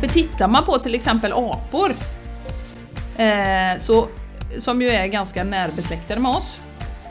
För 0.00 0.06
tittar 0.06 0.48
man 0.48 0.64
på 0.64 0.78
till 0.78 0.94
exempel 0.94 1.32
apor, 1.32 1.96
eh, 3.16 3.78
så, 3.78 4.08
som 4.58 4.82
ju 4.82 4.88
är 4.88 5.06
ganska 5.06 5.44
närbesläktade 5.44 6.20
med 6.20 6.30
oss, 6.30 6.62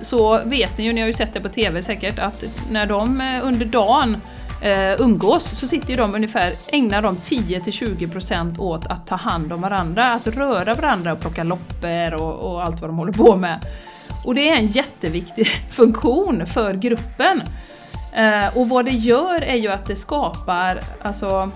så 0.02 0.42
vet 0.46 0.78
ni 0.78 0.84
ju, 0.84 0.94
ni 0.94 1.02
har 1.02 1.08
ju 1.08 1.14
sett 1.14 1.34
det 1.34 1.40
på 1.40 1.50
TV 1.50 1.82
säkert, 1.82 2.20
att 2.20 2.44
när 2.70 2.86
de 2.86 3.22
eh, 3.22 3.40
under 3.44 3.66
dagen 3.66 4.18
eh, 4.62 5.02
umgås 5.02 5.60
så 5.60 5.68
sitter 5.68 5.90
ju 5.90 5.96
de 5.96 6.16
ungefär, 6.16 6.56
ägnar 6.68 7.02
de 7.02 7.18
10-20% 7.18 8.60
åt 8.60 8.88
att 8.88 9.08
ta 9.08 9.16
hand 9.16 9.54
om 9.54 9.62
varandra, 9.62 10.12
att 10.12 10.28
röra 10.28 10.74
varandra 10.74 11.14
och 11.14 11.20
plocka 11.20 11.44
loppor 11.44 12.14
och, 12.14 12.52
och 12.52 12.64
allt 12.64 12.82
vad 12.82 12.90
de 12.90 12.98
håller 12.98 13.14
på 13.14 13.36
med. 13.36 13.66
Och 14.26 14.36
det 14.36 14.50
är 14.50 14.56
en 14.56 14.68
jätteviktig 14.68 15.48
funktion 15.72 16.46
för 16.46 16.74
gruppen. 16.74 17.42
Eh, 18.16 18.58
och 18.58 18.70
vad 18.70 18.86
det 18.86 18.92
gör 18.92 19.42
är 19.42 19.56
ju 19.56 19.68
att 19.68 19.86
det 19.86 19.96
skapar 19.96 20.80
alltså, 21.02 21.52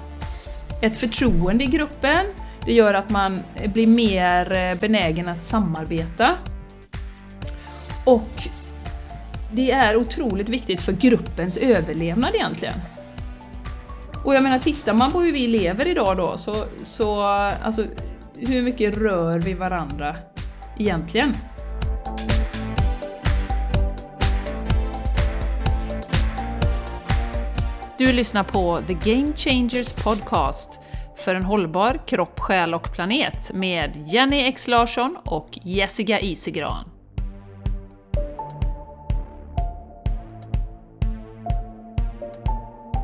ett 0.81 0.97
förtroende 0.97 1.63
i 1.63 1.67
gruppen, 1.67 2.25
det 2.65 2.73
gör 2.73 2.93
att 2.93 3.09
man 3.09 3.37
blir 3.73 3.87
mer 3.87 4.57
eh, 4.57 4.77
benägen 4.79 5.27
att 5.27 5.43
samarbeta. 5.43 6.35
Och 8.05 8.47
det 9.51 9.71
är 9.71 9.95
otroligt 9.95 10.49
viktigt 10.49 10.81
för 10.81 10.91
gruppens 10.91 11.57
överlevnad 11.57 12.35
egentligen. 12.35 12.75
Och 14.25 14.35
jag 14.35 14.43
menar, 14.43 14.59
tittar 14.59 14.93
man 14.93 15.11
på 15.11 15.19
hur 15.19 15.31
vi 15.31 15.47
lever 15.47 15.87
idag 15.87 16.17
då, 16.17 16.37
så, 16.37 16.55
så 16.83 17.21
alltså, 17.21 17.85
hur 18.37 18.61
mycket 18.61 18.97
rör 18.97 19.39
vi 19.39 19.53
varandra 19.53 20.15
egentligen? 20.77 21.35
Du 28.01 28.13
lyssnar 28.13 28.43
på 28.43 28.79
The 28.87 28.93
Game 28.93 29.33
Changers 29.35 29.93
Podcast 29.93 30.79
för 31.17 31.35
en 31.35 31.43
hållbar 31.43 32.01
kropp, 32.07 32.39
själ 32.39 32.73
och 32.73 32.93
planet 32.93 33.53
med 33.53 34.07
Jenny 34.07 34.43
X 34.43 34.67
Larsson 34.67 35.17
och 35.25 35.59
Jessica 35.63 36.19
Isegran. 36.19 36.85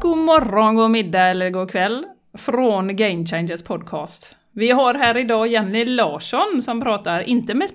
God 0.02 0.18
morgon, 0.18 0.76
god 0.76 0.92
middag 0.92 1.22
eller 1.22 1.50
god 1.50 1.72
kväll 1.72 2.06
från 2.38 2.96
Game 2.96 3.26
Changers 3.26 3.64
Podcast. 3.64 4.36
Vi 4.52 4.72
har 4.72 4.94
här 4.94 5.18
idag 5.18 5.48
Jenny 5.48 5.86
Larsson 5.86 6.62
som 6.64 6.82
pratar, 6.82 7.22
inte 7.22 7.54
med 7.54 7.70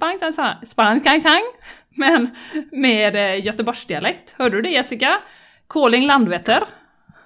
spansk 0.65 1.07
men 1.91 2.31
med 2.73 3.17
eh, 3.17 3.47
göteborgsdialekt. 3.47 4.35
Hörde 4.39 4.57
du 4.57 4.63
det 4.63 4.71
Jessica? 4.71 5.19
Calling 5.69 6.07
Landvetter. 6.07 6.63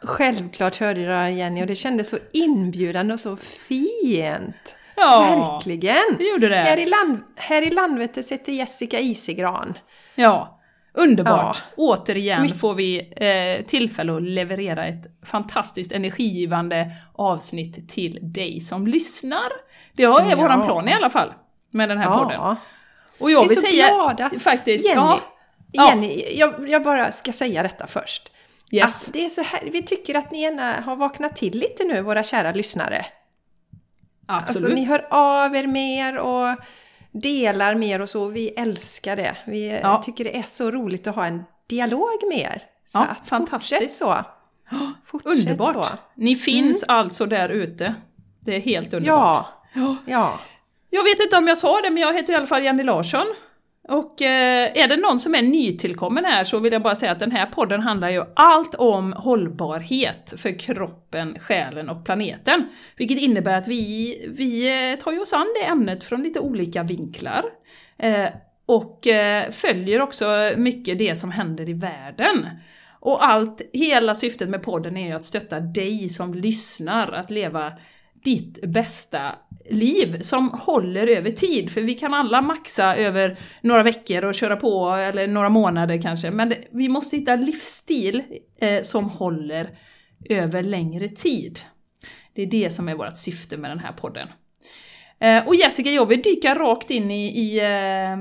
Självklart 0.02 0.76
hörde 0.76 1.00
jag 1.00 1.32
Jenny 1.32 1.62
och 1.62 1.66
det 1.66 1.74
kändes 1.74 2.08
så 2.08 2.16
inbjudande 2.32 3.12
och 3.12 3.20
så 3.20 3.36
fint. 3.36 4.76
Ja, 4.96 5.20
Verkligen! 5.20 6.16
det 6.18 6.24
gjorde 6.24 6.48
det. 6.48 6.56
Här 6.56 6.76
i, 6.76 6.86
land, 6.86 7.22
här 7.36 7.62
i 7.62 7.70
Landvetter 7.70 8.22
sitter 8.22 8.52
Jessica 8.52 9.00
Isegran. 9.00 9.78
Ja, 10.14 10.60
underbart! 10.94 11.62
Ja. 11.66 11.74
Återigen 11.76 12.42
My 12.42 12.48
får 12.48 12.74
vi 12.74 13.12
eh, 13.16 13.66
tillfälle 13.66 14.16
att 14.16 14.22
leverera 14.22 14.86
ett 14.86 15.06
fantastiskt 15.26 15.92
energigivande 15.92 16.90
avsnitt 17.14 17.88
till 17.88 18.18
dig 18.22 18.60
som 18.60 18.86
lyssnar. 18.86 19.48
Det 19.92 20.02
är 20.02 20.30
ja. 20.30 20.36
våran 20.36 20.66
plan 20.66 20.88
i 20.88 20.92
alla 20.92 21.10
fall, 21.10 21.32
med 21.70 21.88
den 21.88 21.98
här 21.98 22.10
ja. 22.10 22.18
podden. 22.18 22.56
Och 23.18 23.30
jag 23.30 23.48
vill 23.48 23.60
säga 23.60 23.88
glada. 23.88 24.30
faktiskt... 24.40 24.84
Jenny, 24.84 25.00
ja, 25.72 25.88
Jenny 25.88 26.24
jag, 26.34 26.68
jag 26.68 26.82
bara 26.82 27.12
ska 27.12 27.32
säga 27.32 27.62
detta 27.62 27.86
först. 27.86 28.30
Yes. 28.70 29.06
Att 29.06 29.12
det 29.12 29.24
är 29.24 29.28
så 29.28 29.42
här, 29.42 29.68
vi 29.72 29.82
tycker 29.82 30.14
att 30.14 30.30
ni 30.30 30.42
gärna 30.42 30.80
har 30.80 30.96
vaknat 30.96 31.36
till 31.36 31.58
lite 31.58 31.84
nu, 31.84 32.02
våra 32.02 32.22
kära 32.22 32.52
lyssnare. 32.52 33.06
Absolut. 34.26 34.64
Alltså, 34.64 34.74
ni 34.74 34.84
hör 34.84 35.06
av 35.10 35.56
er 35.56 35.66
mer 35.66 36.18
och 36.18 36.56
delar 37.12 37.74
mer 37.74 38.00
och 38.00 38.08
så. 38.08 38.28
Vi 38.28 38.48
älskar 38.48 39.16
det. 39.16 39.36
Vi 39.46 39.80
ja. 39.82 40.02
tycker 40.02 40.24
det 40.24 40.38
är 40.38 40.42
så 40.42 40.70
roligt 40.70 41.06
att 41.06 41.14
ha 41.14 41.26
en 41.26 41.44
dialog 41.66 42.28
med 42.28 42.38
er. 42.38 42.62
Så 42.86 42.98
ja, 42.98 43.04
att 43.04 43.28
fantastiskt. 43.28 43.80
fortsätt 43.80 43.92
så. 43.92 44.24
Fortsätt 45.04 45.32
underbart! 45.32 45.74
Så. 45.74 45.86
Ni 46.14 46.36
finns 46.36 46.82
mm. 46.82 46.96
alltså 46.96 47.26
där 47.26 47.48
ute. 47.48 47.94
Det 48.40 48.56
är 48.56 48.60
helt 48.60 48.94
underbart. 48.94 49.46
Ja. 49.74 49.96
ja. 50.06 50.40
Jag 50.90 51.04
vet 51.04 51.20
inte 51.20 51.36
om 51.36 51.48
jag 51.48 51.58
sa 51.58 51.80
det, 51.80 51.90
men 51.90 52.02
jag 52.02 52.14
heter 52.14 52.32
i 52.32 52.36
alla 52.36 52.46
fall 52.46 52.62
Jenny 52.62 52.82
Larsson. 52.82 53.26
Och 53.88 54.22
eh, 54.22 54.70
är 54.74 54.88
det 54.88 54.96
någon 54.96 55.18
som 55.18 55.34
är 55.34 55.42
nytillkommen 55.42 56.24
här 56.24 56.44
så 56.44 56.58
vill 56.58 56.72
jag 56.72 56.82
bara 56.82 56.94
säga 56.94 57.12
att 57.12 57.18
den 57.18 57.32
här 57.32 57.46
podden 57.46 57.80
handlar 57.80 58.10
ju 58.10 58.24
allt 58.36 58.74
om 58.74 59.12
hållbarhet 59.12 60.34
för 60.36 60.58
kroppen, 60.58 61.38
själen 61.38 61.88
och 61.88 62.04
planeten. 62.04 62.68
Vilket 62.96 63.20
innebär 63.20 63.58
att 63.58 63.68
vi, 63.68 64.16
vi 64.28 64.66
eh, 64.92 64.98
tar 64.98 65.12
ju 65.12 65.20
oss 65.20 65.32
an 65.32 65.46
det 65.60 65.66
ämnet 65.66 66.04
från 66.04 66.22
lite 66.22 66.40
olika 66.40 66.82
vinklar. 66.82 67.44
Eh, 67.98 68.28
och 68.66 69.06
eh, 69.06 69.50
följer 69.50 70.00
också 70.00 70.52
mycket 70.56 70.98
det 70.98 71.16
som 71.16 71.30
händer 71.30 71.68
i 71.68 71.72
världen. 71.72 72.48
Och 73.00 73.26
allt, 73.26 73.62
hela 73.72 74.14
syftet 74.14 74.48
med 74.48 74.62
podden 74.62 74.96
är 74.96 75.06
ju 75.06 75.12
att 75.12 75.24
stötta 75.24 75.60
dig 75.60 76.08
som 76.08 76.34
lyssnar 76.34 77.12
att 77.12 77.30
leva 77.30 77.72
ditt 78.26 78.66
bästa 78.66 79.34
liv 79.70 80.20
som 80.20 80.50
håller 80.50 81.06
över 81.06 81.30
tid. 81.30 81.72
För 81.72 81.80
vi 81.80 81.94
kan 81.94 82.14
alla 82.14 82.42
maxa 82.42 82.96
över 82.96 83.38
några 83.60 83.82
veckor 83.82 84.24
och 84.24 84.34
köra 84.34 84.56
på, 84.56 84.90
eller 84.90 85.26
några 85.26 85.48
månader 85.48 86.02
kanske. 86.02 86.30
Men 86.30 86.48
det, 86.48 86.58
vi 86.70 86.88
måste 86.88 87.16
hitta 87.16 87.36
livsstil 87.36 88.22
eh, 88.60 88.82
som 88.82 89.10
håller 89.10 89.78
över 90.30 90.62
längre 90.62 91.08
tid. 91.08 91.60
Det 92.34 92.42
är 92.42 92.46
det 92.46 92.70
som 92.70 92.88
är 92.88 92.94
vårt 92.94 93.16
syfte 93.16 93.56
med 93.56 93.70
den 93.70 93.78
här 93.78 93.92
podden. 93.92 94.28
Eh, 95.18 95.46
och 95.46 95.54
Jessica, 95.54 95.90
jag 95.90 96.06
vill 96.06 96.22
dyka 96.22 96.54
rakt 96.54 96.90
in 96.90 97.10
i, 97.10 97.26
i, 97.26 97.58
eh, 97.58 98.16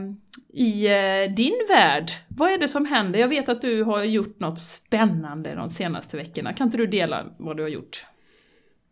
i 0.64 0.86
eh, 0.88 1.36
din 1.36 1.66
värld. 1.70 2.12
Vad 2.28 2.52
är 2.52 2.58
det 2.58 2.68
som 2.68 2.86
händer? 2.86 3.20
Jag 3.20 3.28
vet 3.28 3.50
att 3.50 3.62
du 3.62 3.84
har 3.84 4.04
gjort 4.04 4.40
något 4.40 4.60
spännande 4.60 5.56
de 5.56 5.70
senaste 5.70 6.18
veckorna. 6.18 6.54
Kan 6.54 6.68
inte 6.68 6.78
du 6.78 6.88
dela 6.88 7.26
vad 7.38 7.58
du 7.58 7.64
har 7.64 7.70
gjort? 7.70 8.06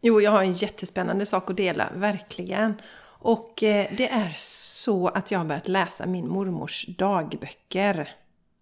Jo, 0.05 0.21
jag 0.21 0.31
har 0.31 0.43
en 0.43 0.51
jättespännande 0.51 1.25
sak 1.25 1.49
att 1.49 1.57
dela, 1.57 1.89
verkligen. 1.95 2.81
Och 3.05 3.63
eh, 3.63 3.87
det 3.97 4.09
är 4.09 4.31
så 4.35 5.07
att 5.07 5.31
jag 5.31 5.39
har 5.39 5.45
börjat 5.45 5.67
läsa 5.67 6.05
min 6.05 6.27
mormors 6.29 6.85
dagböcker. 6.97 8.09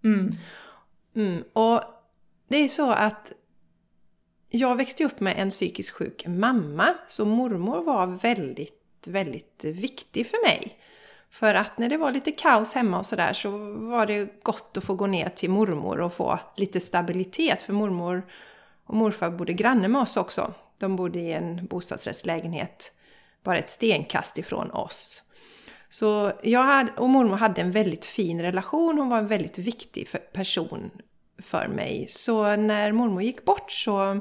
Mm. 0.03 0.29
Mm, 1.15 1.43
och 1.53 1.81
det 2.47 2.57
är 2.57 2.67
så 2.67 2.91
att 2.91 3.31
jag 4.49 4.75
växte 4.75 5.05
upp 5.05 5.19
med 5.19 5.35
en 5.37 5.49
psykiskt 5.49 5.89
sjuk 5.89 6.27
mamma, 6.27 6.93
så 7.07 7.25
mormor 7.25 7.83
var 7.83 8.07
väldigt, 8.07 9.07
väldigt 9.07 9.63
viktig 9.63 10.27
för 10.27 10.47
mig. 10.47 10.77
För 11.29 11.53
att 11.53 11.77
när 11.77 11.89
det 11.89 11.97
var 11.97 12.11
lite 12.11 12.31
kaos 12.31 12.73
hemma 12.73 12.99
och 12.99 13.05
sådär 13.05 13.33
så 13.33 13.49
var 13.73 14.05
det 14.05 14.43
gott 14.43 14.77
att 14.77 14.83
få 14.83 14.95
gå 14.95 15.07
ner 15.07 15.29
till 15.29 15.49
mormor 15.49 16.01
och 16.01 16.13
få 16.13 16.39
lite 16.55 16.79
stabilitet. 16.79 17.61
För 17.61 17.73
mormor 17.73 18.23
och 18.85 18.95
morfar 18.95 19.29
bodde 19.29 19.53
granne 19.53 19.87
med 19.87 20.01
oss 20.01 20.17
också. 20.17 20.53
De 20.81 20.95
bodde 20.95 21.19
i 21.19 21.33
en 21.33 21.67
bostadsrättslägenhet 21.67 22.91
bara 23.43 23.57
ett 23.57 23.69
stenkast 23.69 24.37
ifrån 24.37 24.71
oss. 24.71 25.23
Så 25.89 26.31
jag 26.43 26.63
hade, 26.63 26.91
och 26.91 27.09
mormor 27.09 27.37
hade 27.37 27.61
en 27.61 27.71
väldigt 27.71 28.05
fin 28.05 28.41
relation, 28.41 28.97
hon 28.97 29.09
var 29.09 29.17
en 29.17 29.27
väldigt 29.27 29.57
viktig 29.57 30.07
för, 30.07 30.17
person 30.17 30.91
för 31.41 31.67
mig. 31.67 32.07
Så 32.09 32.55
när 32.55 32.91
mormor 32.91 33.21
gick 33.21 33.45
bort 33.45 33.71
så, 33.71 34.19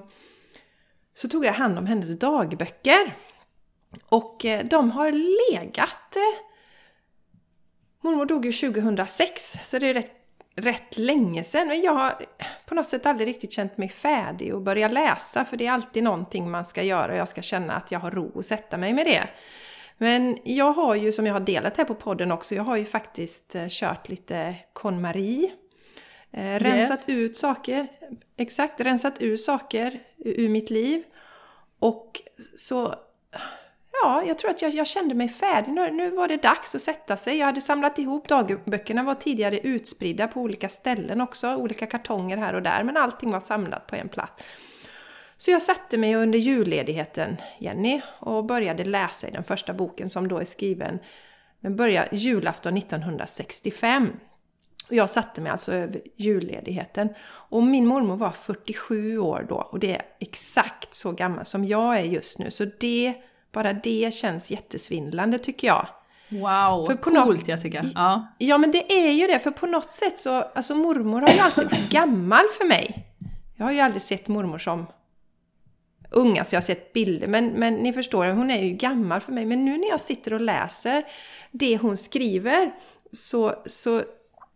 så 1.14 1.28
tog 1.28 1.44
jag 1.44 1.52
hand 1.52 1.78
om 1.78 1.86
hennes 1.86 2.18
dagböcker. 2.18 3.14
Och 4.08 4.44
eh, 4.44 4.64
de 4.64 4.90
har 4.90 5.12
legat... 5.50 6.16
Eh. 6.16 6.46
Mormor 8.02 8.26
dog 8.26 8.46
ju 8.46 8.52
2006, 8.52 9.58
så 9.62 9.78
det 9.78 9.86
är 9.86 9.94
rätt 9.94 10.19
rätt 10.60 10.98
länge 10.98 11.44
sedan. 11.44 11.68
Men 11.68 11.80
jag 11.80 11.94
har 11.94 12.26
på 12.66 12.74
något 12.74 12.88
sätt 12.88 13.06
aldrig 13.06 13.28
riktigt 13.28 13.52
känt 13.52 13.78
mig 13.78 13.88
färdig 13.88 14.54
och 14.54 14.62
börja 14.62 14.88
läsa. 14.88 15.44
För 15.44 15.56
det 15.56 15.66
är 15.66 15.72
alltid 15.72 16.02
någonting 16.02 16.50
man 16.50 16.64
ska 16.64 16.82
göra 16.82 17.12
och 17.12 17.18
jag 17.18 17.28
ska 17.28 17.42
känna 17.42 17.74
att 17.74 17.90
jag 17.90 18.00
har 18.00 18.10
ro 18.10 18.38
att 18.38 18.46
sätta 18.46 18.76
mig 18.76 18.92
med 18.92 19.06
det. 19.06 19.28
Men 19.98 20.38
jag 20.44 20.72
har 20.72 20.94
ju, 20.94 21.12
som 21.12 21.26
jag 21.26 21.32
har 21.32 21.40
delat 21.40 21.76
här 21.76 21.84
på 21.84 21.94
podden 21.94 22.32
också, 22.32 22.54
jag 22.54 22.62
har 22.62 22.76
ju 22.76 22.84
faktiskt 22.84 23.54
eh, 23.54 23.66
kört 23.68 24.08
lite 24.08 24.54
KonMari. 24.72 25.52
Eh, 26.32 26.58
rensat 26.58 26.98
yes. 26.98 27.08
ut 27.08 27.36
saker, 27.36 27.86
exakt, 28.36 28.80
rensat 28.80 29.18
ut 29.18 29.40
saker 29.40 30.00
ur 30.16 30.48
mitt 30.48 30.70
liv. 30.70 31.02
Och 31.78 32.22
så 32.54 32.94
ja, 34.02 34.22
jag 34.26 34.38
tror 34.38 34.50
att 34.50 34.62
jag, 34.62 34.74
jag 34.74 34.86
kände 34.86 35.14
mig 35.14 35.28
färdig. 35.28 35.72
Nu, 35.72 35.90
nu, 35.90 36.10
var 36.10 36.28
det 36.28 36.36
dags 36.36 36.74
att 36.74 36.82
sätta 36.82 37.16
sig. 37.16 37.36
Jag 37.36 37.46
hade 37.46 37.60
samlat 37.60 37.98
ihop 37.98 38.28
dagböckerna, 38.28 39.02
var 39.02 39.14
tidigare 39.14 39.58
utspridda 39.58 40.28
på 40.28 40.40
olika 40.40 40.68
ställen 40.68 41.20
också, 41.20 41.56
olika 41.56 41.86
kartonger 41.86 42.36
här 42.36 42.54
och 42.54 42.62
där, 42.62 42.82
men 42.82 42.96
allting 42.96 43.30
var 43.30 43.40
samlat 43.40 43.86
på 43.86 43.96
en 43.96 44.08
plats. 44.08 44.44
Så 45.36 45.50
jag 45.50 45.62
satte 45.62 45.98
mig 45.98 46.14
under 46.14 46.38
julledigheten, 46.38 47.36
Jenny, 47.58 48.00
och 48.18 48.44
började 48.44 48.84
läsa 48.84 49.28
i 49.28 49.30
den 49.30 49.44
första 49.44 49.72
boken 49.72 50.10
som 50.10 50.28
då 50.28 50.38
är 50.38 50.44
skriven, 50.44 50.98
den 51.60 51.76
börjar 51.76 52.08
julafton 52.12 52.76
1965. 52.76 54.12
Och 54.88 54.96
jag 54.96 55.10
satte 55.10 55.40
mig 55.40 55.52
alltså 55.52 55.72
över 55.72 56.00
julledigheten. 56.16 57.08
Och 57.22 57.62
min 57.62 57.86
mormor 57.86 58.16
var 58.16 58.30
47 58.30 59.18
år 59.18 59.46
då 59.48 59.56
och 59.56 59.78
det 59.78 59.96
är 59.96 60.02
exakt 60.20 60.94
så 60.94 61.12
gammal 61.12 61.44
som 61.44 61.64
jag 61.64 61.98
är 61.98 62.04
just 62.04 62.38
nu. 62.38 62.50
Så 62.50 62.64
det, 62.80 63.14
bara 63.52 63.72
det 63.72 64.14
känns 64.14 64.50
jättesvindlande 64.50 65.38
tycker 65.38 65.66
jag. 65.66 65.86
Wow, 66.28 66.86
för 66.86 66.94
på 66.94 67.10
coolt 67.10 67.28
något, 67.28 67.48
Jessica! 67.48 67.84
Ja. 67.94 68.32
ja 68.38 68.58
men 68.58 68.70
det 68.70 68.92
är 68.92 69.12
ju 69.12 69.26
det, 69.26 69.38
för 69.38 69.50
på 69.50 69.66
något 69.66 69.90
sätt 69.90 70.18
så, 70.18 70.42
alltså 70.42 70.74
mormor 70.74 71.20
har 71.20 71.28
ju 71.28 71.38
alltid 71.38 71.64
varit 71.64 71.88
gammal 71.90 72.44
för 72.58 72.64
mig. 72.64 73.06
Jag 73.56 73.64
har 73.64 73.72
ju 73.72 73.80
aldrig 73.80 74.02
sett 74.02 74.28
mormor 74.28 74.58
som 74.58 74.86
ung, 76.10 76.38
alltså 76.38 76.54
jag 76.54 76.60
har 76.60 76.66
sett 76.66 76.92
bilder, 76.92 77.26
men, 77.26 77.46
men 77.46 77.74
ni 77.74 77.92
förstår, 77.92 78.26
hon 78.26 78.50
är 78.50 78.62
ju 78.62 78.70
gammal 78.70 79.20
för 79.20 79.32
mig. 79.32 79.46
Men 79.46 79.64
nu 79.64 79.78
när 79.78 79.88
jag 79.88 80.00
sitter 80.00 80.32
och 80.32 80.40
läser 80.40 81.04
det 81.50 81.76
hon 81.76 81.96
skriver 81.96 82.74
så, 83.12 83.54
så 83.66 84.02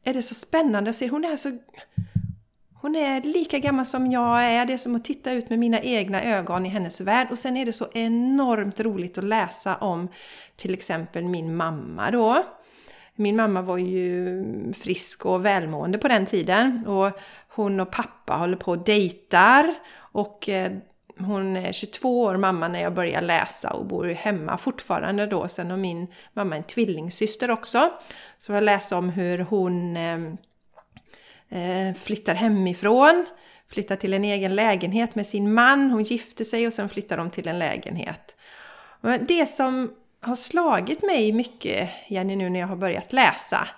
är 0.04 0.14
det 0.14 0.22
så 0.22 0.34
spännande 0.34 0.90
att 0.90 0.96
se. 0.96 1.08
Hon 1.08 1.24
är 1.24 1.36
så... 1.36 1.58
Hon 2.84 2.96
är 2.96 3.20
lika 3.20 3.58
gammal 3.58 3.86
som 3.86 4.10
jag 4.10 4.44
är. 4.44 4.66
Det 4.66 4.72
är 4.72 4.76
som 4.76 4.96
att 4.96 5.04
titta 5.04 5.32
ut 5.32 5.50
med 5.50 5.58
mina 5.58 5.80
egna 5.80 6.22
ögon 6.22 6.66
i 6.66 6.68
hennes 6.68 7.00
värld. 7.00 7.28
Och 7.30 7.38
sen 7.38 7.56
är 7.56 7.66
det 7.66 7.72
så 7.72 7.86
enormt 7.92 8.80
roligt 8.80 9.18
att 9.18 9.24
läsa 9.24 9.76
om 9.76 10.08
till 10.56 10.74
exempel 10.74 11.24
min 11.24 11.56
mamma 11.56 12.10
då. 12.10 12.44
Min 13.14 13.36
mamma 13.36 13.62
var 13.62 13.78
ju 13.78 14.44
frisk 14.72 15.26
och 15.26 15.44
välmående 15.44 15.98
på 15.98 16.08
den 16.08 16.26
tiden. 16.26 16.86
Och 16.86 17.18
hon 17.48 17.80
och 17.80 17.90
pappa 17.90 18.34
håller 18.34 18.56
på 18.56 18.70
och 18.70 18.84
dejtar. 18.84 19.74
Och 19.96 20.48
eh, 20.48 20.72
hon 21.18 21.56
är 21.56 21.72
22 21.72 22.22
år 22.22 22.36
mamma 22.36 22.68
när 22.68 22.82
jag 22.82 22.94
börjar 22.94 23.20
läsa 23.20 23.70
och 23.70 23.86
bor 23.86 24.08
hemma 24.08 24.56
fortfarande 24.56 25.26
då. 25.26 25.48
Sen 25.48 25.70
har 25.70 25.76
min 25.76 26.06
mamma 26.32 26.56
en 26.56 26.64
tvillingsyster 26.64 27.50
också. 27.50 27.90
Så 28.38 28.52
jag 28.52 28.64
läser 28.64 28.96
om 28.96 29.08
hur 29.08 29.38
hon 29.38 29.96
eh, 29.96 30.18
flyttar 31.96 32.34
hemifrån, 32.34 33.26
flyttar 33.66 33.96
till 33.96 34.14
en 34.14 34.24
egen 34.24 34.54
lägenhet 34.54 35.14
med 35.14 35.26
sin 35.26 35.54
man. 35.54 35.90
Hon 35.90 36.02
gifter 36.02 36.44
sig 36.44 36.66
och 36.66 36.72
sen 36.72 36.88
flyttar 36.88 37.16
de 37.16 37.30
till 37.30 37.48
en 37.48 37.58
lägenhet. 37.58 38.36
Det 39.20 39.46
som 39.46 39.92
har 40.20 40.34
slagit 40.34 41.02
mig 41.02 41.32
mycket, 41.32 41.90
Jenny, 42.08 42.36
nu 42.36 42.50
när 42.50 42.60
jag 42.60 42.66
har 42.66 42.76
börjat 42.76 43.12
läsa 43.12 43.68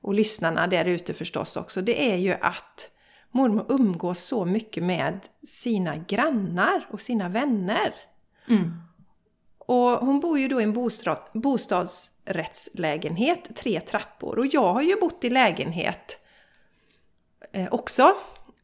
och 0.00 0.14
lyssnarna 0.14 0.66
där 0.66 0.84
ute 0.84 1.14
förstås 1.14 1.56
också, 1.56 1.82
det 1.82 2.12
är 2.12 2.16
ju 2.16 2.36
att 2.40 2.90
mormor 3.30 3.66
umgås 3.68 4.18
så 4.18 4.44
mycket 4.44 4.82
med 4.82 5.20
sina 5.46 5.96
grannar 5.96 6.86
och 6.90 7.00
sina 7.00 7.28
vänner. 7.28 7.94
Mm. 8.48 8.72
Och 9.58 9.90
hon 9.90 10.20
bor 10.20 10.38
ju 10.38 10.48
då 10.48 10.60
i 10.60 10.64
en 10.64 10.72
bostad, 10.72 11.18
bostadsrättslägenhet, 11.32 13.56
tre 13.56 13.80
trappor. 13.80 14.38
Och 14.38 14.46
jag 14.46 14.72
har 14.72 14.82
ju 14.82 15.00
bott 15.00 15.24
i 15.24 15.30
lägenhet 15.30 16.06
eh, 16.06 16.14
också. 17.70 18.14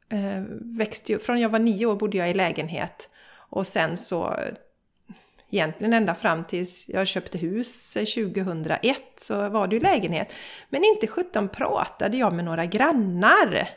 Eh, 0.09 0.43
växte 0.61 1.12
ju, 1.12 1.19
från 1.19 1.41
jag 1.41 1.49
var 1.49 1.59
nio 1.59 1.87
år 1.87 1.97
bodde 1.97 2.19
jag 2.19 2.31
i 2.31 2.35
lägenhet. 2.35 3.11
Och 3.50 3.67
sen 3.67 3.97
så 3.97 4.37
egentligen 5.50 5.93
ända 5.93 6.15
fram 6.15 6.44
tills 6.44 6.88
jag 6.88 7.06
köpte 7.06 7.38
hus 7.38 7.93
2001 7.93 8.99
så 9.17 9.49
var 9.49 9.67
det 9.67 9.75
ju 9.75 9.81
lägenhet. 9.81 10.35
Men 10.69 10.85
inte 10.85 11.06
sjutton 11.06 11.49
pratade 11.49 12.17
jag 12.17 12.32
med 12.32 12.44
några 12.44 12.67
grannar. 12.67 13.69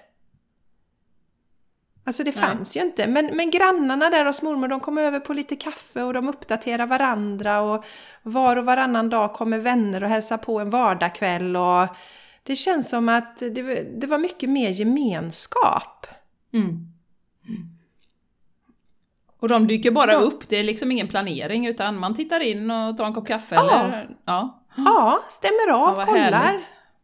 Alltså 2.06 2.24
det 2.24 2.32
fanns 2.32 2.76
Nej. 2.76 2.84
ju 2.84 2.90
inte. 2.90 3.08
Men, 3.08 3.26
men 3.26 3.52
grannarna 3.52 4.10
där 4.10 4.26
hos 4.26 4.42
mormor, 4.42 4.68
de 4.68 4.80
kom 4.80 4.98
över 4.98 5.20
på 5.20 5.34
lite 5.34 5.56
kaffe 5.56 6.04
och 6.04 6.14
de 6.14 6.30
uppdaterar 6.30 6.86
varandra 6.86 7.62
och 7.62 7.86
var 8.24 8.56
och 8.56 8.66
varannan 8.66 9.10
dag 9.10 9.34
kommer 9.34 9.58
vänner 9.58 10.04
och 10.04 10.10
hälsar 10.10 10.38
på 10.38 10.60
en 10.60 10.70
vardagkväll 10.70 11.56
och 11.56 11.88
det 12.44 12.56
känns 12.56 12.90
som 12.90 13.10
att 13.10 13.38
det, 13.38 13.84
det 14.02 14.08
var 14.08 14.18
mycket 14.18 14.50
mer 14.50 14.70
gemenskap. 14.70 16.08
Mm. 16.54 16.68
Mm. 16.68 17.70
Och 19.40 19.50
de 19.50 19.68
dyker 19.68 19.92
bara 19.92 20.12
ja. 20.12 20.20
upp, 20.20 20.50
det 20.50 20.56
är 20.58 20.64
liksom 20.64 20.92
ingen 20.92 21.08
planering 21.08 21.68
utan 21.68 22.00
man 22.00 22.14
tittar 22.14 22.40
in 22.40 22.72
och 22.72 22.98
tar 22.98 23.06
en 23.06 23.14
kopp 23.14 23.28
kaffe 23.28 23.56
ja. 23.56 23.86
eller... 23.86 24.10
Ja, 24.26 24.66
ja 24.78 25.24
stämmer 25.30 25.72
av, 25.72 25.96
ja, 25.98 26.04
kollar. 26.04 26.56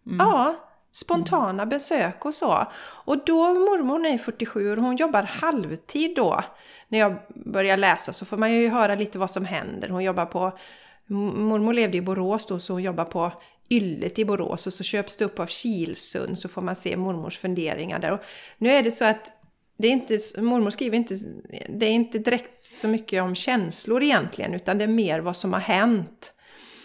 Mm. 0.05 0.17
Ja, 0.19 0.55
spontana 0.91 1.65
besök 1.65 2.25
och 2.25 2.33
så. 2.33 2.67
Och 3.05 3.17
då, 3.25 3.53
mormor 3.53 4.05
är 4.05 4.17
47 4.17 4.71
och 4.71 4.83
hon 4.83 4.95
jobbar 4.95 5.23
halvtid 5.23 6.15
då. 6.15 6.43
När 6.87 6.99
jag 6.99 7.15
börjar 7.45 7.77
läsa 7.77 8.13
så 8.13 8.25
får 8.25 8.37
man 8.37 8.53
ju 8.53 8.69
höra 8.69 8.95
lite 8.95 9.19
vad 9.19 9.29
som 9.29 9.45
händer. 9.45 9.89
Hon 9.89 10.03
jobbar 10.03 10.25
på 10.25 10.51
Mormor 11.09 11.73
levde 11.73 11.97
i 11.97 12.01
Borås 12.01 12.45
då, 12.45 12.59
så 12.59 12.73
hon 12.73 12.83
jobbar 12.83 13.05
på 13.05 13.31
Yllet 13.69 14.19
i 14.19 14.25
Borås 14.25 14.67
och 14.67 14.73
så 14.73 14.83
köps 14.83 15.17
det 15.17 15.25
upp 15.25 15.39
av 15.39 15.45
Kilsund 15.45 16.39
så 16.39 16.49
får 16.49 16.61
man 16.61 16.75
se 16.75 16.97
mormors 16.97 17.37
funderingar 17.37 17.99
där. 17.99 18.11
Och 18.11 18.23
nu 18.57 18.69
är 18.69 18.83
det 18.83 18.91
så 18.91 19.05
att 19.05 19.31
det 19.77 19.87
är 19.87 19.91
inte, 19.91 20.19
mormor 20.41 20.69
skriver 20.69 20.97
inte, 20.97 21.15
det 21.69 21.85
är 21.85 21.91
inte 21.91 22.19
direkt 22.19 22.63
så 22.63 22.87
mycket 22.87 23.23
om 23.23 23.35
känslor 23.35 24.03
egentligen 24.03 24.53
utan 24.53 24.77
det 24.77 24.83
är 24.83 24.87
mer 24.87 25.19
vad 25.19 25.35
som 25.35 25.53
har 25.53 25.59
hänt. 25.59 26.33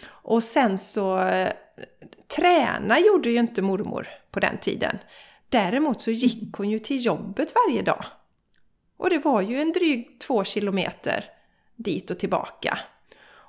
Och 0.07 0.43
sen 0.43 0.77
så 0.77 1.19
eh, 1.19 1.49
träna 2.35 2.99
gjorde 2.99 3.29
ju 3.29 3.37
inte 3.37 3.61
mormor 3.61 4.07
på 4.31 4.39
den 4.39 4.57
tiden. 4.57 4.97
Däremot 5.49 6.01
så 6.01 6.11
gick 6.11 6.53
hon 6.53 6.69
ju 6.69 6.79
till 6.79 7.05
jobbet 7.05 7.53
varje 7.55 7.81
dag. 7.81 8.05
Och 8.97 9.09
det 9.09 9.17
var 9.17 9.41
ju 9.41 9.61
en 9.61 9.71
dryg 9.71 10.19
två 10.19 10.43
kilometer 10.43 11.25
dit 11.75 12.11
och 12.11 12.19
tillbaka. 12.19 12.79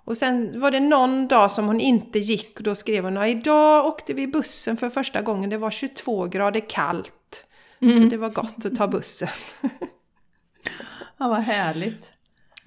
Och 0.06 0.16
sen 0.16 0.60
var 0.60 0.70
det 0.70 0.80
någon 0.80 1.28
dag 1.28 1.50
som 1.50 1.66
hon 1.66 1.80
inte 1.80 2.18
gick 2.18 2.56
och 2.56 2.62
då 2.62 2.74
skrev 2.74 3.04
hon 3.04 3.16
att 3.16 3.28
idag 3.28 3.86
åkte 3.86 4.14
vi 4.14 4.26
bussen 4.26 4.76
för 4.76 4.90
första 4.90 5.22
gången. 5.22 5.50
Det 5.50 5.58
var 5.58 5.70
22 5.70 6.26
grader 6.26 6.60
kallt. 6.68 7.44
Mm. 7.82 7.98
Så 7.98 8.04
det 8.04 8.16
var 8.16 8.28
gott 8.28 8.66
att 8.66 8.76
ta 8.76 8.88
bussen. 8.88 9.28
ja, 11.18 11.28
vad 11.28 11.40
härligt. 11.40 12.12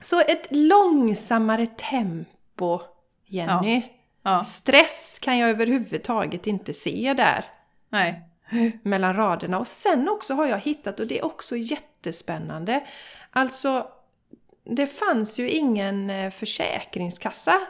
Så 0.02 0.20
ett 0.20 0.48
långsammare 0.50 1.68
tempo, 1.68 2.80
Jenny. 3.26 3.76
Ja. 4.24 4.32
Ja. 4.32 4.44
Stress 4.44 5.20
kan 5.22 5.38
jag 5.38 5.50
överhuvudtaget 5.50 6.48
inte 6.48 6.74
se 6.74 7.14
där. 7.18 7.46
Nej. 7.90 8.26
Mellan 8.84 9.16
raderna. 9.16 9.60
Och 9.60 9.68
sen 9.68 10.10
också 10.10 10.34
har 10.34 10.46
jag 10.46 10.60
hittat, 10.60 11.00
och 11.00 11.08
det 11.08 11.20
är 11.20 11.26
också 11.26 11.58
jättespännande, 11.58 12.84
alltså 13.32 13.88
det 14.70 14.88
fanns 14.88 15.40
ju 15.40 15.50
ingen 15.50 16.10
eh, 16.10 16.32
försäkringskassa 16.32 17.62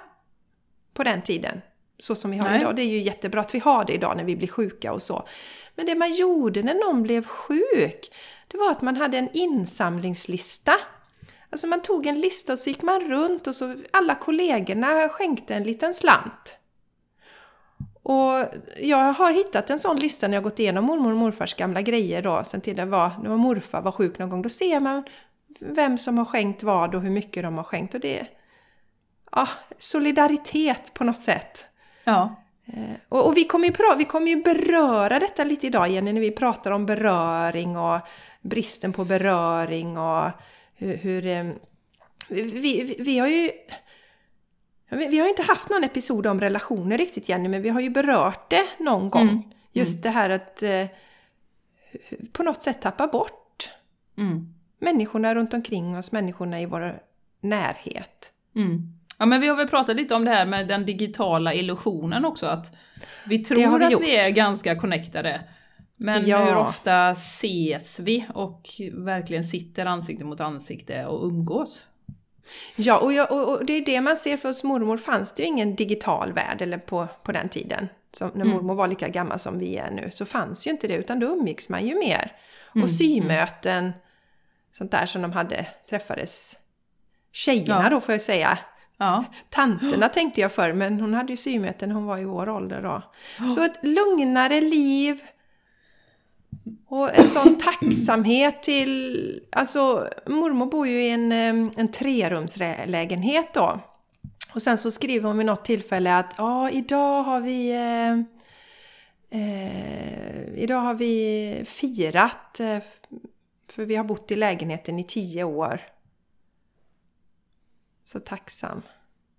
på 0.94 1.04
den 1.04 1.22
tiden. 1.22 1.62
Så 2.00 2.16
som 2.16 2.32
vi 2.32 2.38
har 2.38 2.50
Nej. 2.50 2.62
idag. 2.62 2.76
Det 2.76 2.82
är 2.82 2.88
ju 2.88 3.02
jättebra 3.02 3.42
att 3.42 3.56
vi 3.56 3.60
har 3.60 3.86
det 3.86 3.94
idag 3.94 4.18
när 4.18 4.24
vi 4.24 4.36
blir 4.36 4.48
sjuka 4.48 4.94
och 4.94 5.02
så. 5.02 5.28
Men 5.76 5.86
det 5.86 5.96
man 5.96 6.14
gjorde 6.14 6.64
när 6.64 6.74
någon 6.74 7.04
blev 7.04 7.26
sjuk, 7.26 8.12
det 8.48 8.58
var 8.58 8.72
att 8.72 8.82
man 8.82 8.96
hade 8.96 9.18
en 9.18 9.30
insamlingslista 9.34 10.74
Alltså 11.52 11.68
man 11.68 11.82
tog 11.82 12.06
en 12.06 12.22
lista 12.22 12.54
och 12.54 12.60
så 12.60 12.70
gick 12.70 12.82
man 12.82 13.10
runt 13.10 13.48
och 13.48 13.56
så 13.56 13.76
alla 13.92 14.16
kollegorna 14.16 15.10
skänkte 15.10 15.56
en 15.56 15.64
liten 15.64 15.94
slant. 15.94 16.58
Och 18.04 18.46
jag 18.82 19.14
har 19.14 19.32
hittat 19.32 19.70
en 19.70 19.80
sån 19.80 19.98
lista 19.98 20.28
när 20.28 20.38
jag 20.38 20.44
gått 20.44 20.60
igenom 20.60 20.86
mormor 20.86 21.12
och 21.12 21.18
morfars 21.18 21.56
gamla 21.56 21.82
grejer 21.82 22.22
då, 22.22 22.44
sen 22.46 22.62
tiden 22.62 22.90
var, 22.90 23.12
när 23.24 23.38
morfar 23.38 23.82
var 23.82 23.92
sjuk 23.92 24.20
någon 24.20 24.30
gång. 24.30 24.42
Då 24.42 24.50
ser 24.50 24.80
man 24.80 25.04
vem 25.60 25.98
som 25.98 26.18
har 26.18 26.26
skänkt 26.26 26.64
vad 26.64 26.96
och 26.96 27.02
hur 27.02 27.10
mycket 27.10 27.44
de 27.44 27.58
har 27.58 27.64
skänkt. 27.64 27.94
Och 27.94 28.00
det 28.00 28.20
är 28.20 28.28
ja, 29.32 29.48
solidaritet 29.78 30.94
på 30.94 31.04
något 31.04 31.20
sätt. 31.20 31.66
Ja. 32.04 32.36
Eh, 32.66 32.96
och, 33.10 33.28
och, 33.28 33.38
vi, 33.38 33.44
kommer 33.44 33.68
ju 33.68 33.74
vi 33.98 34.06
kommer 34.06 34.28
ju 34.28 34.44
beröra 34.44 35.20
detta 35.20 35.44
lite 35.44 35.68
idag 35.68 35.90
Jenny, 35.90 36.14
när 36.14 36.22
vi 36.22 36.32
pratar 36.32 36.72
om 36.72 36.86
beröring 36.86 37.78
och 37.78 38.00
bristen 38.42 38.94
på 38.94 39.06
beröring 39.06 39.98
och 39.98 40.32
hur, 40.76 40.98
hur 40.98 41.26
eh, 41.26 41.52
vi, 42.30 42.96
vi, 43.00 43.20
har 43.20 43.28
ju 43.28 43.52
vi 44.90 45.20
har 45.20 45.28
inte 45.28 45.42
haft 45.42 45.70
någon 45.70 45.84
episod 45.84 46.28
om 46.28 46.40
relationer 46.40 46.98
riktigt 46.98 47.30
Jenny, 47.30 47.50
men 47.50 47.62
vi 47.62 47.70
har 47.70 47.82
ju 47.82 47.90
berört 47.90 48.50
det 48.50 48.66
någon 48.78 49.10
gång. 49.10 49.30
Mm. 49.30 49.44
Just 49.72 49.96
mm. 49.96 50.02
det 50.02 50.10
här 50.10 50.30
att 50.30 50.64
eh, 50.64 50.86
på 52.32 52.44
något 52.44 52.62
sätt 52.62 52.82
tappa 52.82 53.08
bort 53.08 53.72
mm. 54.18 54.54
Människorna 54.80 55.36
runt 55.36 55.54
omkring 55.54 55.98
oss, 55.98 56.12
människorna 56.12 56.62
i 56.62 56.66
vår 56.66 57.00
närhet. 57.42 58.34
Mm. 58.56 58.94
Ja 59.18 59.26
men 59.26 59.42
vi 59.42 59.48
har 59.48 59.56
väl 59.56 59.68
pratat 59.68 59.96
lite 59.96 60.16
om 60.16 60.26
det 60.26 60.32
här 60.32 60.46
med 60.46 60.68
den 60.68 60.86
digitala 60.86 61.54
illusionen 61.54 62.26
också, 62.26 62.46
att 62.46 62.76
vi 63.26 63.44
tror 63.44 63.80
vi 63.80 63.86
att 63.86 63.92
gjort. 63.92 64.02
vi 64.02 64.16
är 64.16 64.30
ganska 64.30 64.76
connectade. 64.76 65.42
Men 65.96 66.28
ja. 66.28 66.46
hur 66.46 66.56
ofta 66.56 67.10
ses 67.10 68.00
vi 68.00 68.26
och 68.34 68.70
verkligen 68.94 69.44
sitter 69.44 69.86
ansikte 69.86 70.26
mot 70.26 70.40
ansikte 70.40 71.06
och 71.06 71.28
umgås? 71.28 71.86
Ja, 72.76 72.98
och, 72.98 73.14
jag, 73.14 73.32
och, 73.32 73.50
och, 73.50 73.66
det 73.66 73.74
är 73.74 73.86
det 73.86 74.02
man 74.02 74.18
ser 74.18 74.38
för 74.38 74.50
oss 74.50 74.64
mormor 74.64 74.98
fanns 74.98 75.34
det 75.34 75.44
ju 75.44 75.48
ingen 75.48 75.76
digital 75.76 76.34
värld 76.34 76.62
eller 76.62 76.78
på, 76.78 77.08
på 77.24 77.32
den 77.32 77.50
tiden. 77.50 77.88
Som 78.12 78.30
när 78.30 78.42
mm. 78.42 78.54
mormor 78.54 78.76
var 78.76 78.88
lika 78.88 79.08
gammal 79.08 79.40
som 79.40 79.60
vi 79.60 79.78
är 79.78 79.92
nu 79.92 80.10
så 80.12 80.26
fanns 80.26 80.68
ju 80.68 80.72
inte 80.72 80.88
det 80.88 80.94
utan 80.94 81.20
då 81.20 81.28
umgicks 81.28 81.70
man 81.70 81.88
ju 81.88 81.96
mer. 81.96 82.32
Mm. 82.76 82.84
Och 82.84 82.90
symöten, 82.90 83.94
sånt 84.72 84.92
där 84.92 85.06
som 85.06 85.22
de 85.22 85.32
hade, 85.32 85.66
träffades. 85.90 86.58
Tjejerna 87.32 87.84
ja. 87.84 87.90
då 87.90 88.02
får 88.02 88.14
jag 88.14 88.22
säga. 88.22 88.58
Ja. 88.98 89.26
Tanterna 89.50 90.10
tänkte 90.10 90.42
jag 90.42 90.52
för 90.52 90.74
men 90.74 91.00
hon 91.00 91.14
hade 91.14 91.34
ju 91.34 91.38
symöten 91.38 91.90
när 91.90 91.96
hon 91.96 92.06
var 92.06 92.18
i 92.18 92.26
vår 92.26 92.50
ålder 92.50 92.82
då. 92.82 93.04
Så 93.50 93.64
ett 93.64 93.80
lugnare 93.82 94.62
liv, 94.62 95.22
Och 96.88 97.18
en 97.18 97.30
sån 97.30 97.58
tacksamhet 97.60 98.64
till... 98.64 99.44
Alltså, 99.52 100.10
mormor 100.26 100.66
bor 100.66 100.88
ju 100.88 101.04
i 101.04 101.10
en, 101.10 101.32
en 101.32 101.92
trerumslägenhet 101.92 103.54
då. 103.54 103.80
Och 104.54 104.62
sen 104.62 104.78
så 104.78 104.92
skriver 104.92 105.28
hon 105.28 105.38
vid 105.38 105.46
något 105.46 105.66
tillfälle 105.66 106.18
att 106.18 106.34
ja, 106.38 106.70
idag 106.70 107.24
har 107.24 107.40
vi... 107.40 107.72
Eh, 107.72 108.14
eh, 109.40 110.64
idag 110.64 110.80
har 110.80 110.94
vi 110.94 111.64
firat. 111.66 112.60
Eh, 112.60 112.78
för 113.72 113.86
vi 113.86 113.96
har 113.96 114.04
bott 114.04 114.32
i 114.32 114.36
lägenheten 114.36 115.00
i 115.00 115.04
tio 115.04 115.44
år. 115.44 115.82
Så 118.04 118.20
tacksam. 118.20 118.82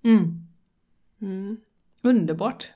Mm. 0.05 0.47
Mm. 1.21 1.57
Underbart! 2.03 2.73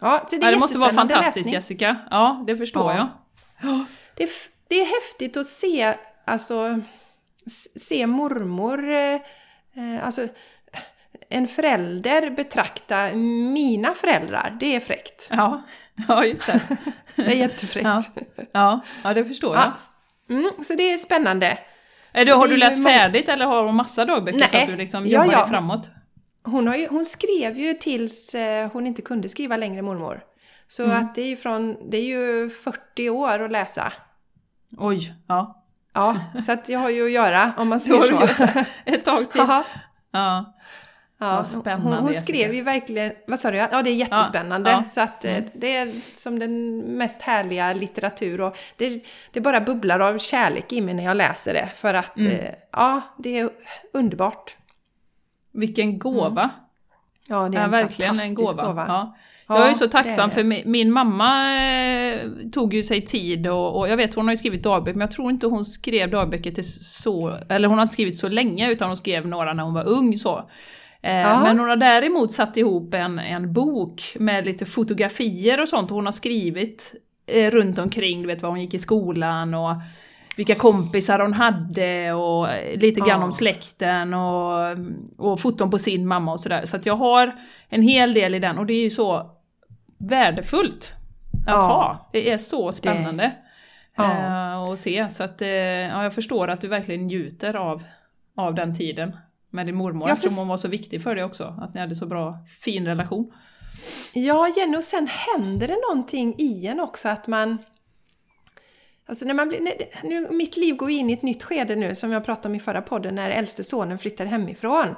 Ja, 0.00 0.26
så 0.28 0.36
det, 0.36 0.42
är 0.42 0.46
ja, 0.46 0.50
det 0.54 0.60
måste 0.60 0.78
vara 0.78 0.92
fantastiskt 0.92 1.36
läsning. 1.36 1.54
Jessica. 1.54 1.96
Ja, 2.10 2.44
det 2.46 2.56
förstår 2.56 2.92
ja. 2.92 3.22
jag. 3.60 3.84
Det, 4.16 4.22
är, 4.22 4.30
det 4.68 4.74
är 4.74 4.86
häftigt 4.86 5.36
att 5.36 5.46
se, 5.46 5.94
alltså, 6.24 6.80
se 7.76 8.06
mormor, 8.06 8.90
eh, 8.90 10.04
alltså 10.04 10.28
en 11.28 11.48
förälder 11.48 12.30
betrakta 12.30 13.12
mina 13.52 13.94
föräldrar, 13.94 14.56
det 14.60 14.76
är 14.76 14.80
fräckt. 14.80 15.28
Ja, 15.30 15.62
ja 16.08 16.24
just 16.24 16.46
det. 16.46 16.60
det 17.16 17.22
är 17.22 17.36
jättefräckt. 17.36 17.84
Ja, 17.84 18.02
ja, 18.52 18.80
ja 19.04 19.14
det 19.14 19.24
förstår 19.24 19.56
jag. 19.56 19.72
Mm, 20.30 20.50
så 20.64 20.74
det 20.74 20.92
är 20.92 20.96
spännande. 20.96 21.58
Är 22.12 22.24
du, 22.24 22.32
har 22.32 22.48
du 22.48 22.56
läst 22.56 22.82
färdigt 22.84 23.28
eller 23.28 23.46
har 23.46 23.64
hon 23.64 23.74
massa 23.74 24.04
dagböcker 24.04 24.38
Nej. 24.38 24.48
så 24.48 24.56
att 24.56 24.66
du 24.66 24.76
liksom 24.76 25.06
jobbar 25.06 25.26
ja, 25.26 25.32
ja. 25.32 25.48
framåt? 25.48 25.90
Hon, 26.44 26.66
har 26.66 26.76
ju, 26.76 26.88
hon 26.88 27.04
skrev 27.04 27.58
ju 27.58 27.74
tills 27.74 28.34
eh, 28.34 28.70
hon 28.72 28.86
inte 28.86 29.02
kunde 29.02 29.28
skriva 29.28 29.56
längre, 29.56 29.82
mormor. 29.82 30.20
Så 30.68 30.84
mm. 30.84 31.00
att 31.00 31.14
det 31.14 31.22
är 31.22 31.26
ju 31.26 31.36
från, 31.36 31.90
det 31.90 31.96
är 31.96 32.04
ju 32.04 32.50
40 32.50 33.10
år 33.10 33.42
att 33.42 33.52
läsa. 33.52 33.92
Oj, 34.78 35.14
ja. 35.28 35.56
Ja, 35.94 36.20
så 36.42 36.52
att 36.52 36.68
jag 36.68 36.78
har 36.78 36.90
ju 36.90 37.04
att 37.04 37.12
göra 37.12 37.52
om 37.56 37.68
man 37.68 37.80
säger 37.80 38.02
så. 38.02 38.64
Ett 38.84 39.04
tag 39.04 39.30
till. 39.30 39.40
Aha. 39.40 39.64
Ja. 40.12 40.54
Ja, 41.22 41.44
spännande, 41.44 41.96
hon, 41.96 42.04
hon 42.04 42.14
skrev 42.14 42.54
ju 42.54 42.62
verkligen, 42.62 43.12
vad 43.26 43.38
sa 43.38 43.50
du? 43.50 43.56
Ja, 43.56 43.82
det 43.82 43.90
är 43.90 43.94
jättespännande. 43.94 44.70
Ja, 44.70 44.76
ja. 44.76 44.82
Så 44.82 45.00
att 45.00 45.24
eh, 45.24 45.36
mm. 45.36 45.50
det 45.54 45.76
är 45.76 46.16
som 46.16 46.38
den 46.38 46.78
mest 46.80 47.22
härliga 47.22 47.72
litteratur 47.72 48.40
och 48.40 48.56
det, 48.76 49.04
det 49.32 49.40
bara 49.40 49.60
bubblar 49.60 50.00
av 50.00 50.18
kärlek 50.18 50.72
i 50.72 50.80
mig 50.80 50.94
när 50.94 51.04
jag 51.04 51.16
läser 51.16 51.52
det. 51.52 51.68
För 51.74 51.94
att, 51.94 52.16
mm. 52.16 52.32
Eh, 52.32 52.54
ja, 52.72 53.00
det 53.18 53.38
är 53.38 53.50
underbart. 53.92 54.56
Vilken 55.52 55.98
gåva! 55.98 56.42
Mm. 56.42 56.50
Ja, 57.28 57.48
det 57.48 57.58
är 57.58 57.64
en 57.64 57.70
verkligen 57.70 58.20
en 58.20 58.34
gåva. 58.34 58.66
gåva. 58.66 58.84
Ja. 58.88 59.58
jag 59.58 59.70
är 59.70 59.74
så 59.74 59.88
tacksam 59.88 60.30
för 60.30 60.44
min, 60.44 60.70
min 60.70 60.92
mamma 60.92 61.54
eh, 61.62 62.20
tog 62.52 62.74
ju 62.74 62.82
sig 62.82 63.04
tid 63.04 63.46
och, 63.46 63.78
och, 63.78 63.88
jag 63.88 63.96
vet 63.96 64.14
hon 64.14 64.24
har 64.24 64.32
ju 64.32 64.38
skrivit 64.38 64.62
dagböcker 64.62 64.98
men 64.98 65.06
jag 65.06 65.10
tror 65.10 65.30
inte 65.30 65.46
hon 65.46 65.64
skrev 65.64 66.10
dagböcker 66.10 66.50
till 66.50 66.82
så, 66.84 67.38
eller 67.48 67.68
hon 67.68 67.78
har 67.78 67.82
inte 67.82 67.92
skrivit 67.92 68.18
så 68.18 68.28
länge 68.28 68.70
utan 68.70 68.88
hon 68.88 68.96
skrev 68.96 69.26
några 69.26 69.52
när 69.52 69.62
hon 69.62 69.74
var 69.74 69.88
ung 69.88 70.18
så. 70.18 70.50
Eh, 71.02 71.20
ja. 71.20 71.42
Men 71.42 71.58
hon 71.58 71.68
har 71.68 71.76
däremot 71.76 72.32
satt 72.32 72.56
ihop 72.56 72.94
en, 72.94 73.18
en 73.18 73.52
bok 73.52 74.02
med 74.18 74.46
lite 74.46 74.66
fotografier 74.66 75.60
och 75.60 75.68
sånt 75.68 75.90
hon 75.90 76.04
har 76.04 76.12
skrivit 76.12 76.94
eh, 77.26 77.50
runt 77.50 77.78
omkring, 77.78 78.22
du 78.22 78.26
vet 78.26 78.42
var 78.42 78.50
hon 78.50 78.60
gick 78.60 78.74
i 78.74 78.78
skolan 78.78 79.54
och 79.54 79.74
vilka 80.36 80.54
kompisar 80.54 81.18
hon 81.18 81.32
hade 81.32 82.12
och 82.12 82.48
lite 82.76 83.00
grann 83.00 83.20
ja. 83.20 83.24
om 83.24 83.32
släkten 83.32 84.14
och, 84.14 84.76
och 85.16 85.40
foton 85.40 85.70
på 85.70 85.78
sin 85.78 86.06
mamma 86.06 86.32
och 86.32 86.40
sådär. 86.40 86.64
Så 86.64 86.76
att 86.76 86.86
jag 86.86 86.96
har 86.96 87.34
en 87.68 87.82
hel 87.82 88.14
del 88.14 88.34
i 88.34 88.38
den 88.38 88.58
och 88.58 88.66
det 88.66 88.72
är 88.72 88.82
ju 88.82 88.90
så 88.90 89.30
värdefullt 89.98 90.94
att 91.46 91.54
ja. 91.54 91.60
ha. 91.60 92.08
Det 92.12 92.30
är 92.30 92.38
så 92.38 92.72
spännande 92.72 93.22
det... 93.22 93.32
ja. 93.96 94.72
att 94.72 94.78
se. 94.78 95.08
Så 95.08 95.22
att 95.22 95.40
ja, 95.40 96.02
jag 96.02 96.14
förstår 96.14 96.48
att 96.48 96.60
du 96.60 96.68
verkligen 96.68 97.06
njuter 97.06 97.54
av, 97.54 97.82
av 98.36 98.54
den 98.54 98.74
tiden 98.74 99.16
med 99.50 99.66
din 99.66 99.74
mormor 99.74 100.08
ja, 100.08 100.16
för... 100.16 100.20
eftersom 100.20 100.38
hon 100.38 100.48
var 100.48 100.56
så 100.56 100.68
viktig 100.68 101.02
för 101.02 101.14
dig 101.14 101.24
också. 101.24 101.54
Att 101.60 101.74
ni 101.74 101.80
hade 101.80 101.94
så 101.94 102.06
bra, 102.06 102.38
fin 102.60 102.86
relation. 102.86 103.32
Ja, 104.12 104.48
Jenny, 104.56 104.76
och 104.76 104.84
sen 104.84 105.06
händer 105.06 105.68
det 105.68 105.76
någonting 105.88 106.34
i 106.38 106.66
en 106.66 106.80
också 106.80 107.08
att 107.08 107.26
man... 107.26 107.58
Alltså 109.06 109.24
när 109.24 109.34
man 109.34 109.48
blir, 109.48 109.60
nu, 110.02 110.28
mitt 110.30 110.56
liv 110.56 110.76
går 110.76 110.90
in 110.90 111.10
i 111.10 111.12
ett 111.12 111.22
nytt 111.22 111.42
skede 111.42 111.76
nu, 111.76 111.94
som 111.94 112.12
jag 112.12 112.24
pratade 112.24 112.48
om 112.48 112.54
i 112.54 112.60
förra 112.60 112.82
podden, 112.82 113.14
när 113.14 113.30
äldste 113.30 113.64
sonen 113.64 113.98
flyttar 113.98 114.26
hemifrån. 114.26 114.94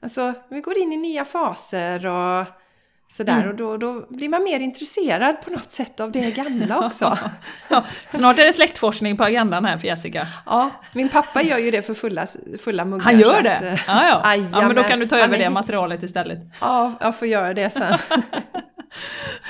Alltså, 0.00 0.32
vi 0.50 0.60
går 0.60 0.78
in 0.78 0.92
i 0.92 0.96
nya 0.96 1.24
faser 1.24 2.06
och 2.06 2.46
Sådär, 3.16 3.32
mm. 3.32 3.48
och 3.48 3.54
då, 3.54 3.76
då 3.76 4.06
blir 4.08 4.28
man 4.28 4.44
mer 4.44 4.60
intresserad 4.60 5.40
på 5.44 5.50
något 5.50 5.70
sätt 5.70 6.00
av 6.00 6.12
det 6.12 6.30
gamla 6.30 6.78
också. 6.86 7.18
ja, 7.68 7.84
snart 8.08 8.38
är 8.38 8.44
det 8.44 8.52
släktforskning 8.52 9.16
på 9.16 9.24
agendan 9.24 9.64
här 9.64 9.78
för 9.78 9.86
Jessica. 9.86 10.26
Ja, 10.46 10.70
min 10.94 11.08
pappa 11.08 11.42
gör 11.42 11.58
ju 11.58 11.70
det 11.70 11.82
för 11.82 11.94
fulla, 11.94 12.26
fulla 12.58 12.84
muggar. 12.84 13.04
Han 13.04 13.20
gör 13.20 13.42
det? 13.42 13.56
Att, 13.56 13.80
ja, 13.86 14.08
ja. 14.08 14.20
Aj, 14.24 14.44
ja, 14.52 14.60
men 14.60 14.76
då 14.76 14.82
kan 14.82 14.98
du 14.98 15.06
ta 15.06 15.16
över 15.16 15.34
är... 15.34 15.38
det 15.38 15.50
materialet 15.50 16.02
istället. 16.02 16.38
Ja, 16.60 16.92
jag 17.00 17.18
får 17.18 17.28
göra 17.28 17.54
det 17.54 17.70
sen. 17.70 17.98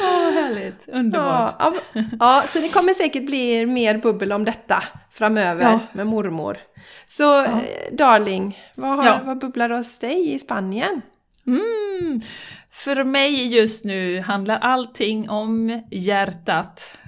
Åh, 0.00 0.06
oh, 0.06 0.33
härligt. 0.33 0.88
Underbart. 0.88 1.56
Ja, 1.59 1.73
ja, 2.21 2.42
så 2.47 2.59
det 2.59 2.68
kommer 2.68 2.92
säkert 2.92 3.26
bli 3.26 3.66
mer 3.66 3.99
bubbel 3.99 4.33
om 4.33 4.44
detta 4.44 4.83
framöver 5.12 5.62
ja. 5.62 5.80
med 5.92 6.06
mormor. 6.06 6.56
Så, 7.06 7.23
ja. 7.23 7.44
Eh, 7.44 7.97
darling, 7.97 8.59
vad, 8.75 9.04
har, 9.04 9.21
vad 9.25 9.38
bubblar 9.38 9.71
hos 9.71 9.99
dig 9.99 10.35
i 10.35 10.38
Spanien? 10.38 11.02
Mm. 11.47 12.21
För 12.75 13.04
mig 13.04 13.57
just 13.57 13.85
nu 13.85 14.21
handlar 14.21 14.59
allting 14.59 15.31
om 15.31 15.83
hjärtat. 15.90 16.99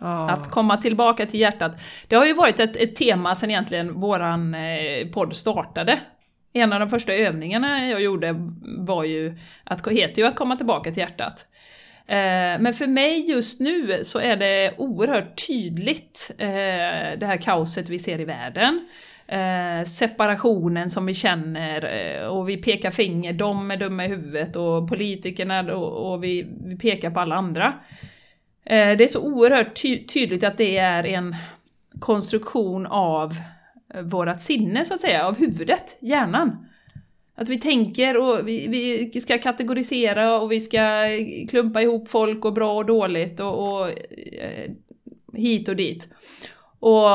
Oh. 0.00 0.32
Att 0.32 0.50
komma 0.50 0.78
tillbaka 0.78 1.26
till 1.26 1.40
hjärtat. 1.40 1.80
Det 2.08 2.16
har 2.16 2.26
ju 2.26 2.34
varit 2.34 2.60
ett, 2.60 2.76
ett 2.76 2.96
tema 2.96 3.34
sedan 3.34 3.50
egentligen 3.50 4.00
våran 4.00 4.54
eh, 4.54 5.08
podd 5.12 5.36
startade. 5.36 6.00
En 6.52 6.72
av 6.72 6.80
de 6.80 6.90
första 6.90 7.12
övningarna 7.12 7.88
jag 7.88 8.02
gjorde 8.02 8.34
var 8.78 9.04
ju 9.04 9.38
att, 9.64 9.88
heter 9.88 10.22
ju 10.22 10.28
att 10.28 10.36
komma 10.36 10.56
tillbaka 10.56 10.90
till 10.90 10.98
hjärtat. 10.98 11.46
Eh, 12.06 12.60
men 12.60 12.72
för 12.72 12.86
mig 12.86 13.30
just 13.30 13.60
nu 13.60 14.04
så 14.04 14.18
är 14.18 14.36
det 14.36 14.74
oerhört 14.78 15.46
tydligt 15.46 16.30
eh, 16.38 17.18
det 17.18 17.26
här 17.26 17.42
kaoset 17.42 17.88
vi 17.88 17.98
ser 17.98 18.20
i 18.20 18.24
världen 18.24 18.88
eh, 19.30 19.84
separationen 19.84 20.90
som 20.90 21.06
vi 21.06 21.14
känner 21.14 21.88
eh, 21.92 22.26
och 22.26 22.48
vi 22.48 22.56
pekar 22.56 22.90
finger, 22.90 23.32
de 23.32 23.70
är 23.70 23.76
dumma 23.76 24.04
i 24.04 24.08
huvudet 24.08 24.56
och 24.56 24.88
politikerna 24.88 25.76
och, 25.76 26.12
och 26.12 26.24
vi, 26.24 26.46
vi, 26.64 26.76
pekar 26.76 27.10
på 27.10 27.20
alla 27.20 27.34
andra. 27.34 27.74
Eh, 28.64 28.96
det 28.96 29.04
är 29.04 29.08
så 29.08 29.20
oerhört 29.20 29.82
ty 29.82 30.06
tydligt 30.06 30.44
att 30.44 30.58
det 30.58 30.78
är 30.78 31.04
en 31.04 31.36
konstruktion 31.98 32.86
av 32.86 33.30
vårat 34.02 34.40
sinne 34.40 34.84
så 34.84 34.94
att 34.94 35.00
säga, 35.00 35.26
av 35.26 35.38
huvudet, 35.38 35.96
hjärnan. 36.00 36.66
Att 37.34 37.48
vi 37.48 37.60
tänker 37.60 38.16
och 38.16 38.48
vi, 38.48 38.68
vi, 39.12 39.20
ska 39.20 39.38
kategorisera 39.38 40.40
och 40.40 40.52
vi 40.52 40.60
ska 40.60 41.06
klumpa 41.48 41.82
ihop 41.82 42.08
folk 42.08 42.44
och 42.44 42.52
bra 42.52 42.76
och 42.76 42.86
dåligt 42.86 43.40
och, 43.40 43.72
och 43.72 43.88
eh, 43.88 44.70
hit 45.34 45.68
och 45.68 45.76
dit. 45.76 46.08
Och 46.80 47.08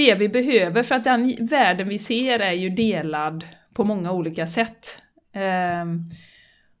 det 0.00 0.14
vi 0.14 0.28
behöver, 0.28 0.82
för 0.82 0.94
att 0.94 1.04
den 1.04 1.46
världen 1.46 1.88
vi 1.88 1.98
ser 1.98 2.38
är 2.38 2.52
ju 2.52 2.70
delad 2.70 3.46
på 3.74 3.84
många 3.84 4.12
olika 4.12 4.46
sätt. 4.46 5.02
Ehm, 5.34 6.04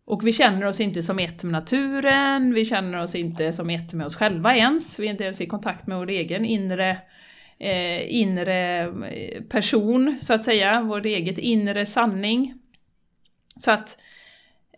och 0.04 0.26
vi 0.26 0.32
känner 0.32 0.66
oss 0.66 0.80
inte 0.80 1.02
som 1.02 1.18
ett 1.18 1.44
med 1.44 1.52
naturen, 1.52 2.54
vi 2.54 2.64
känner 2.64 3.02
oss 3.02 3.14
inte 3.14 3.52
som 3.52 3.70
ett 3.70 3.92
med 3.92 4.06
oss 4.06 4.16
själva 4.16 4.56
ens, 4.56 4.98
vi 4.98 5.06
är 5.06 5.10
inte 5.10 5.24
ens 5.24 5.40
i 5.40 5.46
kontakt 5.46 5.86
med 5.86 5.98
vår 5.98 6.10
egen 6.10 6.44
inre, 6.44 6.98
eh, 7.58 8.14
inre 8.14 8.80
eh, 8.82 9.42
person, 9.42 10.18
så 10.20 10.34
att 10.34 10.44
säga, 10.44 10.82
vår 10.82 11.06
eget 11.06 11.38
inre 11.38 11.86
sanning. 11.86 12.54
Så 13.56 13.70
att, 13.70 13.98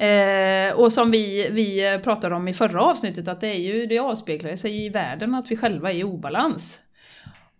eh, 0.00 0.75
och 0.75 0.92
som 0.92 1.11
vi, 1.11 1.49
vi 1.50 2.00
pratade 2.04 2.34
om 2.34 2.49
i 2.49 2.52
förra 2.52 2.82
avsnittet, 2.82 3.28
att 3.28 3.40
det, 3.40 3.49
är 3.49 3.58
ju, 3.58 3.87
det 3.87 3.99
avspeglar 3.99 4.56
sig 4.56 4.84
i 4.84 4.88
världen 4.88 5.34
att 5.34 5.50
vi 5.50 5.56
själva 5.56 5.92
är 5.92 5.96
i 5.96 6.04
obalans. 6.04 6.80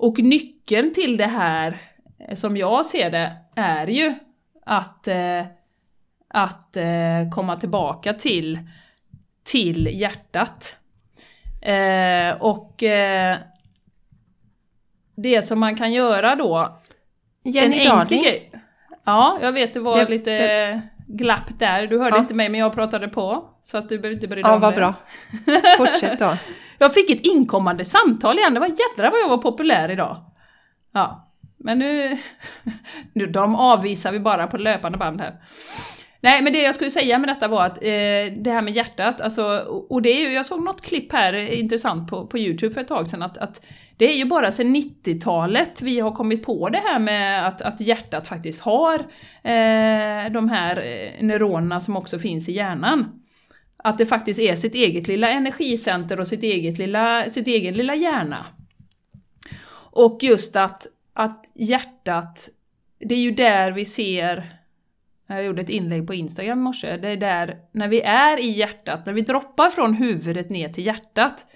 Och 0.03 0.19
nyckeln 0.19 0.93
till 0.93 1.17
det 1.17 1.27
här, 1.27 1.79
eh, 2.19 2.35
som 2.35 2.57
jag 2.57 2.87
ser 2.87 3.11
det, 3.11 3.33
är 3.57 3.87
ju 3.87 4.15
att, 4.67 5.09
eh, 5.09 5.47
att 6.29 6.77
eh, 6.77 7.31
komma 7.35 7.57
tillbaka 7.57 8.13
till, 8.13 8.59
till 9.45 10.01
hjärtat. 10.01 10.77
Eh, 11.61 12.43
och 12.43 12.83
eh, 12.83 13.37
det 15.15 15.43
som 15.43 15.61
man 15.61 15.77
kan 15.77 15.93
göra 15.93 16.37
då... 16.37 16.79
Jenny 17.45 17.85
Darling. 17.85 18.25
Ja, 19.05 19.39
jag 19.43 19.53
vet 19.53 19.75
det 19.75 19.81
var 19.81 19.99
det, 19.99 20.11
lite 20.11 20.31
det, 20.31 20.83
glapp 21.07 21.59
där. 21.59 21.87
Du 21.87 21.99
hörde 21.99 22.17
ja. 22.17 22.21
inte 22.21 22.35
mig 22.35 22.49
men 22.49 22.61
jag 22.61 22.73
pratade 22.73 23.09
på. 23.09 23.45
Så 23.63 23.79
att 23.79 23.89
du 23.89 23.99
behöver 23.99 24.15
inte 24.15 24.29
bry 24.29 24.43
dig 24.43 24.51
ja, 24.51 24.55
om 24.55 24.61
det. 24.61 24.67
Ja, 24.67 24.71
vad 24.71 24.75
bra. 24.75 24.95
Fortsätt 25.79 26.19
då. 26.19 26.33
Jag 26.83 26.95
fick 26.95 27.11
ett 27.11 27.27
inkommande 27.27 27.85
samtal 27.85 28.39
igen, 28.39 28.55
det 28.55 28.61
var 28.61 28.67
jädrar 28.67 29.11
vad 29.11 29.21
jag 29.21 29.29
var 29.29 29.39
populär 29.39 29.91
idag. 29.91 30.17
Ja, 30.93 31.35
men 31.59 31.79
nu... 31.79 32.19
nu 33.13 33.27
de 33.27 33.57
avvisar 33.57 34.13
vi 34.13 34.21
bara 34.21 34.47
på 34.47 34.57
löpande 34.57 34.99
band 34.99 35.21
här. 35.21 35.41
Nej, 36.21 36.43
men 36.43 36.53
det 36.53 36.63
jag 36.63 36.75
skulle 36.75 36.91
säga 36.91 37.19
med 37.19 37.29
detta 37.29 37.49
var 37.49 37.65
att 37.65 37.77
eh, 37.77 38.33
det 38.37 38.51
här 38.51 38.63
med 38.63 38.75
hjärtat, 38.75 39.21
alltså, 39.21 39.45
och 39.89 40.03
det 40.03 40.09
är 40.09 40.21
ju, 40.21 40.33
jag 40.33 40.47
såg 40.47 40.63
något 40.63 40.83
klipp 40.83 41.13
här 41.13 41.33
eh, 41.33 41.61
intressant 41.61 42.11
på, 42.11 42.27
på 42.27 42.39
Youtube 42.39 42.75
för 42.75 42.81
ett 42.81 42.89
tag 42.89 43.09
sedan, 43.09 43.23
att, 43.23 43.39
att 43.39 43.67
det 43.97 44.13
är 44.13 44.17
ju 44.17 44.25
bara 44.25 44.51
sedan 44.51 44.77
90-talet 44.77 45.83
vi 45.83 46.01
har 46.01 46.13
kommit 46.13 46.47
på 46.47 46.69
det 46.69 46.83
här 46.85 46.99
med 46.99 47.47
att, 47.49 47.63
att 47.63 47.81
hjärtat 47.81 48.27
faktiskt 48.27 48.61
har 48.61 48.95
eh, 49.43 50.33
de 50.33 50.49
här 50.49 50.77
eh, 50.77 51.25
neuronerna 51.25 51.81
som 51.81 51.97
också 51.97 52.19
finns 52.19 52.49
i 52.49 52.53
hjärnan. 52.53 53.22
Att 53.83 53.99
det 53.99 54.07
faktiskt 54.07 54.41
är 54.41 54.57
sitt 54.57 54.75
eget 54.75 55.09
lilla 55.09 55.31
energicenter 55.31 56.21
och 56.21 56.27
sitt 56.27 56.43
eget 56.43 56.79
lilla, 56.79 57.31
sitt 57.31 57.47
egen 57.47 57.75
lilla 57.75 57.95
hjärna. 57.95 58.47
Och 59.75 60.19
just 60.23 60.57
att, 60.57 60.87
att 61.13 61.53
hjärtat, 61.55 62.49
det 62.99 63.15
är 63.15 63.19
ju 63.19 63.31
där 63.31 63.73
vi 63.73 63.85
ser 63.85 64.63
jag 65.37 65.45
gjorde 65.45 65.63
ett 65.63 65.71
inlägg 65.71 66.07
på 66.07 66.15
Instagram 66.15 66.59
i 66.59 66.63
morse, 66.63 66.97
det 66.97 67.09
är 67.09 67.17
där, 67.17 67.57
när 67.73 67.89
vi 67.89 68.01
är 68.01 68.41
i 68.41 68.51
hjärtat, 68.51 69.07
när 69.07 69.13
vi 69.13 69.21
droppar 69.21 69.71
från 69.71 69.95
huvudet 69.95 70.51
ner 70.51 70.69
till 70.69 70.87
hjärtat, 70.87 71.47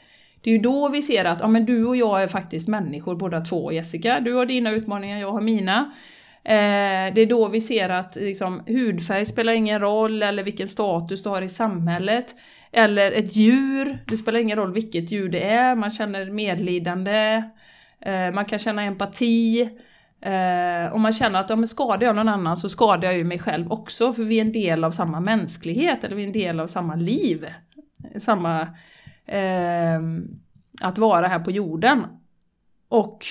det 0.41 0.51
är 0.51 0.55
ju 0.55 0.61
då 0.61 0.89
vi 0.89 1.03
ser 1.03 1.25
att 1.25 1.41
ja, 1.41 1.49
men 1.49 1.67
du 1.67 1.85
och 1.85 1.97
jag 1.97 2.23
är 2.23 2.29
faktiskt 2.29 2.69
människor 2.69 3.17
båda 3.17 3.41
två, 3.41 3.73
Jessica. 3.73 4.21
Du 4.21 4.33
har 4.33 4.47
dina 4.47 4.71
utmaningar, 4.71 5.21
jag 5.21 5.33
har 5.33 5.41
mina. 5.41 5.93
Eh, 6.49 7.15
det 7.15 7.21
är 7.21 7.27
då 7.27 7.49
vi 7.49 7.61
ser 7.61 7.89
att 7.89 8.17
liksom, 8.17 8.63
hudfärg 8.67 9.25
spelar 9.25 9.53
ingen 9.53 9.81
roll, 9.81 10.23
eller 10.23 10.43
vilken 10.43 10.69
status 10.69 11.23
du 11.23 11.29
har 11.29 11.43
i 11.43 11.49
samhället. 11.49 12.35
Eller 12.73 13.13
ett 13.13 13.37
djur, 13.37 13.99
det 14.09 14.17
spelar 14.17 14.41
ingen 14.41 14.57
roll 14.57 14.73
vilket 14.73 15.11
djur 15.11 15.29
det 15.29 15.45
är, 15.45 15.75
man 15.75 15.91
känner 15.91 16.31
medlidande, 16.31 17.43
eh, 18.01 18.33
man 18.35 18.45
kan 18.45 18.59
känna 18.59 18.83
empati. 18.83 19.61
Eh, 20.21 20.93
och 20.93 21.01
man 21.01 21.13
känner 21.13 21.41
att 21.41 21.51
om 21.51 21.67
skadar 21.67 22.07
jag 22.07 22.17
någon 22.17 22.29
annan 22.29 22.57
så 22.57 22.69
skadar 22.69 23.09
jag 23.09 23.19
ju 23.19 23.25
mig 23.25 23.39
själv 23.39 23.73
också, 23.73 24.13
för 24.13 24.23
vi 24.23 24.37
är 24.37 24.45
en 24.45 24.53
del 24.53 24.85
av 24.85 24.91
samma 24.91 25.21
mänsklighet, 25.21 26.05
eller 26.05 26.17
vi 26.17 26.23
är 26.23 26.27
en 26.27 26.33
del 26.33 26.61
av 26.61 26.67
samma 26.67 26.95
liv. 26.95 27.47
Samma... 28.19 28.61
Eh, 29.27 30.01
att 30.83 30.99
vara 30.99 31.29
här 31.29 31.39
på 31.39 31.51
jorden. 31.51 32.07
Och 32.89 33.25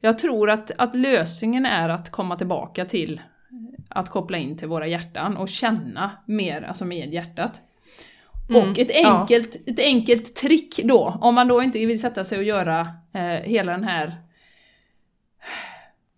jag 0.00 0.18
tror 0.18 0.50
att, 0.50 0.70
att 0.78 0.94
lösningen 0.94 1.66
är 1.66 1.88
att 1.88 2.10
komma 2.10 2.36
tillbaka 2.36 2.84
till 2.84 3.20
att 3.88 4.10
koppla 4.10 4.38
in 4.38 4.56
till 4.56 4.68
våra 4.68 4.86
hjärtan 4.86 5.36
och 5.36 5.48
känna 5.48 6.10
mer, 6.26 6.62
alltså 6.62 6.84
med 6.84 7.12
hjärtat. 7.12 7.60
Mm, 8.50 8.70
och 8.70 8.78
ett 8.78 9.06
enkelt, 9.06 9.56
ja. 9.66 9.72
ett 9.72 9.80
enkelt 9.80 10.34
trick 10.34 10.80
då, 10.84 11.18
om 11.20 11.34
man 11.34 11.48
då 11.48 11.62
inte 11.62 11.86
vill 11.86 12.00
sätta 12.00 12.24
sig 12.24 12.38
och 12.38 12.44
göra 12.44 12.80
eh, 13.14 13.42
hela 13.42 13.72
den 13.72 13.84
här 13.84 14.16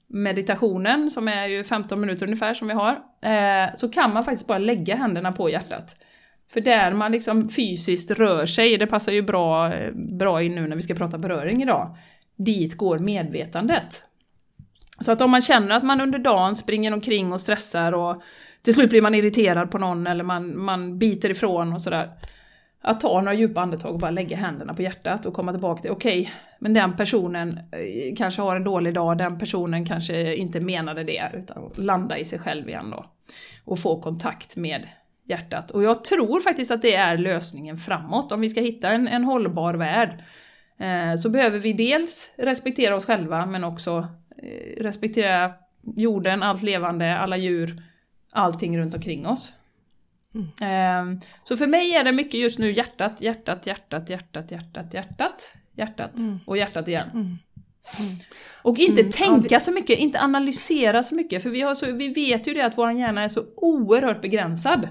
meditationen, 0.06 1.10
som 1.10 1.28
är 1.28 1.46
ju 1.46 1.64
15 1.64 2.00
minuter 2.00 2.26
ungefär 2.26 2.54
som 2.54 2.68
vi 2.68 2.75
har, 2.75 2.92
eh, 3.22 3.75
så 3.76 3.88
kan 3.88 4.14
man 4.14 4.25
faktiskt 4.25 4.46
bara 4.46 4.58
lägga 4.58 4.96
händerna 4.96 5.32
på 5.32 5.50
hjärtat. 5.50 5.96
För 6.52 6.60
där 6.60 6.90
man 6.90 7.12
liksom 7.12 7.49
fysiskt 7.49 8.10
rör 8.10 8.46
sig, 8.46 8.76
det 8.76 8.87
passar 8.87 9.12
ju 9.12 9.22
bra, 9.22 9.72
bra 9.94 10.42
in 10.42 10.54
nu 10.54 10.68
när 10.68 10.76
vi 10.76 10.82
ska 10.82 10.94
prata 10.94 11.18
beröring 11.18 11.62
idag, 11.62 11.96
dit 12.44 12.76
går 12.76 12.99
medvetandet. 12.99 14.02
Så 15.00 15.12
att 15.12 15.20
om 15.20 15.30
man 15.30 15.42
känner 15.42 15.76
att 15.76 15.82
man 15.82 16.00
under 16.00 16.18
dagen 16.18 16.56
springer 16.56 16.92
omkring 16.92 17.32
och 17.32 17.40
stressar 17.40 17.92
och 17.92 18.23
till 18.62 18.75
slut 18.75 18.90
blir 18.90 19.02
man 19.02 19.14
irriterad 19.14 19.70
på 19.70 19.78
någon 19.78 20.06
eller 20.06 20.25
man, 20.25 20.59
man 20.59 20.99
biter 20.99 21.30
ifrån 21.30 21.73
och 21.73 21.82
sådär. 21.82 22.11
Att 22.82 23.00
ta 23.00 23.20
några 23.20 23.35
djupa 23.35 23.61
andetag 23.61 23.92
och 23.92 24.00
bara 24.00 24.11
lägga 24.11 24.37
händerna 24.37 24.75
på 24.75 24.82
hjärtat 24.82 25.26
och 25.26 25.35
komma 25.35 25.52
tillbaka 25.52 25.82
till, 25.82 25.90
okej, 25.90 26.20
okay, 26.20 26.32
men 26.59 26.75
den 26.75 26.97
personen 26.97 27.59
eh, 27.59 28.16
kanske 28.16 28.42
har 28.42 28.56
en 28.56 28.64
dålig 28.64 28.94
dag, 28.94 29.18
den 29.18 29.38
personen 29.38 29.87
kanske 29.87 30.35
inte 30.35 30.61
menade 30.61 31.04
det, 31.04 31.30
utan 31.35 31.70
landa 31.76 32.18
i 32.18 32.25
sig 32.25 32.38
själv 32.38 32.68
igen 32.68 32.90
då. 32.90 33.04
Och 33.64 33.78
få 33.78 34.00
kontakt 34.00 34.56
med 34.56 34.88
hjärtat. 35.25 35.70
Och 35.70 35.82
jag 35.82 36.04
tror 36.04 36.40
faktiskt 36.40 36.70
att 36.70 36.82
det 36.82 36.94
är 36.94 37.16
lösningen 37.16 37.78
framåt. 37.78 38.32
Om 38.32 38.40
vi 38.40 38.49
ska 38.49 38.61
hitta 38.61 38.88
en, 38.88 39.09
en 39.09 39.25
hållbar 39.25 39.75
värld 39.75 40.11
eh, 40.11 40.25
så 41.18 41.28
behöver 41.28 41.58
vi 41.58 41.72
dels 41.72 42.32
respektera 42.37 42.96
oss 42.96 43.06
själva 43.06 43.46
men 43.46 43.64
också 43.64 44.08
eh, 44.42 44.82
respektera 44.82 45.52
jorden, 45.96 46.42
allt 46.42 46.62
levande, 46.62 47.16
alla 47.16 47.37
djur, 47.37 47.82
allting 48.30 48.78
runt 48.78 48.95
omkring 48.95 49.26
oss. 49.26 49.52
Mm. 50.34 51.16
Eh, 51.16 51.21
så 51.45 51.56
för 51.56 51.66
mig 51.66 51.95
är 51.95 52.04
det 52.04 52.12
mycket 52.12 52.40
just 52.40 52.58
nu 52.58 52.73
hjärtat, 52.73 53.21
hjärtat, 53.21 53.66
hjärtat, 53.66 54.10
hjärtat, 54.10 54.50
hjärtat, 54.50 54.95
hjärtat, 54.95 55.52
hjärtat 55.76 56.19
mm. 56.19 56.38
och 56.47 56.56
hjärtat 56.56 56.88
igen. 56.88 57.10
Mm. 57.12 57.38
Mm. 57.99 58.16
Och 58.62 58.78
inte 58.78 59.00
mm. 59.00 59.12
tänka 59.12 59.60
så 59.60 59.73
mycket, 59.73 59.99
inte 59.99 60.21
analysera 60.21 61.02
så 61.02 61.14
mycket, 61.14 61.43
för 61.43 61.50
vi, 61.50 61.60
har 61.60 61.75
så, 61.75 61.93
vi 61.93 62.08
vet 62.08 62.49
ju 62.49 62.54
det 62.54 62.62
att 62.62 62.78
vår 62.78 62.93
hjärna 62.93 63.23
är 63.23 63.28
så 63.28 63.45
oerhört 63.56 64.23
begränsad. 64.23 64.88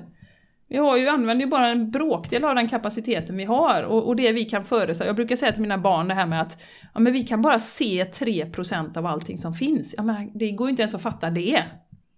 Vi 0.69 0.77
har 0.77 0.97
ju, 0.97 1.07
använder 1.07 1.45
ju 1.45 1.51
bara 1.51 1.67
en 1.67 1.91
bråkdel 1.91 2.45
av 2.45 2.55
den 2.55 2.67
kapaciteten 2.67 3.37
vi 3.37 3.45
har 3.45 3.83
och, 3.83 4.07
och 4.07 4.15
det 4.15 4.31
vi 4.31 4.45
kan 4.45 4.65
föreställa. 4.65 5.07
Jag 5.07 5.15
brukar 5.15 5.35
säga 5.35 5.51
till 5.51 5.61
mina 5.61 5.77
barn 5.77 6.07
det 6.07 6.13
här 6.13 6.25
med 6.25 6.41
att 6.41 6.61
ja, 6.93 6.99
men 6.99 7.13
vi 7.13 7.23
kan 7.23 7.41
bara 7.41 7.59
se 7.59 8.03
3% 8.03 8.97
av 8.97 9.05
allting 9.05 9.37
som 9.37 9.53
finns. 9.53 9.95
Ja, 9.97 10.03
men 10.03 10.31
det 10.37 10.51
går 10.51 10.67
ju 10.67 10.69
inte 10.69 10.81
ens 10.81 10.95
att 10.95 11.01
fatta 11.01 11.29
det. 11.29 11.63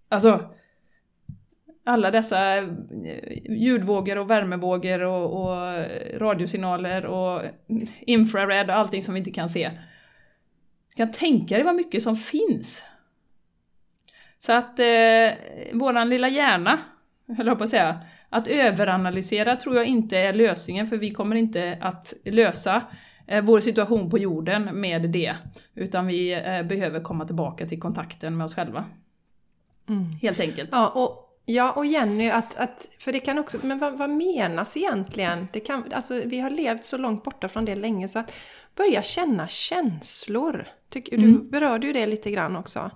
Alltså, 0.08 0.50
alla 1.84 2.10
dessa 2.10 2.56
eh, 2.56 2.64
ljudvågor 3.48 4.18
och 4.18 4.30
värmevågor 4.30 5.02
och, 5.02 5.42
och 5.42 5.84
radiosignaler 6.20 7.06
och 7.06 7.42
infrared 8.00 8.70
och 8.70 8.76
allting 8.76 9.02
som 9.02 9.14
vi 9.14 9.18
inte 9.18 9.30
kan 9.30 9.48
se. 9.48 9.70
Du 10.88 10.96
kan 10.96 11.10
tänka 11.10 11.54
dig 11.54 11.64
vad 11.64 11.74
mycket 11.74 12.02
som 12.02 12.16
finns. 12.16 12.84
Så 14.38 14.52
att 14.52 14.78
eh, 14.78 15.30
våran 15.72 16.08
lilla 16.08 16.28
hjärna, 16.28 16.78
höll 17.36 17.46
jag 17.46 17.58
på 17.58 17.64
att 17.64 17.70
säga, 17.70 18.00
att 18.32 18.46
överanalysera 18.46 19.56
tror 19.56 19.76
jag 19.76 19.86
inte 19.86 20.18
är 20.18 20.32
lösningen, 20.32 20.86
för 20.86 20.96
vi 20.96 21.10
kommer 21.10 21.36
inte 21.36 21.78
att 21.80 22.12
lösa 22.24 22.82
eh, 23.26 23.44
vår 23.44 23.60
situation 23.60 24.10
på 24.10 24.18
jorden 24.18 24.80
med 24.80 25.10
det, 25.10 25.36
utan 25.74 26.06
vi 26.06 26.32
eh, 26.32 26.62
behöver 26.62 27.00
komma 27.00 27.24
tillbaka 27.24 27.66
till 27.66 27.80
kontakten 27.80 28.36
med 28.36 28.44
oss 28.44 28.54
själva. 28.54 28.84
Mm. 29.88 30.04
Helt 30.22 30.40
enkelt. 30.40 30.68
Ja, 30.72 30.88
och 30.88 31.28
Ja, 31.44 31.72
och 31.72 31.86
Jenny, 31.86 32.30
att, 32.30 32.56
att, 32.58 32.88
för 32.98 33.12
det 33.12 33.20
kan 33.20 33.38
också, 33.38 33.58
men 33.62 33.78
vad, 33.78 33.98
vad 33.98 34.10
menas 34.10 34.76
egentligen? 34.76 35.48
Det 35.52 35.60
kan, 35.60 35.84
alltså, 35.92 36.22
vi 36.24 36.40
har 36.40 36.50
levt 36.50 36.84
så 36.84 36.96
långt 36.96 37.24
borta 37.24 37.48
från 37.48 37.64
det 37.64 37.76
länge 37.76 38.08
så 38.08 38.18
att 38.18 38.34
börja 38.76 39.02
känna 39.02 39.48
känslor. 39.48 40.66
Tyck, 40.88 41.12
mm. 41.12 41.32
Du 41.32 41.38
berörde 41.42 41.86
ju 41.86 41.92
det 41.92 42.06
lite 42.06 42.30
grann 42.30 42.56
också. 42.56 42.90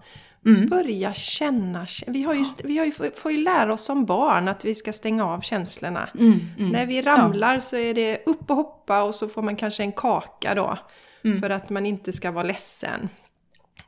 Mm. 0.47 0.67
Börja 0.67 1.15
känna. 1.15 1.87
Vi, 2.07 2.23
har 2.23 2.35
ju, 2.35 2.45
vi 2.65 2.79
har 2.79 2.85
ju, 2.85 2.93
får 2.93 3.33
ju 3.33 3.39
lära 3.39 3.73
oss 3.73 3.85
som 3.85 4.05
barn 4.05 4.49
att 4.49 4.65
vi 4.65 4.75
ska 4.75 4.93
stänga 4.93 5.27
av 5.27 5.41
känslorna. 5.41 6.09
Mm, 6.19 6.41
mm. 6.59 6.71
När 6.71 6.87
vi 6.87 7.03
ramlar 7.03 7.55
ja. 7.55 7.61
så 7.61 7.77
är 7.77 7.95
det 7.95 8.27
upp 8.27 8.51
och 8.51 8.57
hoppa 8.57 9.03
och 9.03 9.15
så 9.15 9.29
får 9.29 9.43
man 9.43 9.57
kanske 9.57 9.83
en 9.83 9.93
kaka 9.93 10.55
då. 10.55 10.79
Mm. 11.25 11.41
För 11.41 11.51
att 11.51 11.71
man 11.71 11.87
inte 11.87 12.13
ska 12.13 12.31
vara 12.31 12.45
ledsen. 12.45 13.09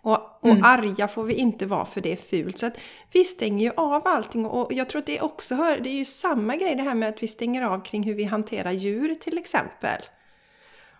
Och, 0.00 0.38
och 0.40 0.48
mm. 0.48 0.64
arga 0.64 1.08
får 1.08 1.24
vi 1.24 1.34
inte 1.34 1.66
vara 1.66 1.84
för 1.84 2.00
det 2.00 2.12
är 2.12 2.16
fult. 2.16 2.58
Så 2.58 2.66
att 2.66 2.80
vi 3.12 3.24
stänger 3.24 3.64
ju 3.64 3.72
av 3.76 4.08
allting 4.08 4.46
och 4.46 4.72
jag 4.72 4.88
tror 4.88 4.98
att 4.98 5.06
det 5.06 5.20
också 5.20 5.54
hör, 5.54 5.78
det 5.78 5.88
är 5.88 5.94
ju 5.94 6.04
samma 6.04 6.56
grej 6.56 6.74
det 6.74 6.82
här 6.82 6.94
med 6.94 7.08
att 7.08 7.22
vi 7.22 7.28
stänger 7.28 7.62
av 7.62 7.84
kring 7.84 8.02
hur 8.02 8.14
vi 8.14 8.24
hanterar 8.24 8.72
djur 8.72 9.14
till 9.14 9.38
exempel. 9.38 10.00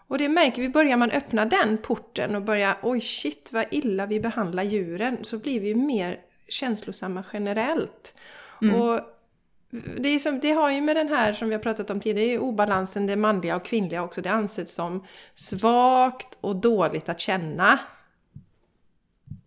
Och 0.09 0.18
det 0.18 0.29
märker 0.29 0.62
vi, 0.62 0.68
börjar 0.68 0.97
man 0.97 1.11
öppna 1.11 1.44
den 1.44 1.79
porten 1.79 2.37
och 2.37 2.42
börja 2.42 2.77
oj 2.83 3.01
shit 3.01 3.49
vad 3.53 3.64
illa 3.71 4.07
vi 4.07 4.21
behandlar 4.21 4.62
djuren 4.62 5.18
så 5.23 5.38
blir 5.38 5.61
vi 5.61 5.75
mer 5.75 6.21
känslosamma 6.49 7.25
generellt. 7.33 8.14
Mm. 8.62 8.75
Och 8.75 9.01
det, 9.97 10.09
är 10.09 10.18
som, 10.18 10.40
det 10.40 10.53
har 10.53 10.71
ju 10.71 10.81
med 10.81 10.97
den 10.97 11.09
här 11.09 11.33
som 11.33 11.49
vi 11.49 11.55
har 11.55 11.62
pratat 11.62 11.90
om 11.90 12.01
tidigare, 12.01 12.27
det 12.27 12.35
är 12.35 12.38
obalansen 12.38 13.07
det 13.07 13.16
manliga 13.16 13.57
och 13.57 13.64
kvinnliga 13.64 14.03
också. 14.03 14.23
Det 14.23 14.31
anses 14.31 14.75
som 14.75 15.05
svagt 15.35 16.38
och 16.40 16.57
dåligt 16.57 17.09
att 17.09 17.21
känna. 17.21 17.79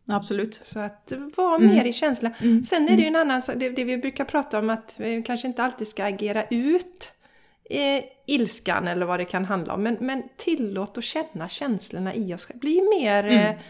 Absolut. 0.08 0.62
Så 0.63 0.80
att 0.80 1.13
vara 1.36 1.56
mm. 1.56 1.76
mer 1.76 1.86
i 1.86 1.93
känsla. 1.93 2.32
Mm. 2.41 2.63
Sen 2.63 2.89
är 2.89 2.95
det 2.95 3.02
ju 3.02 3.08
en 3.08 3.15
annan 3.15 3.41
sak, 3.41 3.56
det, 3.58 3.69
det 3.69 3.84
vi 3.84 3.97
brukar 3.97 4.26
prata 4.26 4.60
om 4.60 4.69
att 4.69 4.95
vi 4.97 5.24
kanske 5.24 5.47
inte 5.47 5.63
alltid 5.63 5.88
ska 5.88 6.06
agera 6.06 6.43
ut 6.50 7.13
eh, 7.69 8.04
ilskan 8.32 8.88
eller 8.88 9.06
vad 9.06 9.20
det 9.20 9.26
kan 9.26 9.46
handla 9.46 9.74
om. 9.74 9.84
Men, 9.84 9.98
men 10.00 10.24
tillåt 10.38 10.98
att 10.98 11.04
känna 11.04 11.50
känslorna 11.50 12.13
i 12.15 12.34
oss 12.34 12.48
Bli 12.48 12.82
mer 12.82 13.24
mm. 13.24 13.38
eh, 13.38 13.62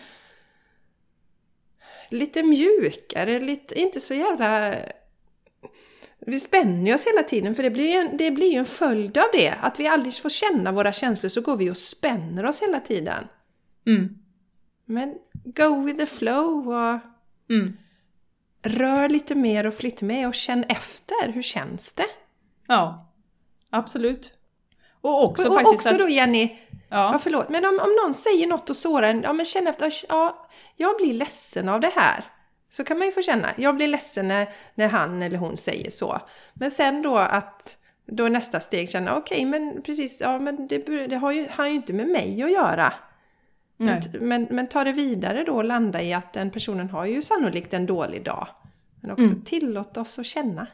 lite 2.09 2.43
mjukare, 2.43 3.39
lite, 3.39 3.79
inte 3.79 4.01
så 4.01 4.13
jävla... 4.13 4.75
Vi 6.25 6.39
spänner 6.39 6.95
oss 6.95 7.07
hela 7.07 7.23
tiden 7.23 7.55
för 7.55 7.63
det 7.63 7.69
blir, 7.69 7.95
en, 7.95 8.17
det 8.17 8.31
blir 8.31 8.51
ju 8.51 8.57
en 8.57 8.65
följd 8.65 9.17
av 9.17 9.25
det. 9.33 9.55
Att 9.61 9.79
vi 9.79 9.87
aldrig 9.87 10.15
får 10.15 10.29
känna 10.29 10.71
våra 10.71 10.93
känslor 10.93 11.29
så 11.29 11.41
går 11.41 11.57
vi 11.57 11.71
och 11.71 11.77
spänner 11.77 12.45
oss 12.45 12.61
hela 12.61 12.79
tiden. 12.79 13.27
Mm. 13.87 14.17
Men 14.85 15.15
go 15.33 15.85
with 15.85 15.99
the 15.99 16.05
flow 16.05 16.67
och 16.67 16.99
mm. 17.49 17.77
rör 18.63 19.09
lite 19.09 19.35
mer 19.35 19.67
och 19.67 19.73
flytt 19.73 20.01
med 20.01 20.27
och 20.27 20.35
känn 20.35 20.63
efter. 20.63 21.31
Hur 21.31 21.41
känns 21.41 21.93
det? 21.93 22.07
Ja. 22.67 23.11
Absolut. 23.69 24.33
Och 25.01 25.23
också 25.23 25.47
och, 25.47 25.53
faktiskt 25.53 25.73
också 25.73 25.89
att... 25.89 25.99
då 25.99 26.09
Jenny, 26.09 26.57
ja. 26.89 27.11
ja 27.13 27.19
förlåt, 27.19 27.49
men 27.49 27.65
om, 27.65 27.79
om 27.79 27.95
någon 28.03 28.13
säger 28.13 28.47
något 28.47 28.69
och 28.69 28.75
sårar 28.75 29.09
en, 29.09 29.21
ja 29.21 29.33
men 29.33 29.45
känn 29.45 29.67
efter, 29.67 29.93
ja, 30.09 30.47
jag 30.77 30.97
blir 30.97 31.13
ledsen 31.13 31.69
av 31.69 31.79
det 31.79 31.91
här. 31.95 32.25
Så 32.69 32.83
kan 32.83 32.97
man 32.97 33.07
ju 33.07 33.11
få 33.11 33.21
känna. 33.21 33.53
Jag 33.57 33.75
blir 33.75 33.87
ledsen 33.87 34.27
när, 34.27 34.49
när 34.75 34.87
han 34.87 35.21
eller 35.21 35.37
hon 35.37 35.57
säger 35.57 35.89
så. 35.89 36.19
Men 36.53 36.71
sen 36.71 37.01
då 37.01 37.17
att 37.17 37.77
då 38.05 38.27
nästa 38.27 38.59
steg 38.59 38.89
känna, 38.89 39.15
okej 39.15 39.35
okay, 39.35 39.45
men 39.45 39.81
precis, 39.81 40.21
ja 40.21 40.39
men 40.39 40.67
det, 40.67 41.07
det 41.07 41.15
har, 41.15 41.31
ju, 41.31 41.47
har 41.51 41.67
ju 41.67 41.73
inte 41.73 41.93
med 41.93 42.07
mig 42.07 42.43
att 42.43 42.51
göra. 42.51 42.93
Men, 43.77 44.01
men, 44.19 44.47
men, 44.49 44.67
ta 44.67 44.83
det 44.83 44.91
vidare 44.91 45.43
då 45.43 45.55
och 45.55 45.63
landa 45.63 46.01
i 46.01 46.13
att 46.13 46.33
den 46.33 46.51
personen 46.51 46.89
har 46.89 47.05
ju 47.05 47.21
sannolikt 47.21 47.73
en 47.73 47.85
dålig 47.85 48.23
dag. 48.23 48.47
Men 49.01 49.11
också 49.11 49.23
mm. 49.23 49.41
tillåt 49.41 49.97
oss 49.97 50.19
att 50.19 50.25
känna. 50.25 50.67